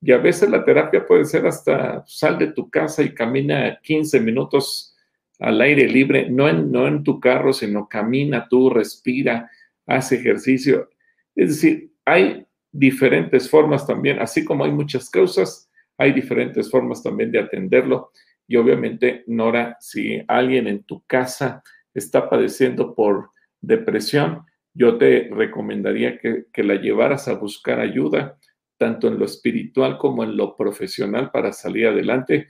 y 0.01 0.11
a 0.11 0.17
veces 0.17 0.49
la 0.49 0.63
terapia 0.63 1.05
puede 1.05 1.25
ser 1.25 1.45
hasta 1.45 2.03
sal 2.07 2.37
de 2.37 2.47
tu 2.47 2.69
casa 2.69 3.03
y 3.03 3.13
camina 3.13 3.79
15 3.83 4.19
minutos 4.21 4.95
al 5.39 5.59
aire 5.59 5.87
libre, 5.87 6.29
no 6.29 6.47
en, 6.47 6.71
no 6.71 6.87
en 6.87 7.03
tu 7.03 7.19
carro, 7.19 7.51
sino 7.51 7.89
camina 7.89 8.47
tú, 8.49 8.69
respira, 8.69 9.49
haz 9.85 10.11
ejercicio. 10.13 10.89
Es 11.35 11.49
decir, 11.49 11.91
hay 12.05 12.45
diferentes 12.71 13.49
formas 13.49 13.85
también, 13.85 14.19
así 14.19 14.45
como 14.45 14.63
hay 14.63 14.71
muchas 14.71 15.09
causas, 15.09 15.69
hay 15.97 16.11
diferentes 16.13 16.69
formas 16.69 17.01
también 17.01 17.31
de 17.31 17.39
atenderlo. 17.39 18.11
Y 18.47 18.57
obviamente, 18.57 19.23
Nora, 19.27 19.77
si 19.79 20.21
alguien 20.27 20.67
en 20.67 20.83
tu 20.83 21.03
casa 21.05 21.63
está 21.93 22.29
padeciendo 22.29 22.93
por 22.93 23.31
depresión, 23.61 24.45
yo 24.73 24.97
te 24.97 25.29
recomendaría 25.31 26.19
que, 26.19 26.45
que 26.51 26.63
la 26.63 26.75
llevaras 26.75 27.27
a 27.27 27.35
buscar 27.35 27.79
ayuda, 27.79 28.37
tanto 28.77 29.07
en 29.07 29.17
lo 29.17 29.25
espiritual 29.25 29.97
como 29.97 30.23
en 30.23 30.35
lo 30.35 30.55
profesional 30.55 31.31
para 31.31 31.53
salir 31.53 31.87
adelante. 31.87 32.47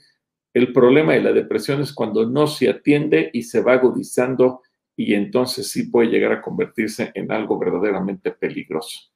El 0.53 0.73
problema 0.73 1.13
de 1.13 1.21
la 1.21 1.31
depresión 1.31 1.81
es 1.81 1.93
cuando 1.93 2.25
no 2.25 2.47
se 2.47 2.69
atiende 2.69 3.29
y 3.31 3.43
se 3.43 3.61
va 3.61 3.73
agudizando 3.73 4.61
y 4.97 5.13
entonces 5.13 5.69
sí 5.69 5.89
puede 5.89 6.09
llegar 6.09 6.31
a 6.31 6.41
convertirse 6.41 7.11
en 7.13 7.31
algo 7.31 7.59
verdaderamente 7.59 8.31
peligroso. 8.31 9.11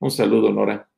Un 0.00 0.10
saludo, 0.10 0.52
Nora. 0.52 0.88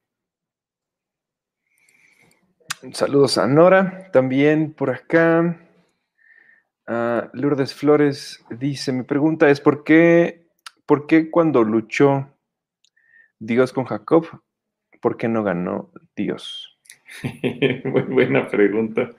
Saludos 2.93 3.39
a 3.39 3.49
Nora, 3.49 4.09
también 4.13 4.73
por 4.73 4.91
acá. 4.91 5.59
Lourdes 7.33 7.75
Flores 7.75 8.45
dice, 8.51 8.93
mi 8.93 9.03
pregunta 9.03 9.51
es, 9.51 9.61
¿por 9.61 9.83
qué, 9.83 10.47
¿por 10.87 11.09
qué 11.09 11.29
cuando 11.29 11.65
luchó 11.65 12.33
Dios 13.41 13.73
con 13.73 13.85
Jacob, 13.85 14.43
por 15.01 15.17
qué 15.17 15.27
no 15.27 15.43
ganó 15.43 15.91
Dios? 16.15 16.79
Muy 17.85 18.03
buena 18.03 18.47
pregunta. 18.47 19.11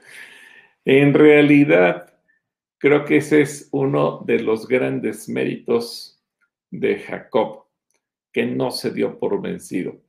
En 0.86 1.14
realidad, 1.14 2.14
creo 2.78 3.04
que 3.04 3.18
ese 3.18 3.42
es 3.42 3.68
uno 3.74 4.24
de 4.26 4.40
los 4.40 4.70
grandes 4.70 5.28
méritos 5.28 6.24
de 6.72 6.98
Jacob, 7.00 7.66
que 8.32 8.46
no 8.46 8.72
se 8.72 8.92
dio 8.92 9.20
por 9.20 9.42
vencido. 9.42 10.00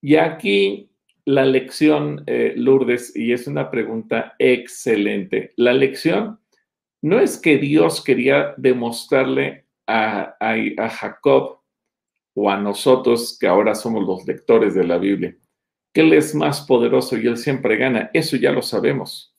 Y 0.00 0.16
aquí 0.16 0.87
la 1.28 1.44
lección, 1.44 2.24
eh, 2.26 2.54
Lourdes, 2.56 3.14
y 3.14 3.34
es 3.34 3.46
una 3.46 3.70
pregunta 3.70 4.34
excelente, 4.38 5.52
la 5.56 5.74
lección 5.74 6.40
no 7.02 7.20
es 7.20 7.36
que 7.36 7.58
Dios 7.58 8.02
quería 8.02 8.54
demostrarle 8.56 9.66
a, 9.86 10.36
a, 10.40 10.88
Jacob 10.88 11.60
o 12.34 12.50
a 12.50 12.56
nosotros, 12.56 13.36
que 13.38 13.46
ahora 13.46 13.74
somos 13.74 14.06
los 14.06 14.26
lectores 14.26 14.74
de 14.74 14.84
la 14.84 14.96
Biblia, 14.96 15.36
que 15.92 16.00
Él 16.00 16.14
es 16.14 16.34
más 16.34 16.62
poderoso 16.62 17.18
y 17.18 17.26
Él 17.26 17.36
siempre 17.36 17.76
gana. 17.76 18.10
Eso 18.14 18.38
ya 18.38 18.50
lo 18.50 18.62
sabemos. 18.62 19.36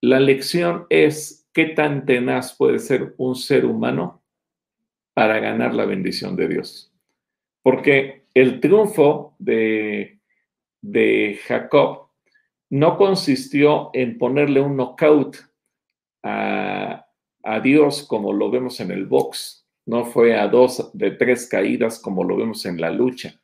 La 0.00 0.18
lección 0.18 0.86
es 0.90 1.48
qué 1.52 1.66
tan 1.66 2.04
tenaz 2.04 2.56
puede 2.56 2.80
ser 2.80 3.14
un 3.16 3.36
ser 3.36 3.64
humano 3.64 4.24
para 5.14 5.38
ganar 5.38 5.72
la 5.72 5.84
bendición 5.84 6.34
de 6.34 6.48
Dios. 6.48 6.92
Porque 7.62 8.24
el 8.34 8.58
triunfo 8.58 9.36
de, 9.38 10.19
de 10.82 11.38
Jacob 11.46 12.10
no 12.70 12.96
consistió 12.96 13.90
en 13.92 14.16
ponerle 14.16 14.60
un 14.60 14.76
knockout 14.76 15.36
a, 16.22 17.06
Dios 17.62 18.04
como 18.06 18.32
lo 18.32 18.50
vemos 18.50 18.78
en 18.80 18.92
el 18.92 19.06
box, 19.06 19.66
no 19.86 20.04
fue 20.04 20.38
a 20.38 20.46
dos 20.46 20.90
de 20.92 21.10
tres 21.12 21.48
caídas 21.48 21.98
como 21.98 22.22
lo 22.22 22.36
vemos 22.36 22.64
en 22.64 22.80
la 22.80 22.90
lucha, 22.90 23.40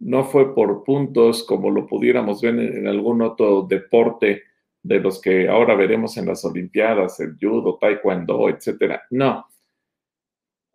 no 0.00 0.24
fue 0.24 0.54
por 0.54 0.84
puntos 0.84 1.42
como 1.44 1.70
lo 1.70 1.86
pudiéramos 1.86 2.42
ver 2.42 2.58
en, 2.58 2.86
algún 2.86 3.22
otro 3.22 3.62
deporte 3.62 4.42
de 4.82 5.00
los 5.00 5.20
que 5.20 5.48
ahora 5.48 5.74
veremos 5.74 6.16
en 6.18 6.26
las 6.26 6.44
Olimpiadas, 6.44 7.18
el 7.20 7.38
judo, 7.40 7.78
taekwondo, 7.80 8.50
etcétera. 8.50 9.02
No. 9.10 9.46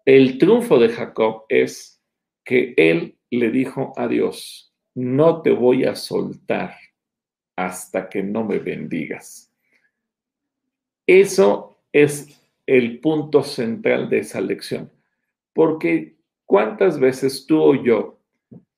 El 0.06 0.40
triunfo 0.40 0.80
de 0.80 0.90
Jacob 0.90 1.44
es 1.50 2.02
que 2.44 2.74
él 2.78 3.20
le 3.30 3.52
dijo 3.52 3.94
a 3.96 4.08
Dios, 4.08 4.69
no 5.00 5.42
te 5.42 5.52
voy 5.52 5.86
a 5.86 5.96
soltar 5.96 6.76
hasta 7.56 8.10
que 8.10 8.22
no 8.22 8.44
me 8.44 8.60
bendigas. 8.60 9.50
Eso 11.08 11.78
es 11.94 12.28
el 12.66 13.00
punto 13.00 13.42
central 13.44 14.10
de 14.10 14.20
esa 14.20 14.42
lección. 14.42 14.92
Porque 15.54 16.18
cuántas 16.46 17.00
veces 17.00 17.46
tú 17.46 17.62
o 17.62 17.76
yo, 17.82 18.20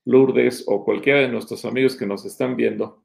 Lourdes 0.06 0.64
o 0.68 0.84
cualquiera 0.84 1.22
de 1.22 1.28
nuestros 1.28 1.66
amigos 1.66 1.96
que 1.96 2.06
nos 2.06 2.24
están 2.26 2.56
viendo, 2.56 3.04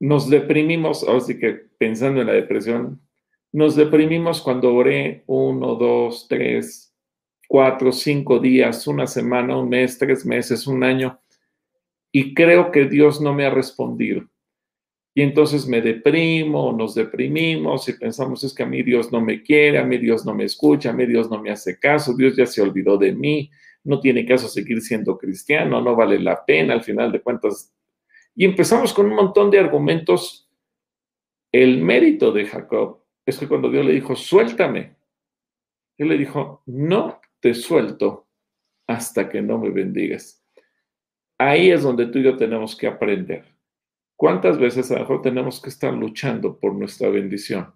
nos 0.00 0.30
deprimimos, 0.30 1.02
ahora 1.04 1.20
sí 1.20 1.38
que 1.38 1.52
pensando 1.78 2.22
en 2.22 2.26
la 2.26 2.32
depresión, 2.32 3.00
nos 3.52 3.76
deprimimos 3.76 4.40
cuando 4.40 4.74
oré 4.74 5.24
uno, 5.26 5.74
dos, 5.74 6.26
tres, 6.28 6.94
cuatro, 7.46 7.92
cinco 7.92 8.38
días, 8.38 8.86
una 8.86 9.06
semana, 9.06 9.58
un 9.58 9.68
mes, 9.68 9.98
tres 9.98 10.24
meses, 10.24 10.66
un 10.66 10.84
año, 10.84 11.18
y 12.12 12.34
creo 12.34 12.70
que 12.70 12.86
Dios 12.86 13.20
no 13.20 13.34
me 13.34 13.44
ha 13.44 13.50
respondido 13.50 14.28
y 15.18 15.22
entonces 15.22 15.66
me 15.66 15.80
deprimo, 15.80 16.72
nos 16.72 16.94
deprimimos 16.94 17.88
y 17.88 17.94
pensamos 17.94 18.44
es 18.44 18.54
que 18.54 18.62
a 18.62 18.66
mí 18.66 18.84
Dios 18.84 19.10
no 19.10 19.20
me 19.20 19.42
quiere, 19.42 19.78
a 19.78 19.84
mí 19.84 19.98
Dios 19.98 20.24
no 20.24 20.32
me 20.32 20.44
escucha, 20.44 20.90
a 20.90 20.92
mí 20.92 21.06
Dios 21.06 21.28
no 21.28 21.42
me 21.42 21.50
hace 21.50 21.76
caso, 21.76 22.14
Dios 22.14 22.36
ya 22.36 22.46
se 22.46 22.62
olvidó 22.62 22.96
de 22.96 23.10
mí, 23.10 23.50
no 23.82 23.98
tiene 23.98 24.24
caso 24.24 24.46
seguir 24.46 24.80
siendo 24.80 25.18
cristiano, 25.18 25.80
no 25.80 25.96
vale 25.96 26.20
la 26.20 26.44
pena 26.44 26.74
al 26.74 26.84
final 26.84 27.10
de 27.10 27.20
cuentas. 27.20 27.74
Y 28.36 28.44
empezamos 28.44 28.94
con 28.94 29.06
un 29.06 29.16
montón 29.16 29.50
de 29.50 29.58
argumentos. 29.58 30.48
El 31.50 31.82
mérito 31.82 32.30
de 32.30 32.46
Jacob 32.46 33.02
es 33.26 33.38
que 33.38 33.48
cuando 33.48 33.72
Dios 33.72 33.84
le 33.84 33.94
dijo, 33.94 34.14
suéltame, 34.14 34.94
él 35.96 36.10
le 36.10 36.16
dijo, 36.16 36.62
no 36.66 37.20
te 37.40 37.54
suelto 37.54 38.28
hasta 38.86 39.28
que 39.28 39.42
no 39.42 39.58
me 39.58 39.70
bendigas. 39.70 40.44
Ahí 41.38 41.70
es 41.70 41.82
donde 41.82 42.06
tú 42.06 42.18
y 42.18 42.24
yo 42.24 42.36
tenemos 42.36 42.76
que 42.76 42.88
aprender 42.88 43.44
¿Cuántas 44.18 44.58
veces 44.58 44.90
a 44.90 44.94
lo 44.94 45.00
mejor 45.02 45.22
tenemos 45.22 45.62
que 45.62 45.68
estar 45.68 45.94
luchando 45.94 46.58
por 46.58 46.74
nuestra 46.74 47.08
bendición? 47.08 47.72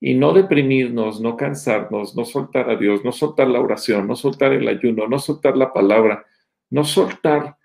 Y 0.00 0.14
no 0.14 0.32
deprimirnos, 0.32 1.20
no 1.20 1.36
cansarnos, 1.36 2.16
no 2.16 2.24
soltar 2.24 2.70
a 2.70 2.76
Dios, 2.76 3.04
no 3.04 3.12
soltar 3.12 3.48
la 3.48 3.60
oración, 3.60 4.06
no 4.08 4.16
soltar 4.16 4.54
el 4.54 4.66
ayuno, 4.68 5.06
no 5.06 5.18
soltar 5.18 5.54
la 5.54 5.74
palabra, 5.74 6.24
no 6.70 6.82
soltar 6.82 7.58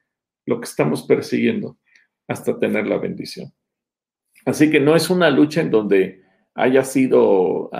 lo 0.45 0.59
que 0.59 0.65
estamos 0.65 1.03
persiguiendo 1.03 1.77
hasta 2.27 2.59
tener 2.59 2.85
la 2.85 2.97
bendición. 2.97 3.53
Así 4.45 4.69
que 4.69 4.81
no 4.81 4.93
es 4.97 5.09
una 5.09 5.29
lucha 5.29 5.61
en 5.61 5.71
donde 5.71 6.21
haya 6.53 6.83
sido 6.83 7.71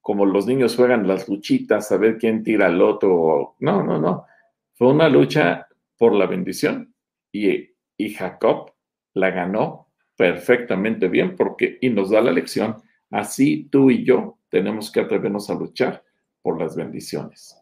como 0.00 0.24
los 0.24 0.46
niños 0.46 0.76
juegan 0.76 1.06
las 1.06 1.28
luchitas, 1.28 1.92
a 1.92 1.98
ver 1.98 2.16
quién 2.16 2.42
tira 2.42 2.68
al 2.68 2.80
otro. 2.80 3.56
No, 3.60 3.82
no, 3.82 4.00
no. 4.00 4.24
Fue 4.72 4.88
una 4.88 5.10
lucha 5.10 5.68
por 6.02 6.16
la 6.16 6.26
bendición. 6.26 6.92
Y, 7.30 7.76
y 7.96 8.14
Jacob 8.14 8.72
la 9.14 9.30
ganó 9.30 9.86
perfectamente 10.16 11.06
bien 11.06 11.36
porque 11.36 11.78
y 11.80 11.90
nos 11.90 12.10
da 12.10 12.20
la 12.20 12.32
lección, 12.32 12.82
así 13.08 13.68
tú 13.70 13.88
y 13.88 14.04
yo 14.04 14.36
tenemos 14.48 14.90
que 14.90 14.98
atrevernos 14.98 15.48
a 15.48 15.54
luchar 15.54 16.02
por 16.42 16.60
las 16.60 16.74
bendiciones. 16.74 17.56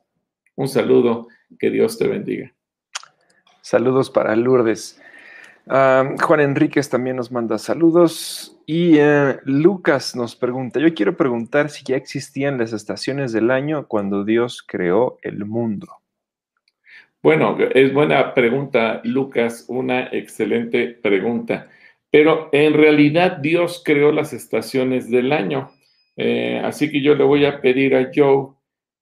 Un 0.56 0.68
saludo, 0.68 1.28
que 1.58 1.68
Dios 1.68 1.98
te 1.98 2.08
bendiga. 2.08 2.54
Saludos 3.60 4.08
para 4.08 4.34
Lourdes. 4.34 4.98
Ah, 5.66 6.08
Juan 6.22 6.40
Enríquez 6.40 6.88
también 6.88 7.16
nos 7.16 7.30
manda 7.30 7.58
saludos 7.58 8.58
y 8.64 8.96
eh, 8.96 9.38
Lucas 9.44 10.16
nos 10.16 10.34
pregunta, 10.34 10.80
yo 10.80 10.94
quiero 10.94 11.14
preguntar 11.14 11.68
si 11.68 11.84
ya 11.84 11.96
existían 11.96 12.56
las 12.56 12.72
estaciones 12.72 13.32
del 13.34 13.50
año 13.50 13.86
cuando 13.86 14.24
Dios 14.24 14.64
creó 14.66 15.18
el 15.20 15.44
mundo. 15.44 15.99
Bueno, 17.22 17.58
es 17.74 17.92
buena 17.92 18.32
pregunta, 18.32 19.02
Lucas, 19.04 19.66
una 19.68 20.06
excelente 20.06 20.88
pregunta. 20.88 21.68
Pero 22.10 22.48
en 22.52 22.72
realidad 22.72 23.38
Dios 23.38 23.82
creó 23.84 24.10
las 24.10 24.32
estaciones 24.32 25.10
del 25.10 25.32
año. 25.32 25.70
Eh, 26.16 26.60
así 26.64 26.90
que 26.90 27.02
yo 27.02 27.14
le 27.14 27.24
voy 27.24 27.44
a 27.44 27.60
pedir 27.60 27.94
a 27.94 28.10
Joe 28.14 28.54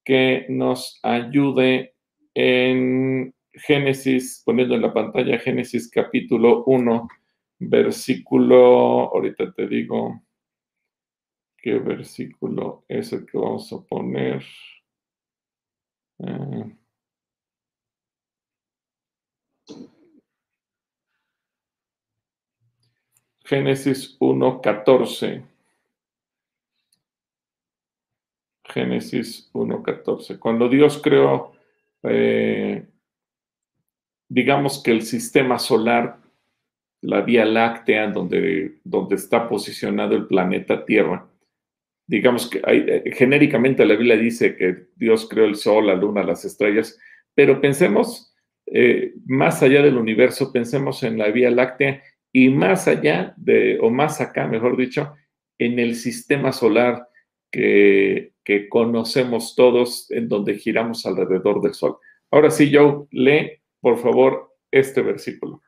que 0.04 0.46
nos 0.48 0.98
ayude 1.04 1.94
en 2.34 3.34
Génesis, 3.52 4.42
poniendo 4.44 4.74
en 4.74 4.82
la 4.82 4.92
pantalla 4.92 5.38
Génesis 5.38 5.88
capítulo 5.90 6.64
1, 6.64 7.08
versículo, 7.60 9.14
ahorita 9.14 9.52
te 9.52 9.68
digo 9.68 10.22
qué 11.56 11.78
versículo 11.78 12.84
es 12.88 13.12
el 13.12 13.26
que 13.26 13.38
vamos 13.38 13.72
a 13.72 13.80
poner. 13.86 14.42
Eh, 16.18 16.77
Génesis 23.48 24.18
1.14. 24.20 25.42
Génesis 28.62 29.50
1.14. 29.54 30.38
Cuando 30.38 30.68
Dios 30.68 31.00
creó, 31.02 31.52
eh, 32.02 32.84
digamos 34.28 34.82
que 34.82 34.90
el 34.90 35.00
sistema 35.00 35.58
solar, 35.58 36.18
la 37.00 37.22
Vía 37.22 37.46
Láctea, 37.46 38.08
donde, 38.08 38.80
donde 38.84 39.14
está 39.14 39.48
posicionado 39.48 40.14
el 40.14 40.26
planeta 40.26 40.84
Tierra, 40.84 41.26
digamos 42.06 42.50
que 42.50 42.60
eh, 42.66 43.14
genéricamente 43.14 43.86
la 43.86 43.94
Biblia 43.94 44.18
dice 44.18 44.56
que 44.56 44.88
Dios 44.94 45.26
creó 45.26 45.46
el 45.46 45.56
Sol, 45.56 45.86
la 45.86 45.94
Luna, 45.94 46.22
las 46.22 46.44
estrellas, 46.44 47.00
pero 47.34 47.62
pensemos 47.62 48.34
eh, 48.66 49.14
más 49.24 49.62
allá 49.62 49.80
del 49.80 49.96
universo, 49.96 50.52
pensemos 50.52 51.02
en 51.02 51.16
la 51.16 51.28
Vía 51.28 51.50
Láctea 51.50 52.02
y 52.32 52.50
más 52.50 52.88
allá 52.88 53.34
de, 53.36 53.78
o 53.80 53.90
más 53.90 54.20
acá, 54.20 54.46
mejor 54.46 54.76
dicho, 54.76 55.14
en 55.58 55.78
el 55.78 55.94
sistema 55.96 56.52
solar 56.52 57.08
que, 57.50 58.32
conocemos 58.70 59.54
todos, 59.54 60.10
en 60.10 60.26
donde 60.28 60.54
giramos 60.54 61.04
alrededor 61.04 61.60
del 61.60 61.74
sol. 61.74 61.98
Ahora 62.30 62.50
sí, 62.50 62.72
Joe, 62.72 63.06
lee, 63.10 63.60
por 63.80 63.98
favor, 63.98 64.56
este 64.70 65.02
versículo. 65.02 65.62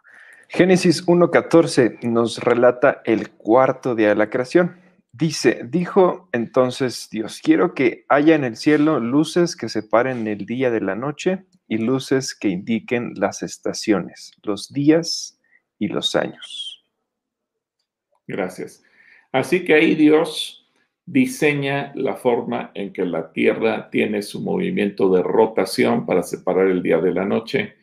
Génesis 0.49 1.07
1.14 1.07 2.03
nos 2.05 2.39
relata 2.39 3.03
el 3.05 3.31
cuarto 3.31 3.95
día 3.95 4.09
de 4.09 4.15
la 4.15 4.31
creación. 4.31 4.77
Dice, 5.13 5.61
dijo 5.65 6.29
entonces 6.33 7.09
Dios, 7.11 7.41
quiero 7.43 7.75
que 7.75 8.07
haya 8.09 8.35
en 8.35 8.45
el 8.45 8.57
cielo 8.57 8.99
luces 8.99 9.57
que 9.57 9.69
separen 9.69 10.27
el 10.27 10.47
día 10.47 10.71
de 10.71 10.81
la 10.81 10.95
noche 10.95 11.45
y 11.69 11.79
luces 11.79 12.35
que 12.35 12.49
indiquen 12.49 13.13
las 13.17 13.43
estaciones, 13.43 14.33
los 14.43 14.73
días 14.73 15.40
y 15.81 15.89
los 15.89 16.15
años. 16.15 16.85
Gracias. 18.29 18.85
Así 19.33 19.65
que 19.65 19.75
ahí 19.75 19.97
Dios 19.97 20.69
diseña 21.05 21.91
la 21.97 22.15
forma 22.15 22.71
en 22.75 22.93
que 22.93 23.05
la 23.05 23.33
Tierra 23.33 23.91
tiene 23.91 24.23
su 24.23 24.41
movimiento 24.41 25.11
de 25.11 25.25
rotación 25.25 26.07
para 26.07 26.23
separar 26.23 26.69
el 26.69 26.85
día 26.85 26.99
de 26.99 27.13
la 27.13 27.25
noche, 27.25 27.75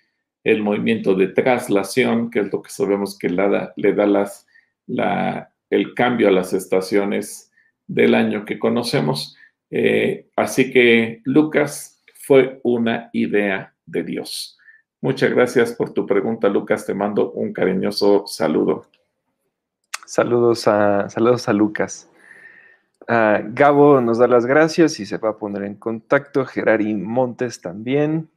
el 0.45 0.63
movimiento 0.63 1.13
de 1.13 1.27
traslación, 1.27 2.31
que 2.31 2.39
es 2.39 2.53
lo 2.53 2.61
que 2.61 2.69
sabemos 2.69 3.17
que 3.17 3.27
le 3.27 3.93
da, 3.93 4.05
las, 4.05 4.47
la, 4.85 5.51
el 5.69 5.93
cambio 5.93 6.29
a 6.29 6.31
las 6.31 6.53
estaciones 6.53 7.51
del 7.85 8.15
año 8.15 8.45
que 8.45 8.59
conocemos. 8.59 9.35
Eh, 9.69 10.29
así 10.37 10.71
que 10.71 11.21
Lucas 11.25 12.01
fue 12.13 12.61
una 12.63 13.09
idea 13.11 13.73
de 13.85 14.03
Dios. 14.03 14.57
Muchas 15.07 15.31
gracias 15.31 15.71
por 15.71 15.93
tu 15.93 16.05
pregunta, 16.05 16.49
Lucas. 16.49 16.85
Te 16.85 16.93
mando 16.93 17.31
un 17.31 17.53
cariñoso 17.53 18.27
saludo. 18.27 18.87
Saludos 20.05 20.67
a, 20.67 21.07
saludos 21.07 21.47
a 21.47 21.53
Lucas. 21.53 22.09
Ah, 23.07 23.39
Gabo 23.41 24.01
nos 24.01 24.17
da 24.17 24.27
las 24.27 24.45
gracias 24.45 24.99
y 24.99 25.05
se 25.05 25.17
va 25.17 25.29
a 25.29 25.37
poner 25.37 25.63
en 25.63 25.75
contacto. 25.75 26.43
Gerari 26.43 26.93
Montes 26.93 27.61
también. 27.61 28.29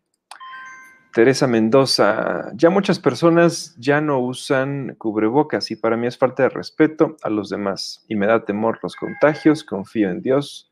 Teresa 1.12 1.48
Mendoza, 1.48 2.52
ya 2.54 2.70
muchas 2.70 3.00
personas 3.00 3.74
ya 3.76 4.00
no 4.00 4.20
usan 4.20 4.94
cubrebocas 4.96 5.72
y 5.72 5.74
para 5.74 5.96
mí 5.96 6.06
es 6.06 6.18
falta 6.18 6.44
de 6.44 6.50
respeto 6.50 7.16
a 7.24 7.30
los 7.30 7.50
demás 7.50 8.04
y 8.06 8.14
me 8.14 8.28
da 8.28 8.44
temor 8.44 8.78
los 8.80 8.94
contagios, 8.94 9.64
confío 9.64 10.08
en 10.08 10.22
Dios, 10.22 10.70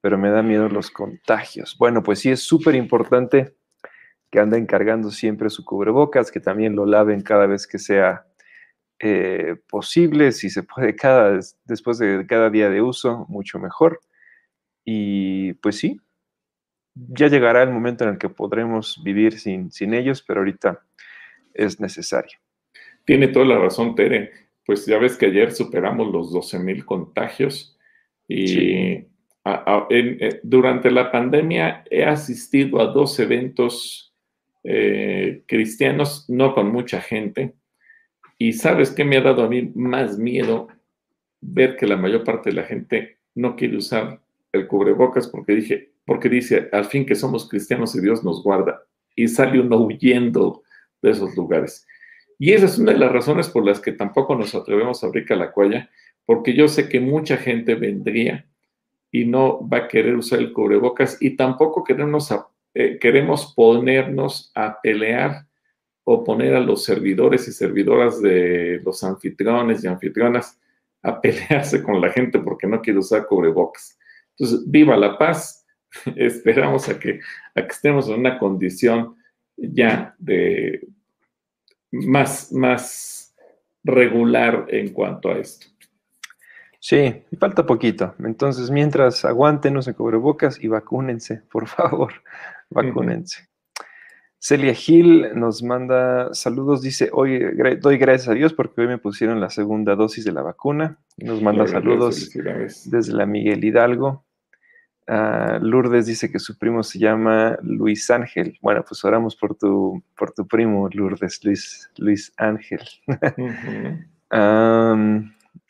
pero 0.00 0.16
me 0.16 0.30
da 0.30 0.42
miedo 0.42 0.70
los 0.70 0.90
contagios. 0.90 1.76
Bueno, 1.78 2.02
pues 2.02 2.20
sí 2.20 2.30
es 2.30 2.40
súper 2.40 2.74
importante 2.76 3.54
que 4.34 4.40
anden 4.40 4.66
cargando 4.66 5.12
siempre 5.12 5.48
su 5.48 5.64
cubrebocas, 5.64 6.32
que 6.32 6.40
también 6.40 6.74
lo 6.74 6.86
laven 6.86 7.22
cada 7.22 7.46
vez 7.46 7.68
que 7.68 7.78
sea 7.78 8.26
eh, 8.98 9.54
posible, 9.68 10.32
si 10.32 10.50
se 10.50 10.64
puede 10.64 10.96
cada, 10.96 11.38
después 11.64 11.98
de 11.98 12.26
cada 12.26 12.50
día 12.50 12.68
de 12.68 12.82
uso, 12.82 13.26
mucho 13.28 13.60
mejor. 13.60 14.00
Y 14.84 15.52
pues 15.62 15.78
sí, 15.78 16.00
ya 16.96 17.28
llegará 17.28 17.62
el 17.62 17.70
momento 17.70 18.02
en 18.02 18.10
el 18.10 18.18
que 18.18 18.28
podremos 18.28 19.00
vivir 19.04 19.38
sin, 19.38 19.70
sin 19.70 19.94
ellos, 19.94 20.20
pero 20.26 20.40
ahorita 20.40 20.84
es 21.52 21.78
necesario. 21.78 22.36
Tiene 23.04 23.28
toda 23.28 23.44
la 23.46 23.58
razón, 23.60 23.94
Tere. 23.94 24.32
Pues 24.66 24.84
ya 24.84 24.98
ves 24.98 25.16
que 25.16 25.26
ayer 25.26 25.52
superamos 25.52 26.10
los 26.10 26.32
12 26.32 26.58
mil 26.58 26.84
contagios 26.84 27.78
y 28.26 29.06
eh, 29.44 30.40
durante 30.42 30.90
la 30.90 31.12
pandemia 31.12 31.84
he 31.88 32.02
asistido 32.02 32.80
a 32.80 32.86
dos 32.86 33.20
eventos 33.20 34.10
eh, 34.64 35.44
cristianos, 35.46 36.24
no 36.28 36.54
con 36.54 36.72
mucha 36.72 37.00
gente. 37.00 37.54
Y 38.38 38.54
sabes 38.54 38.90
qué 38.90 39.04
me 39.04 39.18
ha 39.18 39.20
dado 39.20 39.44
a 39.44 39.48
mí 39.48 39.70
más 39.74 40.18
miedo 40.18 40.68
ver 41.40 41.76
que 41.76 41.86
la 41.86 41.96
mayor 41.96 42.24
parte 42.24 42.50
de 42.50 42.56
la 42.56 42.64
gente 42.64 43.18
no 43.34 43.54
quiere 43.56 43.76
usar 43.76 44.20
el 44.52 44.66
cubrebocas 44.66 45.28
porque 45.28 45.54
dije, 45.54 45.92
porque 46.06 46.28
dice, 46.28 46.68
al 46.72 46.86
fin 46.86 47.06
que 47.06 47.14
somos 47.14 47.48
cristianos 47.48 47.94
y 47.94 48.00
Dios 48.00 48.24
nos 48.24 48.42
guarda, 48.42 48.82
y 49.14 49.28
sale 49.28 49.60
uno 49.60 49.78
huyendo 49.78 50.62
de 51.02 51.10
esos 51.10 51.36
lugares. 51.36 51.86
Y 52.38 52.52
esa 52.52 52.66
es 52.66 52.78
una 52.78 52.92
de 52.92 52.98
las 52.98 53.12
razones 53.12 53.48
por 53.48 53.64
las 53.64 53.80
que 53.80 53.92
tampoco 53.92 54.34
nos 54.34 54.54
atrevemos 54.54 55.02
a 55.02 55.06
abrir 55.06 55.24
Calacuaya, 55.24 55.90
porque 56.26 56.54
yo 56.54 56.68
sé 56.68 56.88
que 56.88 57.00
mucha 57.00 57.36
gente 57.36 57.74
vendría 57.74 58.46
y 59.10 59.24
no 59.24 59.66
va 59.68 59.78
a 59.78 59.88
querer 59.88 60.16
usar 60.16 60.40
el 60.40 60.52
cubrebocas 60.52 61.18
y 61.20 61.36
tampoco 61.36 61.84
queremos, 61.84 62.32
eh, 62.74 62.98
queremos 62.98 63.54
ponernos 63.54 64.50
a 64.54 64.80
pelear 64.80 65.46
o 66.04 66.22
poner 66.22 66.54
a 66.54 66.60
los 66.60 66.84
servidores 66.84 67.48
y 67.48 67.52
servidoras 67.52 68.20
de 68.20 68.80
los 68.84 69.02
anfitriones 69.04 69.82
y 69.82 69.86
anfitrionas 69.86 70.60
a 71.02 71.20
pelearse 71.20 71.82
con 71.82 72.00
la 72.00 72.10
gente 72.10 72.38
porque 72.38 72.66
no 72.66 72.80
quiere 72.80 72.98
usar 72.98 73.26
cubrebocas. 73.26 73.98
Entonces, 74.36 74.68
viva 74.68 74.96
la 74.96 75.16
paz, 75.16 75.66
esperamos 76.16 76.88
a 76.88 76.98
que, 76.98 77.20
a 77.54 77.62
que 77.62 77.72
estemos 77.72 78.08
en 78.08 78.20
una 78.20 78.38
condición 78.38 79.16
ya 79.56 80.14
de 80.18 80.86
más, 81.92 82.52
más 82.52 83.34
regular 83.84 84.66
en 84.68 84.92
cuanto 84.92 85.30
a 85.30 85.38
esto. 85.38 85.68
Sí, 86.80 87.22
falta 87.38 87.64
poquito. 87.64 88.14
Entonces, 88.18 88.70
mientras 88.70 89.24
aguanten, 89.24 89.72
no 89.72 89.80
se 89.80 89.94
cubrebocas 89.94 90.62
y 90.62 90.68
vacúnense, 90.68 91.40
por 91.50 91.66
favor, 91.66 92.12
vacúnense. 92.74 93.48
Celia 94.38 94.74
Gil 94.74 95.30
nos 95.34 95.62
manda 95.62 96.34
saludos, 96.34 96.82
dice, 96.82 97.08
hoy 97.14 97.40
doy 97.80 97.96
gracias 97.96 98.28
a 98.28 98.34
Dios 98.34 98.52
porque 98.52 98.82
hoy 98.82 98.88
me 98.88 98.98
pusieron 98.98 99.40
la 99.40 99.48
segunda 99.48 99.96
dosis 99.96 100.22
de 100.22 100.32
la 100.32 100.42
vacuna. 100.42 100.98
Nos 101.16 101.40
manda 101.40 101.66
saludos 101.66 102.30
desde 102.84 103.12
la 103.14 103.24
Miguel 103.24 103.64
Hidalgo. 103.64 104.26
Ah, 105.06 105.58
Lourdes 105.62 106.06
dice 106.06 106.30
que 106.30 106.38
su 106.38 106.58
primo 106.58 106.82
se 106.82 106.98
llama 106.98 107.58
Luis 107.62 108.10
Ángel. 108.10 108.58
Bueno, 108.60 108.84
pues 108.86 109.02
oramos 109.04 109.36
por 109.36 109.54
tu, 109.54 110.02
por 110.16 110.32
tu 110.32 110.46
primo, 110.46 110.88
Lourdes, 110.92 111.42
Luis, 111.44 111.90
Luis 111.96 112.32
Ángel. 112.36 112.80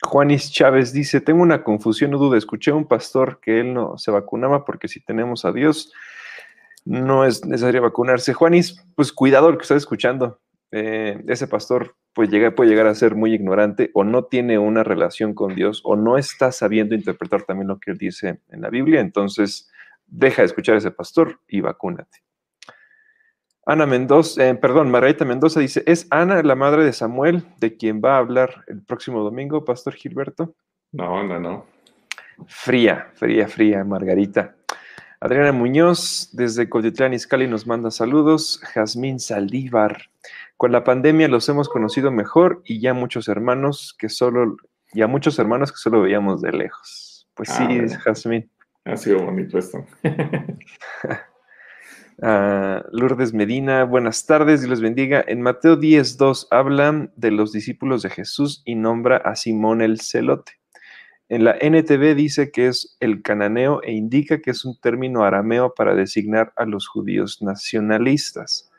Juanis 0.01 0.51
Chávez 0.51 0.91
dice, 0.93 1.21
tengo 1.21 1.41
una 1.41 1.63
confusión, 1.63 2.11
no 2.11 2.17
duda, 2.17 2.37
escuché 2.37 2.71
a 2.71 2.75
un 2.75 2.87
pastor 2.87 3.39
que 3.39 3.59
él 3.59 3.73
no 3.73 3.97
se 3.97 4.11
vacunaba 4.11 4.65
porque 4.65 4.87
si 4.87 4.99
tenemos 4.99 5.45
a 5.45 5.51
Dios, 5.51 5.93
no 6.85 7.25
es 7.25 7.45
necesario 7.45 7.81
vacunarse. 7.81 8.33
Juanis, 8.33 8.81
pues 8.95 9.11
cuidado 9.11 9.51
lo 9.51 9.57
que 9.57 9.63
estás 9.63 9.77
escuchando. 9.77 10.39
Eh, 10.71 11.23
ese 11.27 11.47
pastor 11.47 11.95
pues 12.13 12.29
puede 12.55 12.69
llegar 12.69 12.87
a 12.87 12.95
ser 12.95 13.13
muy 13.13 13.33
ignorante 13.33 13.91
o 13.93 14.03
no 14.03 14.23
tiene 14.23 14.57
una 14.57 14.83
relación 14.83 15.33
con 15.33 15.53
Dios 15.53 15.81
o 15.83 15.95
no 15.95 16.17
está 16.17 16.51
sabiendo 16.51 16.95
interpretar 16.95 17.43
también 17.43 17.67
lo 17.67 17.79
que 17.79 17.91
él 17.91 17.97
dice 17.97 18.39
en 18.49 18.61
la 18.61 18.69
Biblia, 18.69 19.01
entonces 19.01 19.69
deja 20.07 20.41
de 20.41 20.45
escuchar 20.45 20.75
a 20.75 20.77
ese 20.77 20.91
pastor 20.91 21.41
y 21.47 21.59
vacúnate. 21.59 22.19
Ana 23.65 23.85
Mendoza, 23.85 24.47
eh, 24.47 24.55
perdón, 24.55 24.91
Margarita 24.91 25.25
Mendoza 25.25 25.59
dice, 25.59 25.83
¿es 25.87 26.07
Ana 26.11 26.41
la 26.43 26.55
madre 26.55 26.85
de 26.85 26.93
Samuel 26.93 27.43
de 27.57 27.75
quien 27.75 27.99
va 28.03 28.15
a 28.15 28.19
hablar 28.19 28.63
el 28.67 28.83
próximo 28.83 29.23
domingo, 29.23 29.65
Pastor 29.65 29.95
Gilberto? 29.95 30.55
No, 30.91 31.23
no, 31.23 31.39
no. 31.39 31.65
Fría, 32.47 33.11
fría, 33.15 33.47
fría, 33.47 33.83
Margarita. 33.83 34.55
Adriana 35.19 35.51
Muñoz, 35.51 36.29
desde 36.33 36.69
Cotitlán 36.69 37.13
Izcalli, 37.13 37.47
nos 37.47 37.65
manda 37.65 37.91
saludos. 37.91 38.59
Jazmín 38.73 39.19
Saldívar, 39.19 40.09
con 40.57 40.71
la 40.71 40.83
pandemia 40.83 41.27
los 41.27 41.47
hemos 41.49 41.69
conocido 41.69 42.11
mejor 42.11 42.61
y 42.65 42.79
ya 42.79 42.93
muchos 42.93 43.27
hermanos 43.27 43.95
que 43.97 44.09
solo, 44.09 44.57
ya 44.93 45.07
muchos 45.07 45.39
hermanos 45.39 45.71
que 45.71 45.77
solo 45.77 46.01
veíamos 46.01 46.41
de 46.41 46.51
lejos. 46.51 47.27
Pues 47.33 47.49
sí, 47.49 47.63
ah, 47.63 47.99
Jazmín. 48.03 48.49
Ha 48.85 48.97
sido 48.97 49.23
bonito 49.23 49.57
esto. 49.57 49.85
Ah, 52.21 52.85
Lourdes 52.93 53.33
Medina, 53.33 53.83
buenas 53.83 54.25
tardes, 54.25 54.61
Dios 54.61 54.69
les 54.69 54.79
bendiga. 54.79 55.21
En 55.27 55.41
Mateo 55.41 55.77
10.2 55.77 56.47
hablan 56.49 57.11
de 57.17 57.31
los 57.31 57.51
discípulos 57.51 58.03
de 58.03 58.09
Jesús 58.09 58.61
y 58.63 58.75
nombra 58.75 59.17
a 59.17 59.35
Simón 59.35 59.81
el 59.81 59.99
celote. 59.99 60.53
En 61.27 61.43
la 61.43 61.57
NTV 61.59 62.15
dice 62.15 62.51
que 62.51 62.67
es 62.67 62.95
el 62.99 63.21
cananeo 63.23 63.81
e 63.83 63.93
indica 63.93 64.41
que 64.41 64.51
es 64.51 64.63
un 64.63 64.79
término 64.79 65.23
arameo 65.23 65.73
para 65.73 65.95
designar 65.95 66.53
a 66.55 66.65
los 66.65 66.87
judíos 66.87 67.41
nacionalistas. 67.41 68.69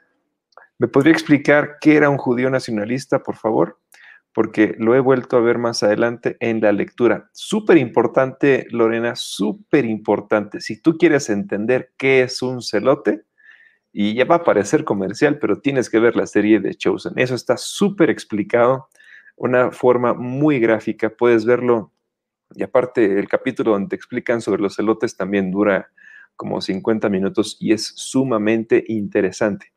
¿Me 0.78 0.88
podría 0.88 1.12
explicar 1.12 1.78
qué 1.80 1.96
era 1.96 2.10
un 2.10 2.18
judío 2.18 2.48
nacionalista, 2.50 3.22
por 3.22 3.36
favor? 3.36 3.80
Porque 4.32 4.76
lo 4.78 4.94
he 4.94 5.00
vuelto 5.00 5.36
a 5.36 5.40
ver 5.40 5.58
más 5.58 5.82
adelante 5.82 6.36
en 6.40 6.60
la 6.60 6.70
lectura. 6.70 7.30
Súper 7.32 7.78
importante, 7.78 8.66
Lorena, 8.70 9.16
súper 9.16 9.84
importante. 9.86 10.60
Si 10.60 10.80
tú 10.80 10.98
quieres 10.98 11.30
entender 11.30 11.92
qué 11.96 12.22
es 12.22 12.42
un 12.42 12.62
celote, 12.62 13.24
y 13.98 14.12
ya 14.12 14.26
va 14.26 14.34
a 14.34 14.44
parecer 14.44 14.84
comercial, 14.84 15.38
pero 15.38 15.60
tienes 15.60 15.88
que 15.88 15.98
ver 15.98 16.16
la 16.16 16.26
serie 16.26 16.60
de 16.60 16.74
Chosen. 16.74 17.14
Eso 17.16 17.34
está 17.34 17.56
súper 17.56 18.10
explicado, 18.10 18.90
una 19.36 19.70
forma 19.70 20.12
muy 20.12 20.60
gráfica. 20.60 21.08
Puedes 21.08 21.46
verlo. 21.46 21.94
Y 22.54 22.62
aparte, 22.62 23.18
el 23.18 23.28
capítulo 23.28 23.72
donde 23.72 23.88
te 23.88 23.96
explican 23.96 24.40
sobre 24.40 24.62
los 24.62 24.76
celotes 24.76 25.16
también 25.16 25.50
dura 25.50 25.90
como 26.36 26.60
50 26.60 27.08
minutos 27.08 27.56
y 27.60 27.72
es 27.72 27.92
sumamente 27.96 28.84
interesante. 28.88 29.72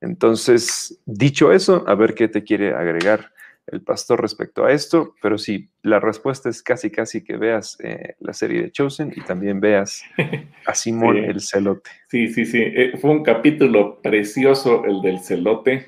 Entonces, 0.00 1.00
dicho 1.06 1.52
eso, 1.52 1.84
a 1.86 1.94
ver 1.94 2.14
qué 2.14 2.28
te 2.28 2.42
quiere 2.42 2.74
agregar 2.74 3.32
el 3.68 3.82
pastor 3.82 4.20
respecto 4.20 4.64
a 4.64 4.72
esto, 4.72 5.14
pero 5.22 5.38
sí, 5.38 5.68
la 5.82 6.00
respuesta 6.00 6.48
es 6.48 6.62
casi, 6.62 6.90
casi 6.90 7.22
que 7.22 7.36
veas 7.36 7.78
eh, 7.80 8.16
la 8.18 8.32
serie 8.32 8.60
de 8.60 8.72
Chosen 8.72 9.12
y 9.14 9.20
también 9.20 9.60
veas 9.60 10.02
a 10.66 10.74
Simón 10.74 11.16
el 11.18 11.40
Celote. 11.40 11.90
Sí, 12.08 12.28
sí, 12.28 12.44
sí, 12.44 12.58
eh, 12.60 12.92
fue 13.00 13.10
un 13.10 13.22
capítulo 13.22 14.00
precioso 14.02 14.84
el 14.84 15.00
del 15.00 15.20
Celote, 15.20 15.86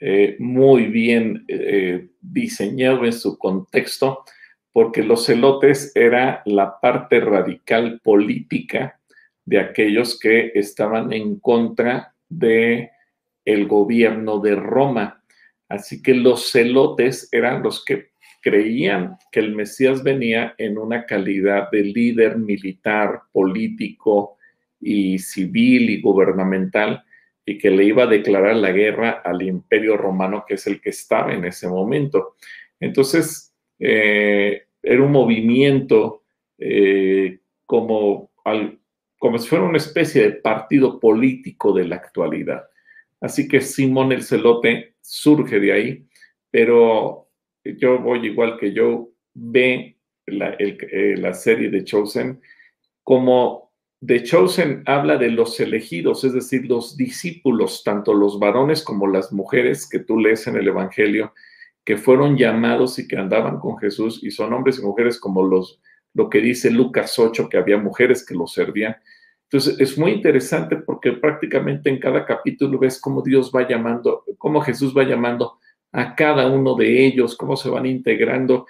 eh, 0.00 0.36
muy 0.40 0.86
bien 0.86 1.46
diseñado 2.20 3.04
en 3.04 3.12
su 3.12 3.38
contexto, 3.38 4.24
porque 4.72 5.02
los 5.02 5.26
celotes 5.26 5.92
era 5.94 6.42
la 6.46 6.80
parte 6.80 7.20
radical 7.20 8.00
política 8.02 9.00
de 9.44 9.60
aquellos 9.60 10.18
que 10.18 10.52
estaban 10.54 11.12
en 11.12 11.38
contra 11.38 12.14
de 12.28 12.90
el 13.44 13.66
gobierno 13.66 14.38
de 14.38 14.54
Roma 14.54 15.22
Así 15.72 16.02
que 16.02 16.12
los 16.12 16.52
celotes 16.52 17.30
eran 17.32 17.62
los 17.62 17.82
que 17.82 18.10
creían 18.42 19.16
que 19.30 19.40
el 19.40 19.54
Mesías 19.54 20.02
venía 20.02 20.54
en 20.58 20.76
una 20.76 21.06
calidad 21.06 21.70
de 21.70 21.82
líder 21.82 22.36
militar, 22.36 23.22
político 23.32 24.36
y 24.78 25.18
civil 25.18 25.88
y 25.88 26.02
gubernamental 26.02 27.02
y 27.46 27.56
que 27.56 27.70
le 27.70 27.84
iba 27.84 28.02
a 28.02 28.06
declarar 28.06 28.56
la 28.56 28.70
guerra 28.70 29.22
al 29.24 29.40
imperio 29.40 29.96
romano 29.96 30.44
que 30.46 30.54
es 30.54 30.66
el 30.66 30.78
que 30.78 30.90
estaba 30.90 31.32
en 31.32 31.46
ese 31.46 31.66
momento. 31.68 32.36
Entonces, 32.78 33.51
eh, 33.78 34.66
era 34.82 35.02
un 35.02 35.12
movimiento 35.12 36.22
eh, 36.58 37.40
como, 37.66 38.30
como 39.18 39.38
si 39.38 39.48
fuera 39.48 39.64
una 39.64 39.78
especie 39.78 40.22
de 40.22 40.32
partido 40.32 40.98
político 40.98 41.72
de 41.72 41.86
la 41.86 41.96
actualidad. 41.96 42.64
Así 43.20 43.46
que 43.46 43.60
Simón 43.60 44.12
el 44.12 44.22
Celote 44.22 44.96
surge 45.00 45.60
de 45.60 45.72
ahí, 45.72 46.06
pero 46.50 47.28
yo 47.64 47.98
voy 47.98 48.26
igual 48.26 48.58
que 48.58 48.72
yo, 48.72 49.10
ve 49.34 49.96
la, 50.26 50.56
eh, 50.58 51.14
la 51.16 51.32
serie 51.32 51.70
de 51.70 51.84
Chosen 51.84 52.40
como 53.02 53.72
The 54.04 54.24
Chosen 54.24 54.82
habla 54.86 55.16
de 55.16 55.30
los 55.30 55.58
elegidos, 55.60 56.24
es 56.24 56.32
decir, 56.32 56.66
los 56.66 56.96
discípulos, 56.96 57.82
tanto 57.84 58.14
los 58.14 58.38
varones 58.40 58.82
como 58.82 59.06
las 59.06 59.32
mujeres 59.32 59.88
que 59.88 60.00
tú 60.00 60.18
lees 60.18 60.46
en 60.48 60.56
el 60.56 60.66
Evangelio, 60.66 61.32
que 61.84 61.96
fueron 61.96 62.36
llamados 62.36 62.98
y 62.98 63.08
que 63.08 63.16
andaban 63.16 63.58
con 63.58 63.78
Jesús, 63.78 64.22
y 64.22 64.30
son 64.30 64.52
hombres 64.52 64.78
y 64.78 64.82
mujeres 64.82 65.18
como 65.18 65.42
los, 65.42 65.80
lo 66.14 66.30
que 66.30 66.40
dice 66.40 66.70
Lucas 66.70 67.18
8, 67.18 67.48
que 67.48 67.56
había 67.56 67.78
mujeres 67.78 68.24
que 68.24 68.34
los 68.34 68.52
servían. 68.52 68.96
Entonces, 69.44 69.78
es 69.80 69.98
muy 69.98 70.12
interesante 70.12 70.76
porque 70.76 71.12
prácticamente 71.12 71.90
en 71.90 71.98
cada 71.98 72.24
capítulo 72.24 72.78
ves 72.78 73.00
cómo 73.00 73.20
Dios 73.20 73.52
va 73.54 73.68
llamando, 73.68 74.24
cómo 74.38 74.60
Jesús 74.62 74.96
va 74.96 75.02
llamando 75.02 75.58
a 75.92 76.14
cada 76.14 76.46
uno 76.48 76.74
de 76.74 77.04
ellos, 77.04 77.36
cómo 77.36 77.56
se 77.56 77.68
van 77.68 77.84
integrando. 77.84 78.66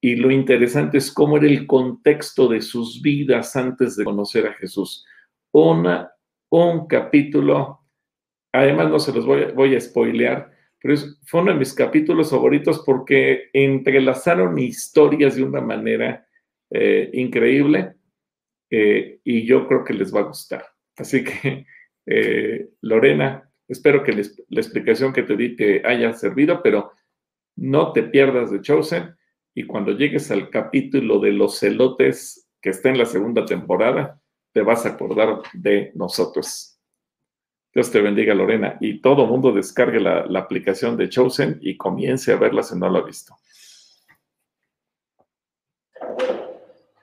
Y 0.00 0.16
lo 0.16 0.30
interesante 0.30 0.98
es 0.98 1.12
cómo 1.12 1.36
era 1.36 1.46
el 1.46 1.66
contexto 1.66 2.48
de 2.48 2.62
sus 2.62 3.00
vidas 3.00 3.54
antes 3.54 3.96
de 3.96 4.04
conocer 4.04 4.46
a 4.46 4.54
Jesús. 4.54 5.04
Una, 5.52 6.10
un 6.50 6.86
capítulo, 6.88 7.82
además 8.52 8.90
no 8.90 8.98
se 8.98 9.12
los 9.12 9.24
voy 9.24 9.52
voy 9.52 9.76
a 9.76 9.80
spoilear, 9.80 10.50
pero 10.80 10.94
fue 11.24 11.40
uno 11.40 11.52
de 11.52 11.58
mis 11.58 11.74
capítulos 11.74 12.30
favoritos 12.30 12.82
porque 12.84 13.50
entrelazaron 13.52 14.58
historias 14.58 15.36
de 15.36 15.42
una 15.42 15.60
manera 15.60 16.26
eh, 16.70 17.10
increíble 17.14 17.94
eh, 18.70 19.20
y 19.24 19.44
yo 19.44 19.66
creo 19.66 19.84
que 19.84 19.94
les 19.94 20.14
va 20.14 20.20
a 20.20 20.24
gustar. 20.24 20.64
Así 20.96 21.24
que, 21.24 21.66
eh, 22.06 22.68
Lorena, 22.82 23.50
espero 23.66 24.04
que 24.04 24.12
la 24.12 24.60
explicación 24.60 25.12
que 25.12 25.24
te 25.24 25.36
di 25.36 25.56
te 25.56 25.86
haya 25.86 26.12
servido, 26.12 26.62
pero 26.62 26.92
no 27.56 27.92
te 27.92 28.04
pierdas 28.04 28.50
de 28.52 28.60
Chosen 28.60 29.16
y 29.54 29.64
cuando 29.64 29.92
llegues 29.92 30.30
al 30.30 30.50
capítulo 30.50 31.18
de 31.18 31.32
los 31.32 31.58
celotes 31.58 32.48
que 32.60 32.70
está 32.70 32.90
en 32.90 32.98
la 32.98 33.06
segunda 33.06 33.44
temporada, 33.44 34.20
te 34.52 34.62
vas 34.62 34.86
a 34.86 34.90
acordar 34.90 35.42
de 35.52 35.90
nosotros. 35.94 36.77
Dios 37.74 37.90
te 37.90 38.00
bendiga, 38.00 38.34
Lorena, 38.34 38.76
y 38.80 39.00
todo 39.00 39.26
mundo 39.26 39.52
descargue 39.52 40.00
la, 40.00 40.26
la 40.26 40.40
aplicación 40.40 40.96
de 40.96 41.08
Chosen 41.08 41.58
y 41.60 41.76
comience 41.76 42.32
a 42.32 42.36
verla 42.36 42.62
si 42.62 42.78
no 42.78 42.88
lo 42.88 42.98
ha 42.98 43.04
visto. 43.04 43.36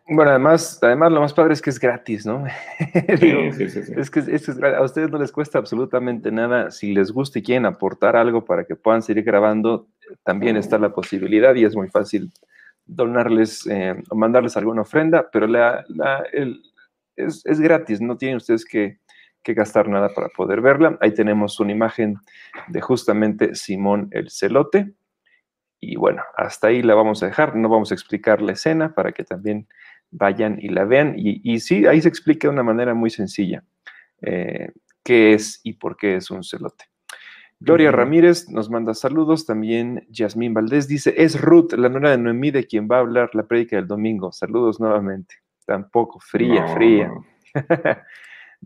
Bueno, 0.08 0.30
además, 0.30 0.78
además 0.84 1.12
lo 1.12 1.22
más 1.22 1.34
padre 1.34 1.54
es 1.54 1.62
que 1.64 1.72
es 1.72 1.80
gratis, 1.80 2.28
¿no? 2.28 2.46
Es 2.94 4.12
que 4.12 4.22
a 4.64 4.84
ustedes 4.84 5.10
no 5.10 5.18
les 5.18 5.32
cuesta 5.32 5.58
absolutamente 5.58 6.32
nada. 6.32 6.70
Si 6.70 6.94
les 6.94 7.12
gusta 7.12 7.40
y 7.40 7.42
quieren 7.42 7.66
aportar 7.66 8.16
algo 8.16 8.46
para 8.46 8.66
que 8.66 8.76
puedan 8.76 9.02
seguir 9.02 9.24
grabando, 9.24 9.88
también 10.24 10.58
está 10.58 10.78
la 10.78 10.94
posibilidad 10.94 11.56
y 11.56 11.66
es 11.66 11.76
muy 11.76 11.90
fácil 11.90 12.32
donarles 12.86 13.66
eh, 13.66 13.96
o 14.10 14.16
mandarles 14.16 14.56
alguna 14.58 14.82
ofrenda, 14.82 15.28
pero 15.32 15.48
la, 15.48 15.84
es, 17.16 17.44
es, 17.44 17.60
gratis, 17.60 18.00
no 18.00 18.16
tienen 18.16 18.38
ustedes 18.38 18.64
que, 18.64 19.00
que, 19.46 19.54
gastar 19.54 19.88
nada 19.88 20.10
para 20.10 20.30
poder 20.30 20.62
verla. 20.62 20.98
Ahí 21.02 21.14
tenemos 21.14 21.60
una 21.60 21.72
imagen 21.72 22.18
de 22.68 22.82
justamente 22.82 23.56
Simón 23.56 24.08
el 24.12 24.30
Celote. 24.32 24.94
Y 25.80 25.96
bueno, 25.98 26.24
hasta 26.36 26.68
ahí 26.68 26.82
la 26.82 26.96
vamos 26.96 27.22
a 27.22 27.28
dejar, 27.28 27.56
no 27.56 27.70
vamos 27.70 27.92
a 27.92 27.94
explicar 27.94 28.42
la 28.42 28.54
escena 28.54 28.96
para 28.96 29.12
que 29.12 29.24
también 29.24 29.68
vayan 30.10 30.58
y 30.60 30.70
la 30.70 30.86
vean. 30.86 31.14
Y, 31.16 31.60
sí, 31.60 31.86
ahí 31.86 32.02
se 32.02 32.10
explica 32.10 32.48
de 32.48 32.54
una 32.54 32.64
manera 32.64 32.94
muy 32.94 33.10
sencilla 33.10 33.64
eh, 34.22 34.72
qué 35.04 35.34
es 35.34 35.62
y 35.64 35.74
por 35.74 35.96
qué 35.96 36.16
es 36.16 36.32
un 36.32 36.44
celote. 36.44 36.86
Gloria 37.60 37.92
Ramírez 37.92 38.50
nos 38.50 38.70
manda 38.70 38.94
saludos. 38.94 39.46
También 39.46 40.06
Yasmín 40.10 40.54
Valdés 40.54 40.88
dice: 40.88 41.14
Es 41.18 41.40
Ruth, 41.40 41.74
la 41.74 41.90
nuera 41.90 42.12
de 42.12 42.18
Noemí, 42.18 42.52
de 42.52 42.66
quien 42.66 42.88
va 42.92 42.98
a 42.98 43.00
hablar 43.00 43.30
la 43.34 43.44
prédica 43.44 43.76
del 43.76 43.88
domingo. 43.88 44.32
Saludos 44.32 44.80
nuevamente. 44.80 45.36
Tampoco, 45.66 46.20
fría, 46.20 46.68
fría. 46.68 47.12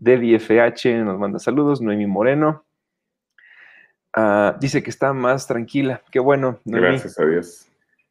Debbie 0.00 0.38
FH 0.38 1.04
nos 1.04 1.18
manda 1.18 1.38
saludos. 1.38 1.82
Noemí 1.82 2.06
Moreno. 2.06 2.64
Ah, 4.14 4.56
dice 4.58 4.82
que 4.82 4.90
está 4.90 5.12
más 5.12 5.46
tranquila. 5.46 6.02
Qué 6.10 6.18
bueno. 6.18 6.58
Gracias 6.64 7.20
a 7.20 7.26
Dios. 7.26 7.68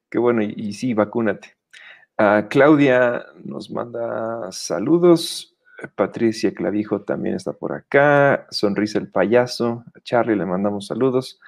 Qué 0.10 0.20
bueno. 0.20 0.42
y 0.44 0.74
sí, 0.74 0.94
vacúnate. 0.94 1.58
Claudia 2.50 3.26
nos 3.44 3.72
manda 3.72 4.52
saludos. 4.52 5.56
Patricia 5.96 6.54
Clavijo 6.54 7.02
también 7.02 7.36
está 7.36 7.54
por 7.54 7.72
acá. 7.72 8.46
Sonrisa 8.52 9.00
el 9.00 9.10
payaso. 9.10 9.86
A 9.96 10.02
Charlie 10.02 10.36
le 10.36 10.46
mandamos 10.46 10.88
saludos. 10.88 11.40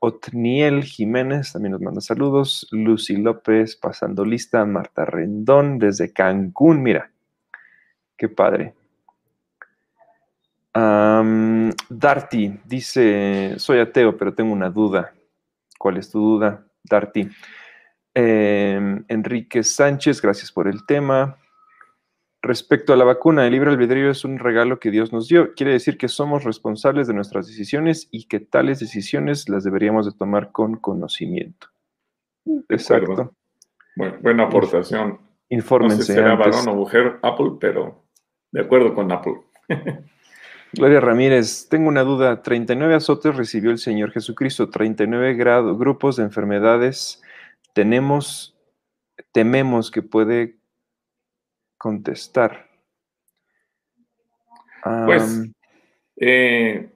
Otniel 0.00 0.84
Jiménez 0.84 1.52
también 1.52 1.72
nos 1.72 1.80
manda 1.80 2.02
saludos. 2.02 2.68
Lucy 2.72 3.16
López 3.16 3.76
pasando 3.76 4.24
lista. 4.24 4.64
Marta 4.66 5.06
Rendón 5.06 5.78
desde 5.78 6.12
Cancún. 6.12 6.82
Mira, 6.82 7.10
qué 8.16 8.28
padre. 8.28 8.74
Darty 10.74 12.60
dice: 12.64 13.54
Soy 13.58 13.80
ateo, 13.80 14.16
pero 14.16 14.34
tengo 14.34 14.52
una 14.52 14.70
duda. 14.70 15.12
¿Cuál 15.78 15.96
es 15.96 16.10
tu 16.10 16.20
duda, 16.20 16.66
Darty? 16.84 17.28
Em, 18.14 19.04
Enrique 19.08 19.62
Sánchez, 19.62 20.20
gracias 20.20 20.50
por 20.50 20.66
el 20.66 20.84
tema. 20.86 21.38
Respecto 22.42 22.92
a 22.92 22.96
la 22.96 23.04
vacuna, 23.04 23.44
el 23.46 23.52
libre 23.52 23.70
albedrío 23.70 24.10
es 24.10 24.24
un 24.24 24.38
regalo 24.38 24.78
que 24.78 24.90
Dios 24.90 25.12
nos 25.12 25.28
dio. 25.28 25.54
Quiere 25.54 25.72
decir 25.72 25.98
que 25.98 26.08
somos 26.08 26.44
responsables 26.44 27.08
de 27.08 27.14
nuestras 27.14 27.46
decisiones 27.46 28.08
y 28.10 28.26
que 28.26 28.40
tales 28.40 28.78
decisiones 28.78 29.48
las 29.48 29.64
deberíamos 29.64 30.06
de 30.06 30.16
tomar 30.16 30.52
con 30.52 30.76
conocimiento. 30.76 31.68
Exacto. 32.68 33.34
buena 34.20 34.44
aportación. 34.44 35.20
Infórmense. 35.48 35.96
No 35.96 36.02
sé 36.02 36.12
si 36.12 36.16
será 36.16 36.34
varón 36.36 36.68
o 36.68 36.74
mujer 36.74 37.18
Apple, 37.22 37.52
pero 37.60 38.04
de 38.52 38.60
acuerdo 38.60 38.94
con 38.94 39.10
Apple. 39.10 39.40
Gloria 40.72 41.00
Ramírez, 41.00 41.68
tengo 41.68 41.88
una 41.88 42.02
duda. 42.02 42.42
39 42.42 42.94
azotes 42.94 43.36
recibió 43.36 43.70
el 43.70 43.78
Señor 43.78 44.12
Jesucristo, 44.12 44.68
39 44.68 45.34
grupos 45.34 46.16
de 46.16 46.24
enfermedades 46.24 47.22
tenemos, 47.78 48.56
tememos 49.30 49.92
que 49.92 50.02
puede 50.02 50.56
contestar. 51.76 52.68
Pues, 55.06 55.48
eh, 56.16 56.88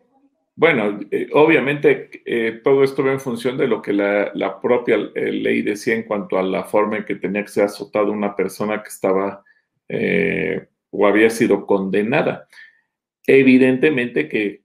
bueno, 0.56 0.98
eh, 1.10 1.28
obviamente 1.34 2.10
eh, 2.24 2.60
todo 2.64 2.82
esto 2.82 3.04
va 3.04 3.12
en 3.12 3.20
función 3.20 3.56
de 3.56 3.68
lo 3.68 3.80
que 3.80 3.92
la, 3.92 4.60
propia 4.60 4.96
ley 4.96 5.62
decía 5.62 5.94
en 5.94 6.02
cuanto 6.02 6.36
a 6.36 6.42
la 6.42 6.64
forma 6.64 6.96
en 6.96 7.04
que 7.04 7.14
tenía 7.14 7.42
que 7.42 7.48
ser 7.48 7.64
azotada 7.64 8.10
una 8.10 8.34
persona 8.34 8.82
que 8.82 8.88
estaba 8.88 9.44
o 10.90 11.06
había 11.06 11.30
sido 11.30 11.64
condenada. 11.64 12.48
Evidentemente 13.26 14.28
que 14.28 14.62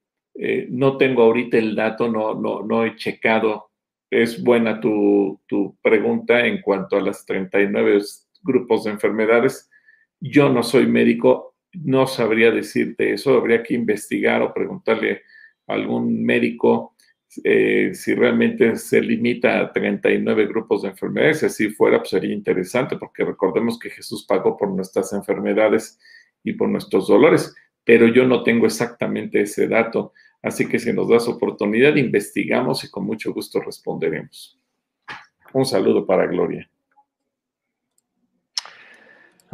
no 0.69 0.97
tengo 0.97 1.23
ahorita 1.23 1.57
el 1.57 1.75
dato, 1.75 2.09
no, 2.09 2.35
no, 2.35 2.85
he 2.85 2.95
checado. 2.95 3.71
Es 4.09 4.41
buena 4.41 4.79
tu, 4.79 5.41
pregunta 5.81 6.45
en 6.45 6.61
cuanto 6.61 6.97
a 6.97 7.01
las 7.01 7.25
39 7.25 8.01
grupos 8.43 8.83
de 8.83 8.91
enfermedades. 8.91 9.69
Yo 10.19 10.49
no 10.49 10.63
soy 10.63 10.87
médico, 10.87 11.55
no 11.73 12.07
sabría 12.07 12.51
decirte 12.51 13.13
eso, 13.13 13.35
habría 13.35 13.63
que 13.63 13.73
investigar 13.73 14.41
o 14.41 14.53
preguntarle 14.53 15.23
a 15.67 15.73
algún 15.73 16.23
médico 16.23 16.95
eh, 17.43 17.91
si 17.93 18.15
realmente 18.15 18.75
se 18.77 19.01
limita 19.01 19.59
a 19.59 19.71
39 19.71 20.47
grupos 20.47 20.81
de 20.81 20.89
enfermedades, 20.89 21.39
si 21.39 21.45
así 21.45 21.69
fuera, 21.69 21.99
pues 21.99 22.09
sería 22.09 22.33
interesante, 22.33 22.97
porque 22.97 23.25
recordemos 23.25 23.77
que 23.77 23.89
Jesús 23.89 24.25
pagó 24.25 24.55
por 24.57 24.69
nuestras 24.69 25.11
enfermedades 25.13 25.99
y 26.43 26.53
por 26.53 26.69
nuestros 26.69 27.07
dolores, 27.07 27.53
pero 27.88 28.07
yo 28.07 28.25
no 28.27 28.43
tengo 28.43 28.65
exactamente 28.65 29.41
ese 29.41 29.65
dato, 29.65 30.11
así 30.43 30.67
que 30.67 30.77
si 30.77 30.91
nos 30.91 31.07
das 31.07 31.25
oportunidad, 31.29 31.95
investigamos 31.95 32.83
y 32.83 32.91
con 32.91 33.05
mucho 33.05 33.33
gusto 33.33 33.61
responderemos. 33.61 34.59
Un 35.53 35.65
saludo 35.65 36.05
para 36.05 36.27
Gloria. 36.27 36.69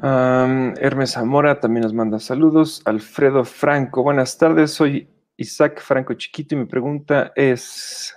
Hermes 0.02 1.12
Zamora 1.12 1.60
también 1.60 1.84
nos 1.84 1.94
manda 1.94 2.20
saludos. 2.20 2.82
Alfredo 2.86 3.46
Franco, 3.46 4.02
buenas 4.02 4.36
tardes. 4.36 4.72
Soy 4.72 5.08
Isaac 5.38 5.80
Franco 5.80 6.16
Chiquito 6.16 6.56
y 6.56 6.58
mi 6.58 6.66
pregunta 6.66 7.32
es, 7.36 8.16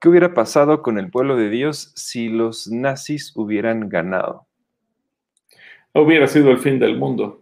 ¿qué 0.00 0.08
hubiera 0.08 0.34
pasado 0.34 0.82
con 0.82 1.00
el 1.00 1.10
pueblo 1.10 1.34
de 1.34 1.50
Dios 1.50 1.92
si 1.96 2.28
los 2.28 2.68
nazis 2.68 3.32
hubieran 3.34 3.88
ganado? 3.88 4.46
Hubiera 5.92 6.28
sido 6.28 6.52
el 6.52 6.58
fin 6.58 6.78
del 6.78 6.96
mundo, 6.96 7.41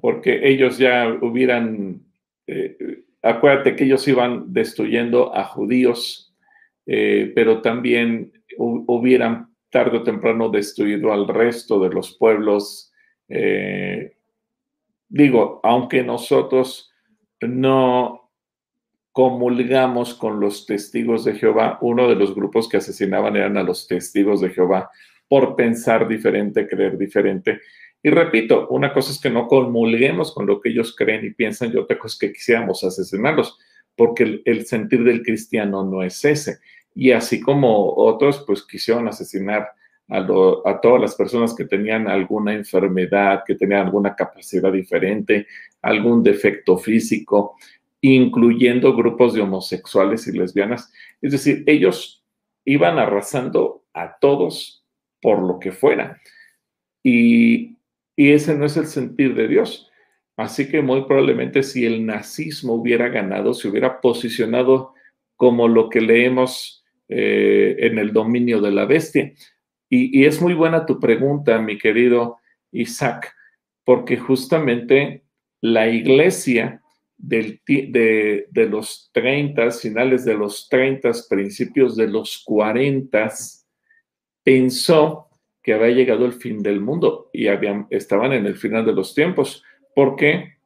porque 0.00 0.48
ellos 0.48 0.78
ya 0.78 1.08
hubieran, 1.20 2.02
eh, 2.46 3.04
acuérdate 3.22 3.76
que 3.76 3.84
ellos 3.84 4.06
iban 4.08 4.52
destruyendo 4.52 5.34
a 5.34 5.44
judíos, 5.44 6.34
eh, 6.86 7.32
pero 7.34 7.62
también 7.62 8.32
hubieran 8.58 9.54
tarde 9.70 9.98
o 9.98 10.02
temprano 10.02 10.50
destruido 10.50 11.12
al 11.12 11.26
resto 11.26 11.80
de 11.80 11.90
los 11.90 12.16
pueblos. 12.16 12.92
Eh, 13.28 14.16
digo, 15.08 15.60
aunque 15.62 16.02
nosotros 16.02 16.92
no 17.40 18.24
comulgamos 19.14 20.12
con 20.14 20.40
los 20.40 20.66
testigos 20.66 21.24
de 21.24 21.34
Jehová. 21.34 21.78
Uno 21.82 22.08
de 22.08 22.16
los 22.16 22.34
grupos 22.34 22.68
que 22.68 22.78
asesinaban 22.78 23.36
eran 23.36 23.56
a 23.56 23.62
los 23.62 23.86
testigos 23.86 24.40
de 24.40 24.50
Jehová 24.50 24.90
por 25.28 25.54
pensar 25.54 26.08
diferente, 26.08 26.66
creer 26.66 26.98
diferente. 26.98 27.60
Y 28.04 28.10
repito, 28.10 28.68
una 28.68 28.92
cosa 28.92 29.12
es 29.12 29.18
que 29.18 29.30
no 29.30 29.48
comulguemos 29.48 30.34
con 30.34 30.44
lo 30.44 30.60
que 30.60 30.68
ellos 30.68 30.94
creen 30.94 31.24
y 31.24 31.30
piensan, 31.30 31.72
y 31.72 31.78
otra 31.78 31.98
cosa 31.98 32.12
es 32.12 32.18
que 32.18 32.32
quisiéramos 32.34 32.84
asesinarlos, 32.84 33.58
porque 33.96 34.42
el, 34.44 34.66
sentir 34.66 35.02
del 35.04 35.22
cristiano 35.22 35.82
no 35.82 36.02
es 36.02 36.22
ese. 36.22 36.58
Y 36.94 37.12
así 37.12 37.40
como 37.40 37.94
otros, 37.94 38.44
pues 38.46 38.62
quisieron 38.62 39.08
asesinar 39.08 39.70
a, 40.10 40.18
a, 40.18 40.80
todas 40.82 41.00
las 41.00 41.14
personas 41.14 41.54
que 41.54 41.64
tenían 41.64 42.06
alguna 42.06 42.52
enfermedad, 42.52 43.42
que 43.46 43.54
tenían 43.54 43.86
alguna 43.86 44.14
capacidad 44.14 44.70
diferente, 44.70 45.46
algún 45.80 46.22
defecto 46.22 46.76
físico, 46.76 47.56
incluyendo 48.02 48.94
grupos 48.94 49.32
de 49.32 49.40
homosexuales 49.40 50.26
y 50.26 50.32
lesbianas. 50.32 50.92
Es 51.22 51.32
decir, 51.32 51.64
ellos 51.66 52.22
iban 52.66 52.98
arrasando 52.98 53.86
a 53.94 54.18
todos 54.18 54.84
por 55.22 55.38
lo 55.38 55.58
que 55.58 55.72
fuera. 55.72 56.20
Y, 57.02 57.73
ese 58.16 58.54
no 58.54 58.66
es 58.66 58.76
el 58.76 58.86
sentir 58.86 59.34
de 59.34 59.48
Dios. 59.48 59.90
Así 60.36 60.68
que 60.68 60.82
muy 60.82 61.04
probablemente 61.04 61.62
si 61.62 61.86
el 61.86 62.04
nazismo 62.04 62.74
hubiera 62.74 63.08
ganado, 63.08 63.54
se 63.54 63.68
hubiera 63.68 64.00
posicionado 64.00 64.94
como 65.36 65.68
lo 65.68 65.88
que 65.88 66.00
leemos 66.00 66.84
eh, 67.08 67.76
en 67.78 67.98
el 67.98 68.12
dominio 68.12 68.60
de 68.60 68.70
la 68.70 68.86
bestia. 68.86 69.32
Y, 69.88 70.20
y, 70.20 70.24
es 70.24 70.40
muy 70.40 70.54
buena 70.54 70.86
tu 70.86 70.98
pregunta, 70.98 71.60
mi 71.60 71.78
querido 71.78 72.38
Isaac, 72.72 73.32
porque 73.84 74.16
justamente 74.16 75.24
la 75.60 75.88
iglesia 75.88 76.82
de, 77.16 77.60
de, 77.66 78.66
los 78.66 79.10
30, 79.12 79.70
finales 79.70 80.24
de 80.24 80.34
los 80.34 80.68
30, 80.68 81.12
principios 81.28 81.96
de 81.96 82.08
los 82.08 82.42
40, 82.44 83.32
pensó 84.42 85.28
que 85.64 85.72
había 85.72 85.88
llegado 85.88 86.26
el 86.26 86.34
fin 86.34 86.62
del 86.62 86.80
mundo 86.80 87.30
y 87.32 87.48
habían, 87.48 87.86
estaban 87.88 88.34
en 88.34 88.44
el 88.44 88.54
final 88.54 88.84
de 88.84 88.92
los 88.92 89.14
tiempos. 89.14 89.64
¿Por 89.94 90.14
qué? 90.14 90.58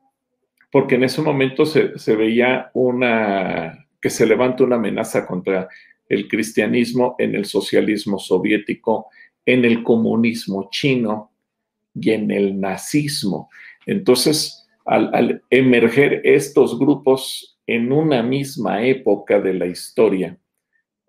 Porque 0.73 0.97
en 0.97 1.05
ese 1.05 1.23
momento 1.23 1.65
se, 1.65 2.17
veía 2.17 2.73
una, 2.75 3.87
que 4.03 4.11
se 4.11 4.27
levanta 4.27 4.65
una 4.65 4.75
amenaza 4.75 5.25
contra 5.25 5.69
el 6.09 6.27
cristianismo 6.27 7.15
en 7.21 7.37
el 7.37 7.45
socialismo 7.45 8.19
soviético, 8.19 9.07
en 9.47 9.65
el 9.65 9.85
comunismo 9.85 10.69
chino 10.69 11.31
y 11.95 12.11
en 12.11 12.33
el 12.33 12.61
nazismo. 12.61 13.49
Entonces, 13.87 14.69
al, 14.85 15.43
emerger 15.49 16.23
estos 16.25 16.77
grupos 16.77 17.57
en 17.69 17.93
una 17.93 18.21
misma 18.25 18.85
época 18.85 19.41
de 19.41 19.55
la 19.55 19.67
historia, 19.67 20.37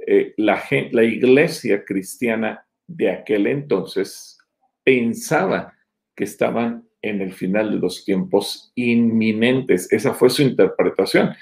eh, 0.06 0.36
la 0.38 1.04
iglesia 1.04 1.84
cristiana 1.84 2.66
de 2.90 3.12
aquel 3.12 3.48
entonces 3.48 4.38
pensaba 4.84 5.74
que 6.16 6.24
estaban 6.24 6.88
en 7.02 7.22
el 7.22 7.32
final 7.34 7.72
de 7.72 7.78
los 7.78 8.04
tiempos 8.04 8.72
inminentes. 8.76 9.92
Esa 9.92 10.14
fue 10.14 10.30
su 10.30 10.42
interpretación. 10.42 11.34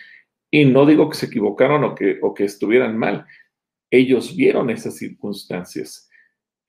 Y 0.52 0.66
no 0.66 0.86
digo 0.86 1.10
que 1.10 1.18
se 1.18 1.26
equivocaron 1.28 1.84
o 1.84 1.96
que, 1.96 2.44
estuvieran 2.44 2.98
mal. 2.98 3.26
Ellos 3.90 4.36
vieron 4.36 4.70
esas 4.70 4.98
circunstancias. 4.98 6.10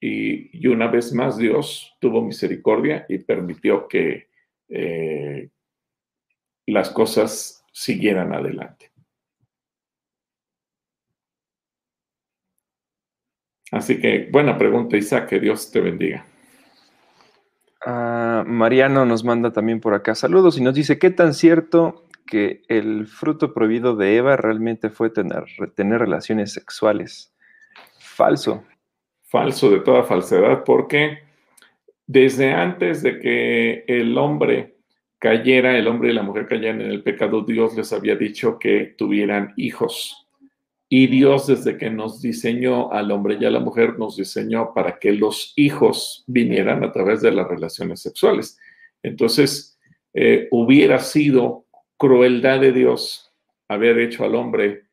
Y, 0.01 0.57
y 0.57 0.67
una 0.67 0.87
vez 0.87 1.13
más 1.13 1.37
Dios 1.37 1.95
tuvo 1.99 2.21
misericordia 2.21 3.05
y 3.09 3.19
permitió 3.19 3.87
que, 3.87 4.29
eh, 4.69 5.49
las 6.67 6.91
cosas 6.91 7.65
siguieran 7.73 8.33
adelante. 8.33 8.88
Así 13.71 13.99
que 13.99 14.27
buena 14.31 14.57
pregunta, 14.57 14.97
Isaac, 14.97 15.29
que 15.29 15.39
Dios 15.39 15.71
te 15.71 15.81
bendiga. 15.81 16.25
Ah, 17.85 18.43
Mariano 18.45 19.05
nos 19.05 19.23
manda 19.23 19.51
también 19.51 19.79
por 19.79 19.93
acá 19.93 20.15
saludos 20.15 20.57
y 20.57 20.61
nos 20.61 20.73
dice, 20.73 20.99
¿qué 20.99 21.11
tan 21.11 21.33
cierto 21.33 22.05
que 22.25 22.63
el 22.67 23.07
fruto 23.07 23.53
prohibido 23.53 23.95
de 23.95 24.17
Eva 24.17 24.35
realmente 24.35 24.89
fue 24.89 25.09
tener, 25.09 25.45
tener 25.75 25.99
relaciones 25.99 26.51
sexuales? 26.51 27.33
Falso. 27.99 28.63
Falso 29.23 29.69
de 29.69 29.79
toda 29.79 30.03
falsedad, 30.03 30.63
porque 30.63 31.19
desde 32.07 32.51
antes 32.51 33.03
de 33.03 33.19
que 33.19 33.85
el 33.87 34.17
hombre 34.17 34.75
cayera, 35.19 35.77
el 35.77 35.87
hombre 35.87 36.09
y 36.09 36.13
la 36.13 36.23
mujer 36.23 36.47
cayeran 36.47 36.81
en 36.81 36.89
el 36.89 37.03
pecado, 37.03 37.41
Dios 37.43 37.77
les 37.77 37.93
había 37.93 38.15
dicho 38.15 38.57
que 38.57 38.95
tuvieran 38.97 39.53
hijos. 39.57 40.27
Y 40.89 41.07
Dios 41.07 41.47
desde 41.47 41.77
que 41.77 41.89
nos 41.89 42.21
diseñó 42.21 42.91
al 42.91 43.11
hombre 43.11 43.37
y 43.39 43.45
a 43.45 43.51
la 43.51 43.59
mujer, 43.59 43.99
nos 43.99 44.17
diseñó 44.17 44.73
para 44.73 44.97
que 44.97 45.11
los 45.11 45.53
hijos 45.55 46.23
vinieran 46.27 46.83
a 46.83 46.91
través 46.91 47.21
de 47.21 47.31
las 47.31 47.47
relaciones 47.47 48.01
sexuales. 48.01 48.57
Entonces, 49.03 49.77
eh, 50.13 50.47
hubiera 50.51 50.99
sido 50.99 51.65
crueldad 51.97 52.59
de 52.59 52.71
Dios 52.71 53.31
haber 53.67 53.99
hecho 53.99 54.25
al 54.25 54.33
hombre 54.33 54.85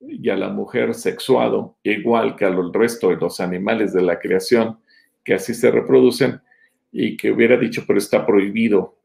y 0.00 0.28
a 0.28 0.36
la 0.36 0.48
mujer 0.48 0.92
sexuado, 0.92 1.78
igual 1.84 2.34
que 2.34 2.44
al 2.44 2.72
resto 2.72 3.10
de 3.10 3.16
los 3.16 3.38
animales 3.40 3.92
de 3.92 4.02
la 4.02 4.18
creación 4.18 4.80
que 5.22 5.34
así 5.34 5.54
se 5.54 5.70
reproducen, 5.70 6.40
y 6.92 7.16
que 7.16 7.32
hubiera 7.32 7.56
dicho, 7.56 7.82
pero 7.86 7.98
está 7.98 8.24
prohibido 8.24 8.96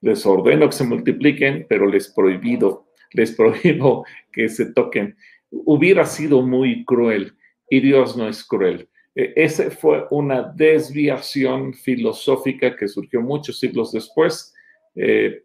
les 0.00 0.24
ordeno 0.26 0.66
que 0.66 0.76
se 0.76 0.84
multipliquen, 0.84 1.66
pero 1.68 1.86
les 1.86 2.08
prohibido, 2.08 2.88
les 3.12 3.32
prohíbo 3.32 4.04
que 4.32 4.48
se 4.48 4.72
toquen. 4.72 5.16
Hubiera 5.50 6.04
sido 6.04 6.42
muy 6.42 6.84
cruel 6.84 7.34
y 7.68 7.80
Dios 7.80 8.16
no 8.16 8.28
es 8.28 8.44
cruel. 8.44 8.88
E, 9.14 9.32
esa 9.36 9.70
fue 9.70 10.06
una 10.10 10.42
desviación 10.42 11.74
filosófica 11.74 12.76
que 12.76 12.88
surgió 12.88 13.20
muchos 13.20 13.58
siglos 13.58 13.92
después, 13.92 14.54
eh, 14.94 15.44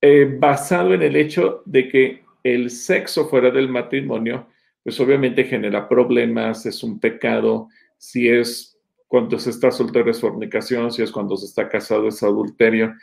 eh, 0.00 0.36
basado 0.38 0.94
en 0.94 1.02
el 1.02 1.16
hecho 1.16 1.62
de 1.64 1.88
que 1.88 2.24
el 2.42 2.70
sexo 2.70 3.28
fuera 3.28 3.50
del 3.50 3.68
matrimonio, 3.68 4.48
pues 4.82 5.00
obviamente 5.00 5.44
genera 5.44 5.88
problemas, 5.88 6.64
es 6.64 6.82
un 6.84 7.00
pecado, 7.00 7.68
si 7.98 8.28
es 8.28 8.78
cuando 9.08 9.38
se 9.38 9.50
está 9.50 9.70
soltero 9.70 10.10
es 10.10 10.20
fornicación, 10.20 10.92
si 10.92 11.02
es 11.02 11.10
cuando 11.10 11.36
se 11.36 11.46
está 11.46 11.68
casado 11.68 12.08
es 12.08 12.22
adulterio. 12.22 12.94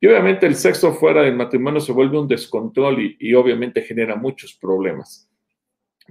Y 0.00 0.06
obviamente 0.06 0.46
el 0.46 0.54
sexo 0.54 0.92
fuera 0.94 1.22
del 1.22 1.34
matrimonio 1.34 1.80
se 1.80 1.92
vuelve 1.92 2.18
un 2.18 2.28
descontrol 2.28 3.16
y, 3.18 3.34
obviamente 3.34 3.82
genera 3.82 4.14
muchos 4.14 4.54
problemas. 4.54 5.28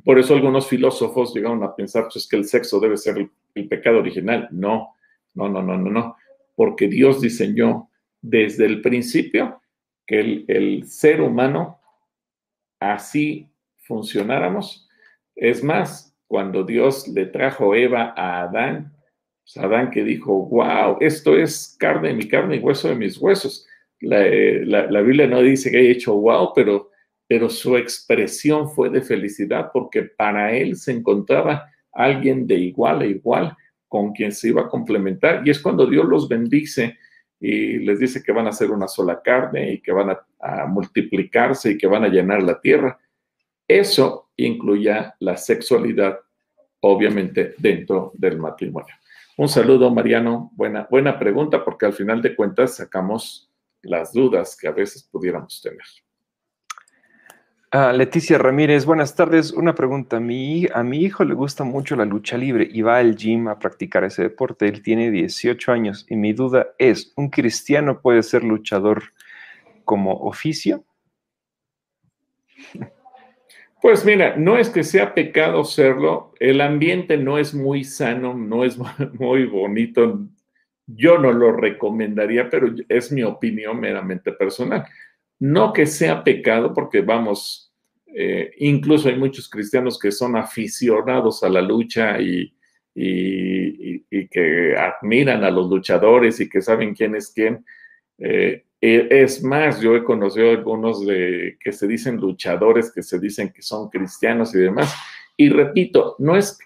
Por 0.03 0.19
eso 0.19 0.33
algunos 0.33 0.67
filósofos 0.67 1.33
llegaron 1.33 1.63
a 1.63 1.75
pensar 1.75 2.07
pues, 2.11 2.27
que 2.27 2.35
el 2.35 2.45
sexo 2.45 2.79
debe 2.79 2.97
ser 2.97 3.17
el, 3.17 3.67
pecado 3.67 3.99
original. 3.99 4.47
No, 4.51 4.95
no, 5.33 5.49
no, 5.49 5.63
no, 5.63 5.77
no, 5.77 5.89
no. 5.89 6.15
Porque 6.55 6.87
Dios 6.87 7.21
diseñó 7.21 7.89
desde 8.21 8.65
el 8.65 8.81
principio 8.81 9.61
que 10.05 10.19
el, 10.19 10.45
el 10.47 10.87
ser 10.87 11.21
humano 11.21 11.79
así 12.79 13.49
funcionáramos. 13.79 14.87
Es 15.35 15.63
más, 15.63 16.15
cuando 16.27 16.63
Dios 16.63 17.07
le 17.07 17.25
trajo 17.25 17.73
Eva 17.73 18.13
a 18.15 18.41
Adán, 18.43 18.93
Adán 19.55 19.91
que 19.91 20.03
dijo, 20.03 20.45
wow, 20.47 20.97
esto 20.99 21.37
es 21.37 21.75
carne 21.79 22.09
de 22.09 22.15
mi 22.15 22.27
carne 22.27 22.57
y 22.57 22.59
hueso 22.59 22.89
de 22.89 22.95
mis 22.95 23.17
huesos. 23.17 23.65
La, 24.01 25.01
Biblia 25.01 25.27
no 25.27 25.41
dice 25.41 25.71
que 25.71 25.77
haya 25.77 25.91
hecho 25.91 26.15
wow, 26.15 26.53
pero 26.53 26.91
pero 27.27 27.49
su 27.49 27.75
expresión 27.75 28.69
fue 28.69 28.89
de 28.89 29.01
felicidad 29.01 29.69
porque 29.73 30.03
para 30.03 30.55
él 30.55 30.77
se 30.77 30.93
encontraba 30.93 31.69
alguien 31.91 32.47
de 32.47 32.55
igual 32.55 33.01
a 33.01 33.05
igual 33.05 33.55
con 33.87 34.13
quien 34.13 34.31
se 34.31 34.49
iba 34.49 34.61
a 34.61 34.69
complementar. 34.69 35.45
Y 35.45 35.49
es 35.49 35.59
cuando 35.59 35.85
Dios 35.85 36.05
los 36.05 36.29
bendice 36.29 36.97
y 37.39 37.79
les 37.79 37.99
dice 37.99 38.23
que 38.23 38.31
van 38.31 38.47
a 38.47 38.51
ser 38.51 38.71
una 38.71 38.87
sola 38.87 39.21
carne 39.21 39.73
y 39.73 39.81
que 39.81 39.91
van 39.91 40.11
a, 40.11 40.65
multiplicarse 40.67 41.71
y 41.71 41.77
que 41.77 41.87
van 41.87 42.05
a 42.05 42.09
llenar 42.09 42.41
la 42.43 42.61
tierra. 42.61 42.97
Eso 43.67 44.29
incluía 44.37 45.15
la 45.19 45.35
sexualidad, 45.35 46.19
obviamente, 46.79 47.55
dentro 47.57 48.11
del 48.13 48.37
matrimonio. 48.37 48.93
Un 49.35 49.49
saludo, 49.49 49.91
Mariano. 49.91 50.51
Buena, 50.55 50.87
buena 50.89 51.19
pregunta, 51.19 51.65
porque 51.65 51.85
al 51.85 51.93
final 51.93 52.21
de 52.21 52.35
cuentas 52.35 52.75
sacamos 52.75 53.46
las 53.87 54.13
dudas 54.13 54.55
que 54.59 54.67
a 54.67 54.71
veces 54.71 55.03
pudiéramos 55.11 55.61
tener. 55.61 55.85
Ah, 57.71 57.91
Leticia 57.91 58.37
Ramírez, 58.37 58.85
buenas 58.85 59.15
tardes. 59.15 59.51
Una 59.51 59.75
pregunta. 59.75 60.19
Mi, 60.19 60.67
a 60.73 60.83
mi 60.83 60.99
hijo 60.99 61.23
le 61.25 61.33
gusta 61.33 61.63
mucho 61.63 61.95
la 61.95 62.05
lucha 62.05 62.37
libre 62.37 62.67
y 62.71 62.81
va 62.81 62.97
al 62.97 63.15
gym 63.15 63.47
a 63.47 63.59
practicar 63.59 64.03
ese 64.03 64.23
deporte. 64.23 64.67
Él 64.67 64.81
tiene 64.81 65.11
18 65.11 65.71
años 65.71 66.05
y 66.09 66.15
mi 66.15 66.33
duda 66.33 66.67
es, 66.77 67.13
¿un 67.15 67.29
cristiano 67.29 68.01
puede 68.01 68.23
ser 68.23 68.43
luchador 68.43 69.03
como 69.83 70.13
oficio? 70.13 70.85
Pues 73.81 74.03
mira, 74.05 74.35
no 74.37 74.57
es 74.57 74.69
que 74.69 74.83
sea 74.83 75.13
pecado 75.13 75.63
serlo, 75.63 76.33
el 76.39 76.61
ambiente 76.61 77.17
no 77.17 77.37
es 77.37 77.53
muy 77.53 77.83
sano, 77.83 78.33
no 78.33 78.63
es 78.63 78.77
muy 79.19 79.45
bonito. 79.45 80.27
Yo 80.87 81.17
no 81.17 81.33
lo 81.33 81.51
recomendaría, 81.51 82.49
pero 82.49 82.73
es 82.87 83.11
mi 83.11 83.21
opinión 83.21 83.79
meramente 83.79 84.31
personal. 84.31 84.85
No 85.39 85.73
que 85.73 85.85
sea 85.85 86.23
pecado, 86.23 86.73
porque 86.73 87.01
vamos, 87.01 87.73
eh, 88.07 88.51
incluso 88.57 89.09
hay 89.09 89.17
muchos 89.17 89.49
cristianos 89.49 89.99
que 89.99 90.11
son 90.11 90.37
aficionados 90.37 91.43
a 91.43 91.49
la 91.49 91.61
lucha 91.61 92.19
y, 92.19 92.53
que 92.95 94.75
admiran 94.75 95.43
a 95.43 95.51
los 95.51 95.69
luchadores 95.69 96.39
y 96.39 96.49
que 96.49 96.61
saben 96.61 96.95
quién 96.95 97.15
es 97.15 97.31
quién. 97.31 97.63
Eh, 98.17 98.63
eh, 98.81 99.07
es 99.09 99.43
más, 99.43 99.81
yo 99.81 99.95
he 99.95 100.03
conocido 100.03 100.51
algunos 100.51 101.05
de 101.05 101.57
que 101.59 101.71
se 101.71 101.87
dicen 101.87 102.17
luchadores, 102.17 102.91
que 102.91 103.03
se 103.03 103.19
dicen 103.19 103.51
que 103.51 103.61
son 103.61 103.89
cristianos 103.89 104.55
y 104.55 104.59
demás. 104.59 104.95
Y 105.35 105.49
repito, 105.49 106.15
no 106.19 106.35
es 106.35 106.57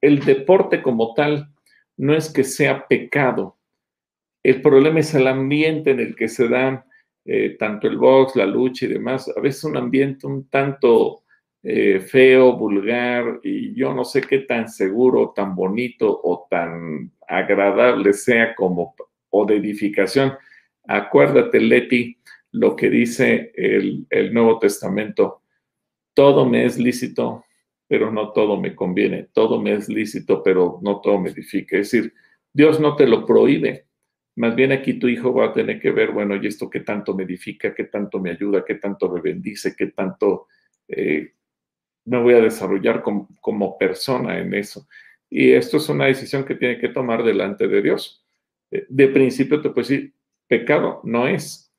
el 0.00 0.24
deporte 0.24 0.82
como 0.82 1.14
tal, 1.14 1.48
no 1.96 2.14
es 2.14 2.30
que 2.32 2.44
sea 2.44 2.86
pecado. 2.86 3.55
El 4.46 4.62
problema 4.62 5.00
es 5.00 5.12
el 5.12 5.26
ambiente 5.26 5.90
en 5.90 5.98
el 5.98 6.14
que 6.14 6.28
se 6.28 6.46
dan 6.46 6.84
eh, 7.24 7.56
tanto 7.58 7.88
el 7.88 7.98
box, 7.98 8.36
la 8.36 8.46
lucha 8.46 8.86
y 8.86 8.90
demás. 8.90 9.28
A 9.36 9.40
veces 9.40 9.64
un 9.64 9.76
ambiente 9.76 10.24
un 10.28 10.48
tanto 10.48 11.24
eh, 11.64 11.98
feo, 11.98 12.56
vulgar, 12.56 13.40
y 13.42 13.74
yo 13.74 13.92
no 13.92 14.04
sé 14.04 14.20
qué 14.20 14.38
tan 14.38 14.68
seguro, 14.68 15.32
tan 15.34 15.56
bonito 15.56 16.20
o 16.22 16.46
tan 16.48 17.10
agradable 17.26 18.12
sea 18.12 18.54
como 18.54 18.94
o 19.30 19.44
de 19.44 19.56
edificación 19.56 20.34
Acuérdate, 20.86 21.58
Leti, 21.58 22.16
lo 22.52 22.76
que 22.76 22.88
dice 22.88 23.50
el, 23.56 24.32
Nuevo 24.32 24.60
Testamento. 24.60 25.42
Todo 26.14 26.48
me 26.48 26.66
es 26.66 26.78
lícito, 26.78 27.44
pero 27.88 28.12
no 28.12 28.30
todo 28.30 28.60
me 28.60 28.76
conviene. 28.76 29.28
Todo 29.32 29.60
me 29.60 29.72
es 29.72 29.88
lícito, 29.88 30.40
pero 30.44 30.78
no 30.82 31.00
todo 31.00 31.18
me 31.18 31.30
edifica. 31.30 31.78
Es 31.78 31.90
decir, 31.90 32.14
Dios 32.52 32.78
no 32.78 32.94
te 32.94 33.08
lo 33.08 33.26
prohíbe. 33.26 33.85
Más 34.36 34.54
bien 34.54 34.70
aquí 34.72 34.94
tu 34.94 35.08
hijo 35.08 35.32
va 35.32 35.46
a 35.46 35.52
tener 35.52 35.80
que 35.80 35.90
ver, 35.90 36.12
bueno, 36.12 36.36
¿y 36.36 36.46
esto 36.46 36.68
qué 36.68 36.80
tanto 36.80 37.14
me 37.14 37.24
edifica? 37.24 37.74
¿Qué 37.74 37.84
tanto 37.84 38.20
me 38.20 38.30
ayuda? 38.30 38.64
¿Qué 38.64 38.74
tanto 38.74 39.10
me 39.10 39.20
bendice? 39.20 39.74
¿Qué 39.74 39.86
tanto 39.86 40.48
eh, 40.88 41.32
me 42.04 42.20
voy 42.20 42.34
a 42.34 42.40
desarrollar 42.40 43.02
como, 43.02 43.28
como, 43.40 43.78
persona 43.78 44.38
en 44.38 44.52
eso? 44.52 44.86
Y 45.30 45.52
esto 45.52 45.78
es 45.78 45.88
una 45.88 46.04
decisión 46.04 46.44
que 46.44 46.54
tiene 46.54 46.78
que 46.78 46.90
tomar 46.90 47.24
delante 47.24 47.66
de 47.66 47.80
Dios. 47.80 48.26
Eh, 48.70 48.86
de 48.88 49.08
principio 49.08 49.62
te 49.62 49.70
puedo 49.70 49.88
decir, 49.88 50.12
Pecado 50.46 51.00
no 51.04 51.26
es, 51.26 51.72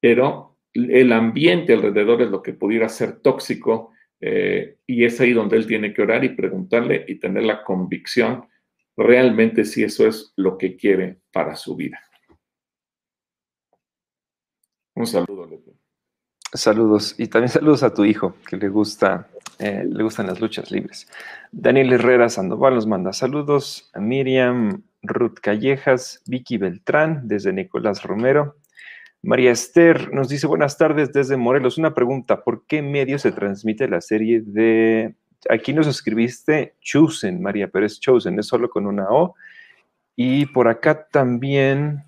pero 0.00 0.58
el 0.72 1.12
ambiente 1.12 1.72
alrededor 1.72 2.22
es 2.22 2.30
lo 2.30 2.42
que 2.42 2.54
pudiera 2.54 2.88
ser 2.88 3.20
tóxico 3.20 3.90
eh, 4.20 4.76
y 4.86 5.04
es 5.04 5.20
ahí 5.20 5.32
donde 5.32 5.56
él 5.56 5.66
tiene 5.66 5.92
que 5.92 6.02
orar 6.02 6.24
y 6.24 6.30
preguntarle 6.30 7.04
y 7.08 7.16
tener 7.16 7.42
la 7.42 7.64
convicción 7.64 8.46
realmente 8.96 9.64
si 9.64 9.82
eso 9.84 10.06
es 10.06 10.32
lo 10.36 10.58
que 10.58 10.76
quiere 10.76 11.20
para 11.32 11.56
su 11.56 11.76
vida. 11.76 12.00
Un 14.94 15.06
saludo, 15.06 15.48
Saludos 16.54 17.14
y 17.18 17.28
también 17.28 17.48
saludos 17.48 17.82
a 17.82 17.94
tu 17.94 18.04
hijo 18.04 18.36
que 18.46 18.58
le 18.58 18.68
gusta, 18.68 19.26
eh, 19.58 19.84
le 19.88 20.02
gustan 20.04 20.26
las 20.26 20.38
luchas 20.38 20.70
libres. 20.70 21.08
Daniel 21.50 21.94
Herrera 21.94 22.28
Sandoval 22.28 22.74
nos 22.74 22.86
manda 22.86 23.14
saludos. 23.14 23.90
A 23.94 24.00
Miriam 24.00 24.82
Ruth 25.02 25.38
Callejas, 25.40 26.22
Vicky 26.26 26.58
Beltrán, 26.58 27.26
desde 27.26 27.54
Nicolás 27.54 28.02
Romero. 28.02 28.56
María 29.22 29.52
Esther 29.52 30.12
nos 30.12 30.28
dice 30.28 30.46
buenas 30.46 30.76
tardes 30.76 31.12
desde 31.12 31.36
Morelos. 31.36 31.78
Una 31.78 31.94
pregunta, 31.94 32.42
¿por 32.42 32.66
qué 32.66 32.82
medio 32.82 33.18
se 33.18 33.32
transmite 33.32 33.88
la 33.88 34.00
serie 34.00 34.42
de... 34.44 35.14
Aquí 35.48 35.72
nos 35.72 35.86
escribiste 35.86 36.76
Chosen, 36.80 37.42
María, 37.42 37.68
pero 37.68 37.86
es 37.86 38.00
Chosen, 38.00 38.38
es 38.38 38.46
solo 38.46 38.70
con 38.70 38.86
una 38.86 39.08
O. 39.10 39.34
Y 40.16 40.46
por 40.46 40.68
acá 40.68 41.08
también 41.08 42.04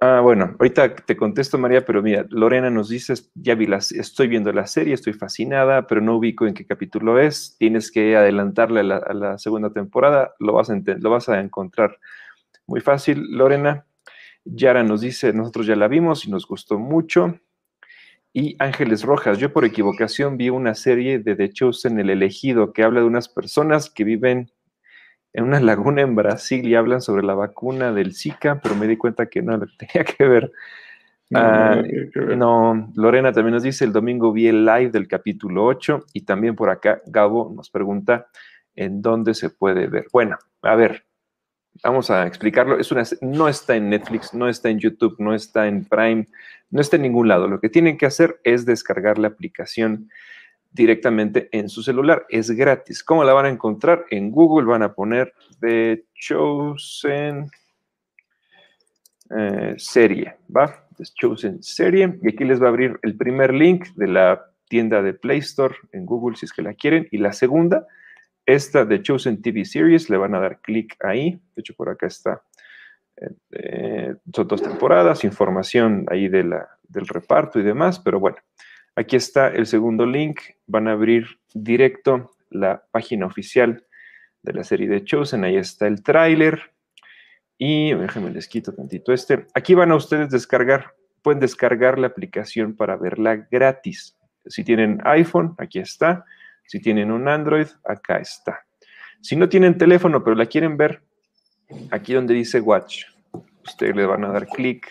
Ah, 0.00 0.20
bueno, 0.20 0.54
ahorita 0.58 0.94
te 0.94 1.16
contesto, 1.16 1.56
María, 1.56 1.84
pero 1.86 2.02
mira, 2.02 2.26
Lorena 2.28 2.68
nos 2.68 2.90
dice, 2.90 3.14
ya 3.34 3.54
vi 3.54 3.66
las, 3.66 3.92
estoy 3.92 4.28
viendo 4.28 4.52
la 4.52 4.66
serie, 4.66 4.92
estoy 4.92 5.14
fascinada, 5.14 5.86
pero 5.86 6.02
no 6.02 6.16
ubico 6.16 6.46
en 6.46 6.52
qué 6.52 6.66
capítulo 6.66 7.18
es. 7.18 7.56
Tienes 7.58 7.90
que 7.90 8.14
adelantarle 8.14 8.80
a 8.80 8.82
la, 8.82 9.38
segunda 9.38 9.70
temporada, 9.70 10.34
lo 10.38 10.52
vas, 10.52 10.68
a 10.68 10.78
lo 10.98 11.10
vas 11.10 11.30
a 11.30 11.40
encontrar 11.40 11.98
muy 12.66 12.80
fácil, 12.80 13.24
Lorena. 13.30 13.86
Yara 14.44 14.82
nos 14.82 15.00
dice, 15.00 15.32
nosotros 15.32 15.66
ya 15.66 15.76
la 15.76 15.88
vimos 15.88 16.26
y 16.26 16.30
nos 16.30 16.46
gustó 16.46 16.78
mucho. 16.78 17.40
Y 18.38 18.54
Ángeles 18.58 19.02
Rojas, 19.02 19.38
yo 19.38 19.50
por 19.50 19.64
equivocación 19.64 20.36
vi 20.36 20.50
una 20.50 20.74
serie 20.74 21.20
de 21.20 21.36
The 21.36 21.54
Chosen, 21.54 21.98
El 21.98 22.10
Elegido, 22.10 22.74
que 22.74 22.82
habla 22.82 23.00
de 23.00 23.06
unas 23.06 23.30
personas 23.30 23.88
que 23.88 24.04
viven 24.04 24.52
en 25.32 25.44
una 25.44 25.58
laguna 25.58 26.02
en 26.02 26.14
Brasil 26.14 26.68
y 26.68 26.74
hablan 26.74 27.00
sobre 27.00 27.22
la 27.22 27.32
vacuna 27.32 27.94
del 27.94 28.14
Zika, 28.14 28.60
pero 28.60 28.74
me 28.74 28.86
di 28.86 28.98
cuenta 28.98 29.30
que 29.30 29.40
no 29.40 29.58
tenía 29.78 30.04
que 30.04 30.28
ver. 30.28 30.52
Ah, 31.32 31.82
no, 32.36 32.92
Lorena 32.94 33.32
también 33.32 33.54
nos 33.54 33.62
dice, 33.62 33.86
el 33.86 33.92
domingo 33.94 34.30
vi 34.32 34.48
el 34.48 34.66
live 34.66 34.90
del 34.90 35.08
capítulo 35.08 35.64
8 35.64 36.04
y 36.12 36.26
también 36.26 36.54
por 36.56 36.68
acá 36.68 37.00
Gabo 37.06 37.50
nos 37.56 37.70
pregunta 37.70 38.26
en 38.74 39.00
dónde 39.00 39.32
se 39.32 39.48
puede 39.48 39.86
ver. 39.86 40.08
Bueno, 40.12 40.36
a 40.60 40.74
ver, 40.74 41.05
vamos 41.82 42.10
a 42.10 42.26
explicarlo. 42.26 42.78
Es 42.78 42.90
una, 42.92 43.02
no 43.20 43.48
está 43.48 43.76
en 43.76 43.90
Netflix, 43.90 44.34
no 44.34 44.48
está 44.48 44.68
en 44.68 44.78
YouTube, 44.78 45.16
no 45.18 45.34
está 45.34 45.66
en 45.66 45.84
Prime, 45.84 46.26
no 46.70 46.80
está 46.80 46.96
en 46.96 47.02
ningún 47.02 47.28
lado. 47.28 47.48
Lo 47.48 47.60
que 47.60 47.68
tienen 47.68 47.96
que 47.96 48.06
hacer 48.06 48.40
es 48.44 48.66
descargar 48.66 49.18
la 49.18 49.28
aplicación 49.28 50.10
directamente 50.72 51.48
en 51.52 51.68
su 51.68 51.82
celular. 51.82 52.26
Es 52.28 52.50
gratis. 52.50 53.02
¿Cómo 53.02 53.24
la 53.24 53.32
van 53.32 53.46
a 53.46 53.50
encontrar? 53.50 54.04
En 54.10 54.30
Google 54.30 54.66
van 54.66 54.82
a 54.82 54.92
poner 54.92 55.32
The 55.60 56.04
Chosen 56.14 57.50
eh, 59.30 59.74
Serie, 59.78 60.36
¿va? 60.54 60.86
The 60.96 61.04
Chosen 61.14 61.62
Serie. 61.62 62.18
Y 62.22 62.28
aquí 62.28 62.44
les 62.44 62.60
va 62.60 62.66
a 62.66 62.68
abrir 62.68 62.98
el 63.02 63.16
primer 63.16 63.52
link 63.52 63.88
de 63.96 64.06
la 64.06 64.44
tienda 64.68 65.02
de 65.02 65.14
Play 65.14 65.38
Store 65.38 65.74
en 65.92 66.06
Google 66.06 66.36
si 66.36 66.46
es 66.46 66.52
que 66.52 66.62
la 66.62 66.74
quieren. 66.74 67.08
Y 67.10 67.18
la 67.18 67.32
segunda, 67.32 67.86
esta 68.46 68.86
The 68.88 69.02
Chosen 69.02 69.42
TV 69.42 69.64
Series, 69.64 70.08
le 70.08 70.16
van 70.16 70.34
a 70.34 70.40
dar 70.40 70.60
clic 70.60 70.96
ahí. 71.04 71.32
De 71.54 71.60
hecho, 71.60 71.74
por 71.74 71.88
acá 71.88 72.06
está. 72.06 72.42
Eh, 73.50 74.14
son 74.34 74.48
dos 74.48 74.62
temporadas, 74.62 75.24
información 75.24 76.06
ahí 76.10 76.28
de 76.28 76.44
la, 76.44 76.68
del 76.88 77.06
reparto 77.08 77.58
y 77.58 77.62
demás, 77.62 77.98
pero 77.98 78.20
bueno, 78.20 78.36
Aquí 78.98 79.14
está 79.14 79.48
el 79.48 79.66
segundo 79.66 80.06
link. 80.06 80.40
Van 80.66 80.88
a 80.88 80.92
abrir 80.92 81.26
directo 81.52 82.30
la 82.48 82.82
página 82.90 83.26
oficial 83.26 83.84
de 84.42 84.54
la 84.54 84.64
serie 84.64 84.88
de 84.88 85.04
Chosen. 85.04 85.44
Ahí 85.44 85.56
está 85.56 85.86
el 85.86 86.02
tráiler. 86.02 86.72
Y 87.58 87.92
déjenme 87.92 88.30
les 88.30 88.48
quito 88.48 88.74
tantito 88.74 89.12
este. 89.12 89.46
Aquí 89.54 89.74
van 89.74 89.92
a 89.92 89.96
ustedes 89.96 90.30
descargar, 90.30 90.94
pueden 91.20 91.40
descargar 91.40 91.98
la 91.98 92.06
aplicación 92.06 92.74
para 92.74 92.96
verla 92.96 93.46
gratis. 93.50 94.16
Si 94.46 94.64
tienen 94.64 95.02
iPhone, 95.04 95.54
aquí 95.58 95.78
está. 95.78 96.24
Si 96.66 96.80
tienen 96.80 97.10
un 97.10 97.28
Android, 97.28 97.66
acá 97.84 98.18
está. 98.18 98.66
Si 99.20 99.36
no 99.36 99.48
tienen 99.48 99.78
teléfono, 99.78 100.22
pero 100.22 100.36
la 100.36 100.46
quieren 100.46 100.76
ver, 100.76 101.02
aquí 101.90 102.12
donde 102.12 102.34
dice 102.34 102.60
Watch, 102.60 103.04
ustedes 103.64 103.96
le 103.96 104.06
van 104.06 104.24
a 104.24 104.28
dar 104.28 104.46
clic 104.46 104.86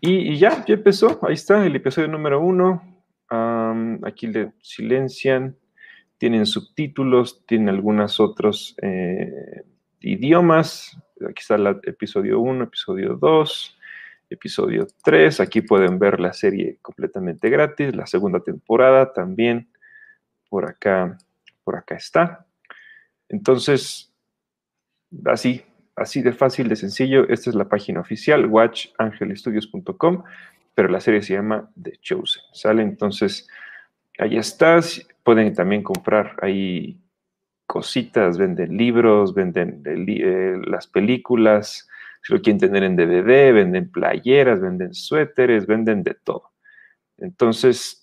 y, 0.00 0.38
ya, 0.38 0.64
ya 0.64 0.74
empezó. 0.74 1.20
Ahí 1.22 1.34
está 1.34 1.64
el 1.64 1.76
episodio 1.76 2.08
número 2.08 2.40
uno. 2.40 2.82
aquí 4.02 4.26
le 4.26 4.52
silencian. 4.62 5.56
Tienen 6.16 6.46
subtítulos, 6.46 7.44
tienen 7.46 7.68
algunos 7.68 8.20
otros 8.20 8.74
eh, 8.82 9.62
idiomas. 10.00 10.98
Aquí 11.20 11.40
está 11.40 11.56
el 11.56 11.66
episodio 11.84 12.40
1, 12.40 12.64
episodio 12.64 13.16
2. 13.16 13.78
episodio 14.30 14.86
3. 15.02 15.40
Aquí 15.40 15.60
pueden 15.60 15.98
ver 15.98 16.18
la 16.20 16.32
serie 16.32 16.78
completamente 16.80 17.50
gratis, 17.50 17.94
la 17.94 18.06
segunda 18.06 18.40
temporada 18.40 19.12
también 19.12 19.68
por 20.50 20.68
acá, 20.68 21.16
por 21.64 21.76
acá 21.76 21.94
está. 21.94 22.46
Entonces, 23.30 24.12
así, 25.24 25.64
así 25.96 26.20
de 26.20 26.32
fácil, 26.32 26.68
de 26.68 26.76
sencillo, 26.76 27.26
esta 27.30 27.48
es 27.48 27.56
la 27.56 27.68
página 27.68 28.00
oficial, 28.00 28.44
watchangelestudios.com, 28.46 30.24
pero 30.74 30.88
la 30.88 31.00
serie 31.00 31.22
se 31.22 31.34
llama 31.34 31.70
The 31.80 31.96
Chosen, 32.02 32.42
¿sale? 32.52 32.82
Entonces, 32.82 33.48
ahí 34.18 34.36
estás, 34.36 35.06
pueden 35.22 35.54
también 35.54 35.82
comprar 35.82 36.36
ahí 36.42 37.00
cositas, 37.66 38.36
venden 38.36 38.76
libros, 38.76 39.32
venden 39.32 39.82
eh, 39.86 40.60
las 40.66 40.88
películas, 40.88 41.88
si 42.22 42.32
lo 42.32 42.42
quieren 42.42 42.58
tener 42.58 42.82
en 42.82 42.96
DVD, 42.96 43.52
venden 43.54 43.90
playeras, 43.90 44.60
venden 44.60 44.92
suéteres, 44.92 45.66
venden 45.66 46.02
de 46.02 46.14
todo. 46.14 46.50
Entonces, 47.16 47.99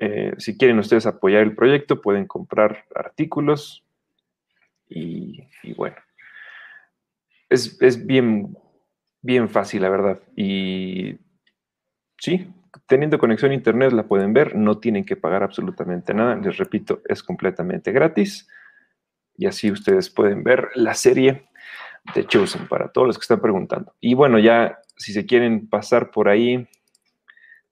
eh, 0.00 0.32
si 0.38 0.56
quieren 0.56 0.78
ustedes 0.78 1.04
apoyar 1.04 1.42
el 1.42 1.54
proyecto, 1.54 2.00
pueden 2.00 2.26
comprar 2.26 2.86
artículos 2.94 3.84
y, 4.88 5.46
bueno, 5.76 5.96
es, 7.48 7.80
es, 7.82 8.06
bien, 8.06 8.56
bien 9.20 9.48
fácil, 9.48 9.82
la 9.82 9.90
verdad. 9.90 10.20
Y 10.34 11.18
sí, 12.18 12.50
teniendo 12.86 13.18
conexión 13.18 13.50
a 13.50 13.54
internet 13.54 13.92
la 13.92 14.08
pueden 14.08 14.32
ver, 14.32 14.56
no 14.56 14.78
tienen 14.78 15.04
que 15.04 15.16
pagar 15.16 15.42
absolutamente 15.42 16.14
nada. 16.14 16.34
Les 16.36 16.56
repito, 16.56 17.02
es 17.06 17.22
completamente 17.22 17.92
gratis. 17.92 18.48
Y 19.36 19.46
así 19.46 19.70
ustedes 19.70 20.08
pueden 20.08 20.42
ver 20.42 20.70
la 20.74 20.94
serie 20.94 21.48
de 22.14 22.26
Chosen 22.26 22.66
para 22.68 22.88
todos 22.88 23.06
los 23.06 23.18
que 23.18 23.22
están 23.22 23.40
preguntando. 23.40 23.94
Y 24.00 24.14
bueno, 24.14 24.38
ya 24.38 24.80
si 24.96 25.12
se 25.12 25.26
quieren 25.26 25.68
pasar 25.68 26.10
por 26.10 26.28
ahí 26.28 26.66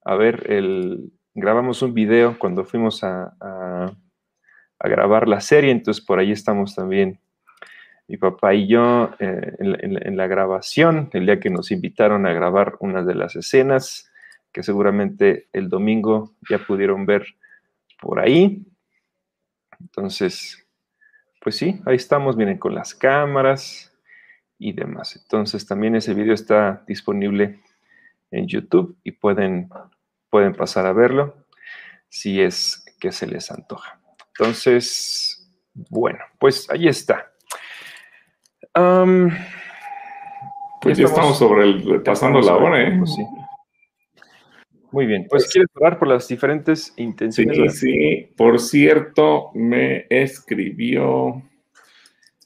a 0.04 0.14
ver, 0.14 0.50
el, 0.50 1.12
grabamos 1.41 1.82
un 1.82 1.95
video 1.95 2.39
cuando 2.39 2.64
fuimos 2.64 3.03
a, 3.05 3.34
a, 3.41 3.93
grabar 4.80 5.28
la 5.28 5.41
serie, 5.41 5.70
entonces 5.70 6.05
por 6.05 6.18
ahí 6.18 6.32
estamos 6.32 6.74
también 6.74 7.18
mi 8.07 8.16
papá 8.16 8.55
y 8.55 8.68
yo 8.68 9.11
eh, 9.18 9.53
en, 9.59 10.16
la 10.16 10.26
grabación, 10.26 11.11
el 11.12 11.26
día 11.26 11.41
que 11.41 11.51
nos 11.51 11.70
invitaron 11.70 12.24
a 12.26 12.32
grabar 12.32 12.76
una 12.80 13.03
de 13.03 13.14
las 13.14 13.36
escenas, 13.36 14.11
que 14.53 14.62
seguramente 14.62 15.49
el 15.53 15.68
domingo 15.68 16.34
ya 16.49 16.59
pudieron 16.59 17.05
ver 17.05 17.26
por 18.01 18.18
ahí. 18.20 18.64
Entonces, 19.78 20.66
pues 21.43 21.57
sí, 21.57 21.82
ahí 21.84 21.97
estamos, 21.97 22.36
miren, 22.36 22.57
con 22.57 22.74
las 22.74 22.95
cámaras, 22.95 23.89
y 24.59 24.72
demás. 24.72 25.16
Entonces 25.16 25.66
también 25.66 25.95
ese 25.95 26.14
video 26.14 26.34
está 26.34 26.82
disponible 26.86 27.61
en 28.30 28.47
YouTube 28.47 28.99
y 29.05 29.12
pueden, 29.12 29.70
pueden 30.30 30.54
pasar 30.54 30.86
a 30.86 30.92
verlo 30.92 31.46
si 32.08 32.40
es 32.40 32.84
que 33.00 33.12
se 33.12 33.26
les 33.26 33.50
antoja. 33.50 34.00
Entonces, 34.38 35.50
bueno, 35.90 36.20
pues 36.38 36.68
ahí 36.70 36.88
está. 36.88 37.32
pues 40.80 40.98
ya 40.98 41.06
estamos, 41.06 41.38
sobre 41.38 41.64
el 41.64 42.02
pasando 42.02 42.40
la 42.40 42.56
hora, 42.56 42.82
¿eh? 42.82 43.00
Sí. 43.04 43.24
Muy 44.90 45.06
bien, 45.06 45.26
pues, 45.28 45.44
pues 45.44 45.52
¿quieres 45.52 45.68
hablar 45.76 45.98
por 45.98 46.08
las 46.08 46.26
diferentes 46.28 46.94
intenciones? 46.96 47.78
Sí, 47.78 47.92
sí, 47.92 48.32
por 48.36 48.58
cierto, 48.58 49.50
me 49.54 50.06
escribió 50.08 51.42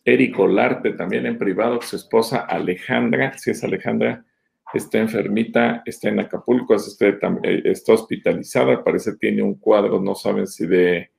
Eric 0.04 0.38
Olarte 0.40 0.92
también 0.92 1.26
en 1.26 1.38
privado, 1.38 1.80
su 1.82 1.94
esposa 1.94 2.40
Alejandra, 2.40 3.38
si 3.38 3.52
es 3.52 3.62
Alejandra, 3.62 4.24
está 4.78 4.98
enfermita, 4.98 5.82
está 5.84 6.08
en 6.08 6.20
Acapulco, 6.20 6.74
está, 6.74 7.06
eh, 7.42 7.62
está 7.64 7.92
hospitalizada, 7.92 8.82
parece 8.82 9.16
tiene 9.16 9.42
un 9.42 9.54
cuadro, 9.54 10.00
no 10.00 10.14
saben 10.14 10.46
si 10.46 10.66
de 10.66 11.10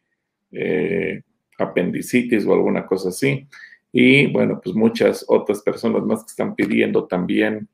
eh, 0.52 1.22
apendicitis 1.58 2.46
o 2.46 2.54
alguna 2.54 2.86
cosa 2.86 3.10
así. 3.10 3.48
Y 3.92 4.28
bueno, 4.28 4.60
pues 4.64 4.76
muchas 4.76 5.24
otras 5.28 5.62
personas 5.62 6.04
más 6.04 6.22
que 6.22 6.30
están 6.30 6.56
pidiendo 6.56 7.06
también 7.06 7.68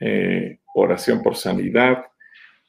eh, 0.00 0.58
oración 0.74 1.22
por 1.22 1.36
sanidad. 1.36 2.04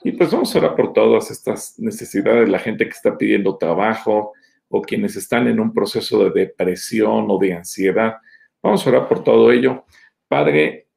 Y 0.03 0.12
pues 0.14 0.32
vamos 0.32 0.53
a 0.55 0.59
orar 0.59 0.76
por 0.76 0.93
todas 0.93 1.32
estas 1.32 1.80
necesidades, 1.80 2.49
la 2.49 2.59
gente 2.59 2.86
que 2.86 2.91
está 2.91 3.18
pidiendo 3.18 3.57
trabajo, 3.57 4.34
o 4.72 4.82
quienes 4.82 5.16
están 5.16 5.47
en 5.47 5.59
un 5.59 5.74
proceso 5.74 6.24
de 6.24 6.45
depresión 6.45 7.26
o 7.30 7.38
de 7.38 7.53
ansiedad. 7.53 8.16
Vamos 8.64 8.86
a 8.86 8.89
orar 8.89 9.07
por 9.07 9.24
todo 9.24 9.51
ello. 9.51 9.86
Padre, 10.28 10.88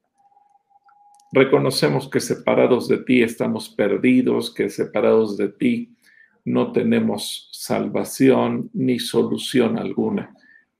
reconocemos 1.35 2.09
que 2.09 2.21
separados 2.21 2.87
de 2.87 2.99
ti 2.99 3.21
estamos 3.21 3.67
perdidos, 3.67 4.53
que 4.53 4.69
separados 4.69 5.35
de 5.35 5.49
ti 5.49 5.93
no 6.45 6.71
tenemos 6.71 7.49
salvación 7.51 8.69
ni 8.73 8.99
solución 8.99 9.77
alguna. 9.77 10.33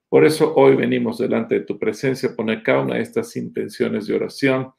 Por 0.07 0.23
eso 0.23 0.53
hoy 0.55 0.75
venimos 0.75 1.17
delante 1.17 1.55
de 1.55 1.65
tu 1.65 1.77
presencia 1.77 2.29
a 2.29 2.35
poner 2.35 2.63
cada 2.63 2.83
una 2.83 2.95
de 2.95 3.01
estas 3.01 3.35
intenciones 3.35 4.07
de 4.07 4.15
oración. 4.15 4.71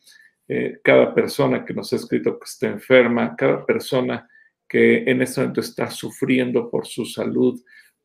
Eh, 0.49 0.79
cada 0.83 1.15
persona 1.15 1.65
que 1.65 1.75
nos 1.75 1.93
ha 1.93 1.97
escrito 1.97 2.39
que 2.39 2.45
está 2.45 2.69
enferma, 2.69 3.37
cada 3.37 3.67
persona 3.67 4.27
que 4.67 5.05
en 5.11 5.21
este 5.21 5.41
momento 5.41 5.61
está 5.61 5.91
sufriendo 5.91 6.71
por 6.71 6.87
su 6.87 7.05
salud, 7.05 7.61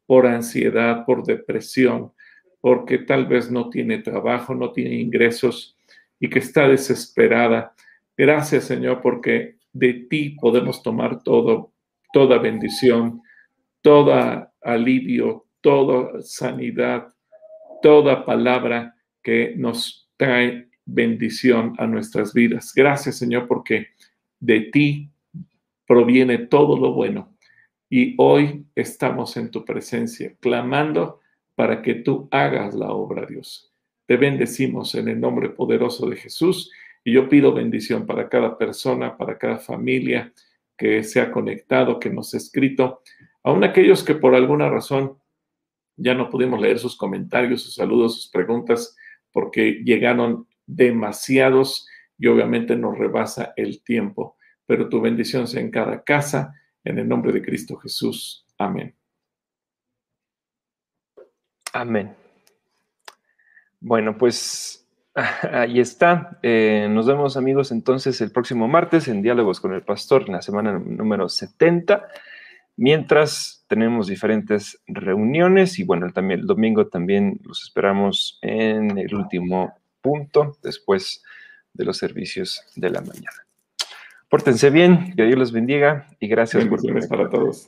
por 0.06 0.28
ansiedad, 0.28 1.06
por 1.06 1.24
depresión, 1.24 2.12
porque 2.60 2.98
tal 2.98 3.28
vez 3.28 3.50
no 3.50 3.70
tiene 3.70 4.00
trabajo, 4.00 4.54
no 4.54 4.74
tiene 4.74 4.96
ingresos 4.96 5.78
y 6.22 6.30
que 6.30 6.40
está 6.40 6.70
desesperada. 6.70 7.74
Gracias, 8.16 8.66
Señor, 8.66 9.02
porque 9.02 9.58
de 9.74 10.06
ti 10.10 10.38
podemos 10.40 10.82
tomar 10.84 11.24
todo, 11.24 11.74
toda 12.14 12.38
bendición, 12.38 13.22
toda 13.82 14.54
alivio, 14.62 15.48
toda 15.62 16.22
sanidad, 16.22 17.08
toda 17.82 18.24
palabra 18.24 18.96
que 19.24 19.56
nos 19.58 20.10
trae 20.16 20.70
bendición 20.86 21.74
a 21.80 21.88
nuestras 21.88 22.34
vidas. 22.34 22.72
Gracias, 22.76 23.18
Señor, 23.18 23.48
porque 23.48 23.88
de 24.40 24.62
ti 24.72 25.10
proviene 25.88 26.38
todo 26.38 26.78
lo 26.78 26.94
bueno 26.94 27.36
y 27.90 28.14
hoy 28.20 28.66
estamos 28.76 29.36
en 29.38 29.50
tu 29.50 29.66
presencia, 29.66 30.36
clamando 30.40 31.20
para 31.56 31.82
que 31.82 31.96
tú 31.96 32.28
hagas 32.32 32.76
la 32.76 32.92
obra, 32.92 33.26
Dios. 33.26 33.71
Te 34.12 34.18
bendecimos 34.18 34.94
en 34.96 35.08
el 35.08 35.22
nombre 35.22 35.48
poderoso 35.48 36.10
de 36.10 36.18
Jesús 36.18 36.70
y 37.02 37.14
yo 37.14 37.30
pido 37.30 37.54
bendición 37.54 38.06
para 38.06 38.28
cada 38.28 38.58
persona, 38.58 39.16
para 39.16 39.38
cada 39.38 39.58
familia 39.58 40.34
que 40.78 41.02
se 41.02 41.22
ha 41.22 41.32
conectado, 41.32 41.98
que 41.98 42.10
nos 42.10 42.34
ha 42.34 42.38
escrito, 42.38 43.04
aun 43.42 43.64
aquellos 43.64 44.04
que 44.04 44.16
por 44.16 44.36
alguna 44.36 44.70
razón 44.70 45.18
ya 45.96 46.14
no 46.14 46.30
pudimos 46.30 46.60
leer 46.60 46.78
sus 46.78 46.98
comentarios, 46.98 47.62
sus 47.62 47.76
saludos, 47.76 48.16
sus 48.16 48.30
preguntas, 48.30 48.98
porque 49.32 49.82
llegaron 49.86 50.46
demasiados 50.66 51.88
y 52.18 52.28
obviamente 52.28 52.76
nos 52.76 52.98
rebasa 52.98 53.54
el 53.56 53.82
tiempo. 53.82 54.36
Pero 54.66 54.90
tu 54.90 55.00
bendición 55.00 55.48
sea 55.48 55.62
en 55.62 55.72
cada 55.72 56.04
casa, 56.04 56.54
en 56.84 57.00
el 57.00 57.08
nombre 57.08 57.32
de 57.32 57.42
Cristo 57.42 57.78
Jesús. 57.78 58.46
Amén. 58.58 58.94
Amén. 61.72 62.21
Bueno, 63.82 64.18
pues 64.18 64.88
ahí 65.52 65.80
está. 65.80 66.40
Eh, 66.44 66.88
nos 66.90 67.08
vemos 67.08 67.36
amigos 67.36 67.72
entonces 67.72 68.22
el 68.22 68.32
próximo 68.32 68.68
martes 68.68 69.08
en 69.08 69.22
Diálogos 69.22 69.60
con 69.60 69.74
el 69.74 69.82
Pastor, 69.82 70.24
en 70.28 70.34
la 70.34 70.42
semana 70.42 70.80
número 70.80 71.28
70. 71.28 72.08
Mientras 72.78 73.66
tenemos 73.68 74.08
diferentes 74.08 74.82
reuniones 74.88 75.78
y 75.80 75.84
bueno, 75.84 76.12
también 76.14 76.42
el 76.42 76.48
domingo 76.48 76.88
también 76.88 77.40
los 77.44 77.64
esperamos 77.64 78.40
en 78.42 78.98
el 78.98 79.14
último 79.14 79.74
punto 80.02 80.58
después 80.64 81.24
de 81.74 81.86
los 81.86 81.98
servicios 81.98 82.64
de 82.76 82.90
la 82.90 83.02
mañana. 83.02 83.46
Pórtense 84.30 84.70
bien, 84.70 85.14
que 85.16 85.26
Dios 85.26 85.38
los 85.38 85.52
bendiga 85.52 86.08
y 86.20 86.28
gracias 86.28 86.66
por 86.66 86.80
para 87.10 87.30
todos. 87.30 87.68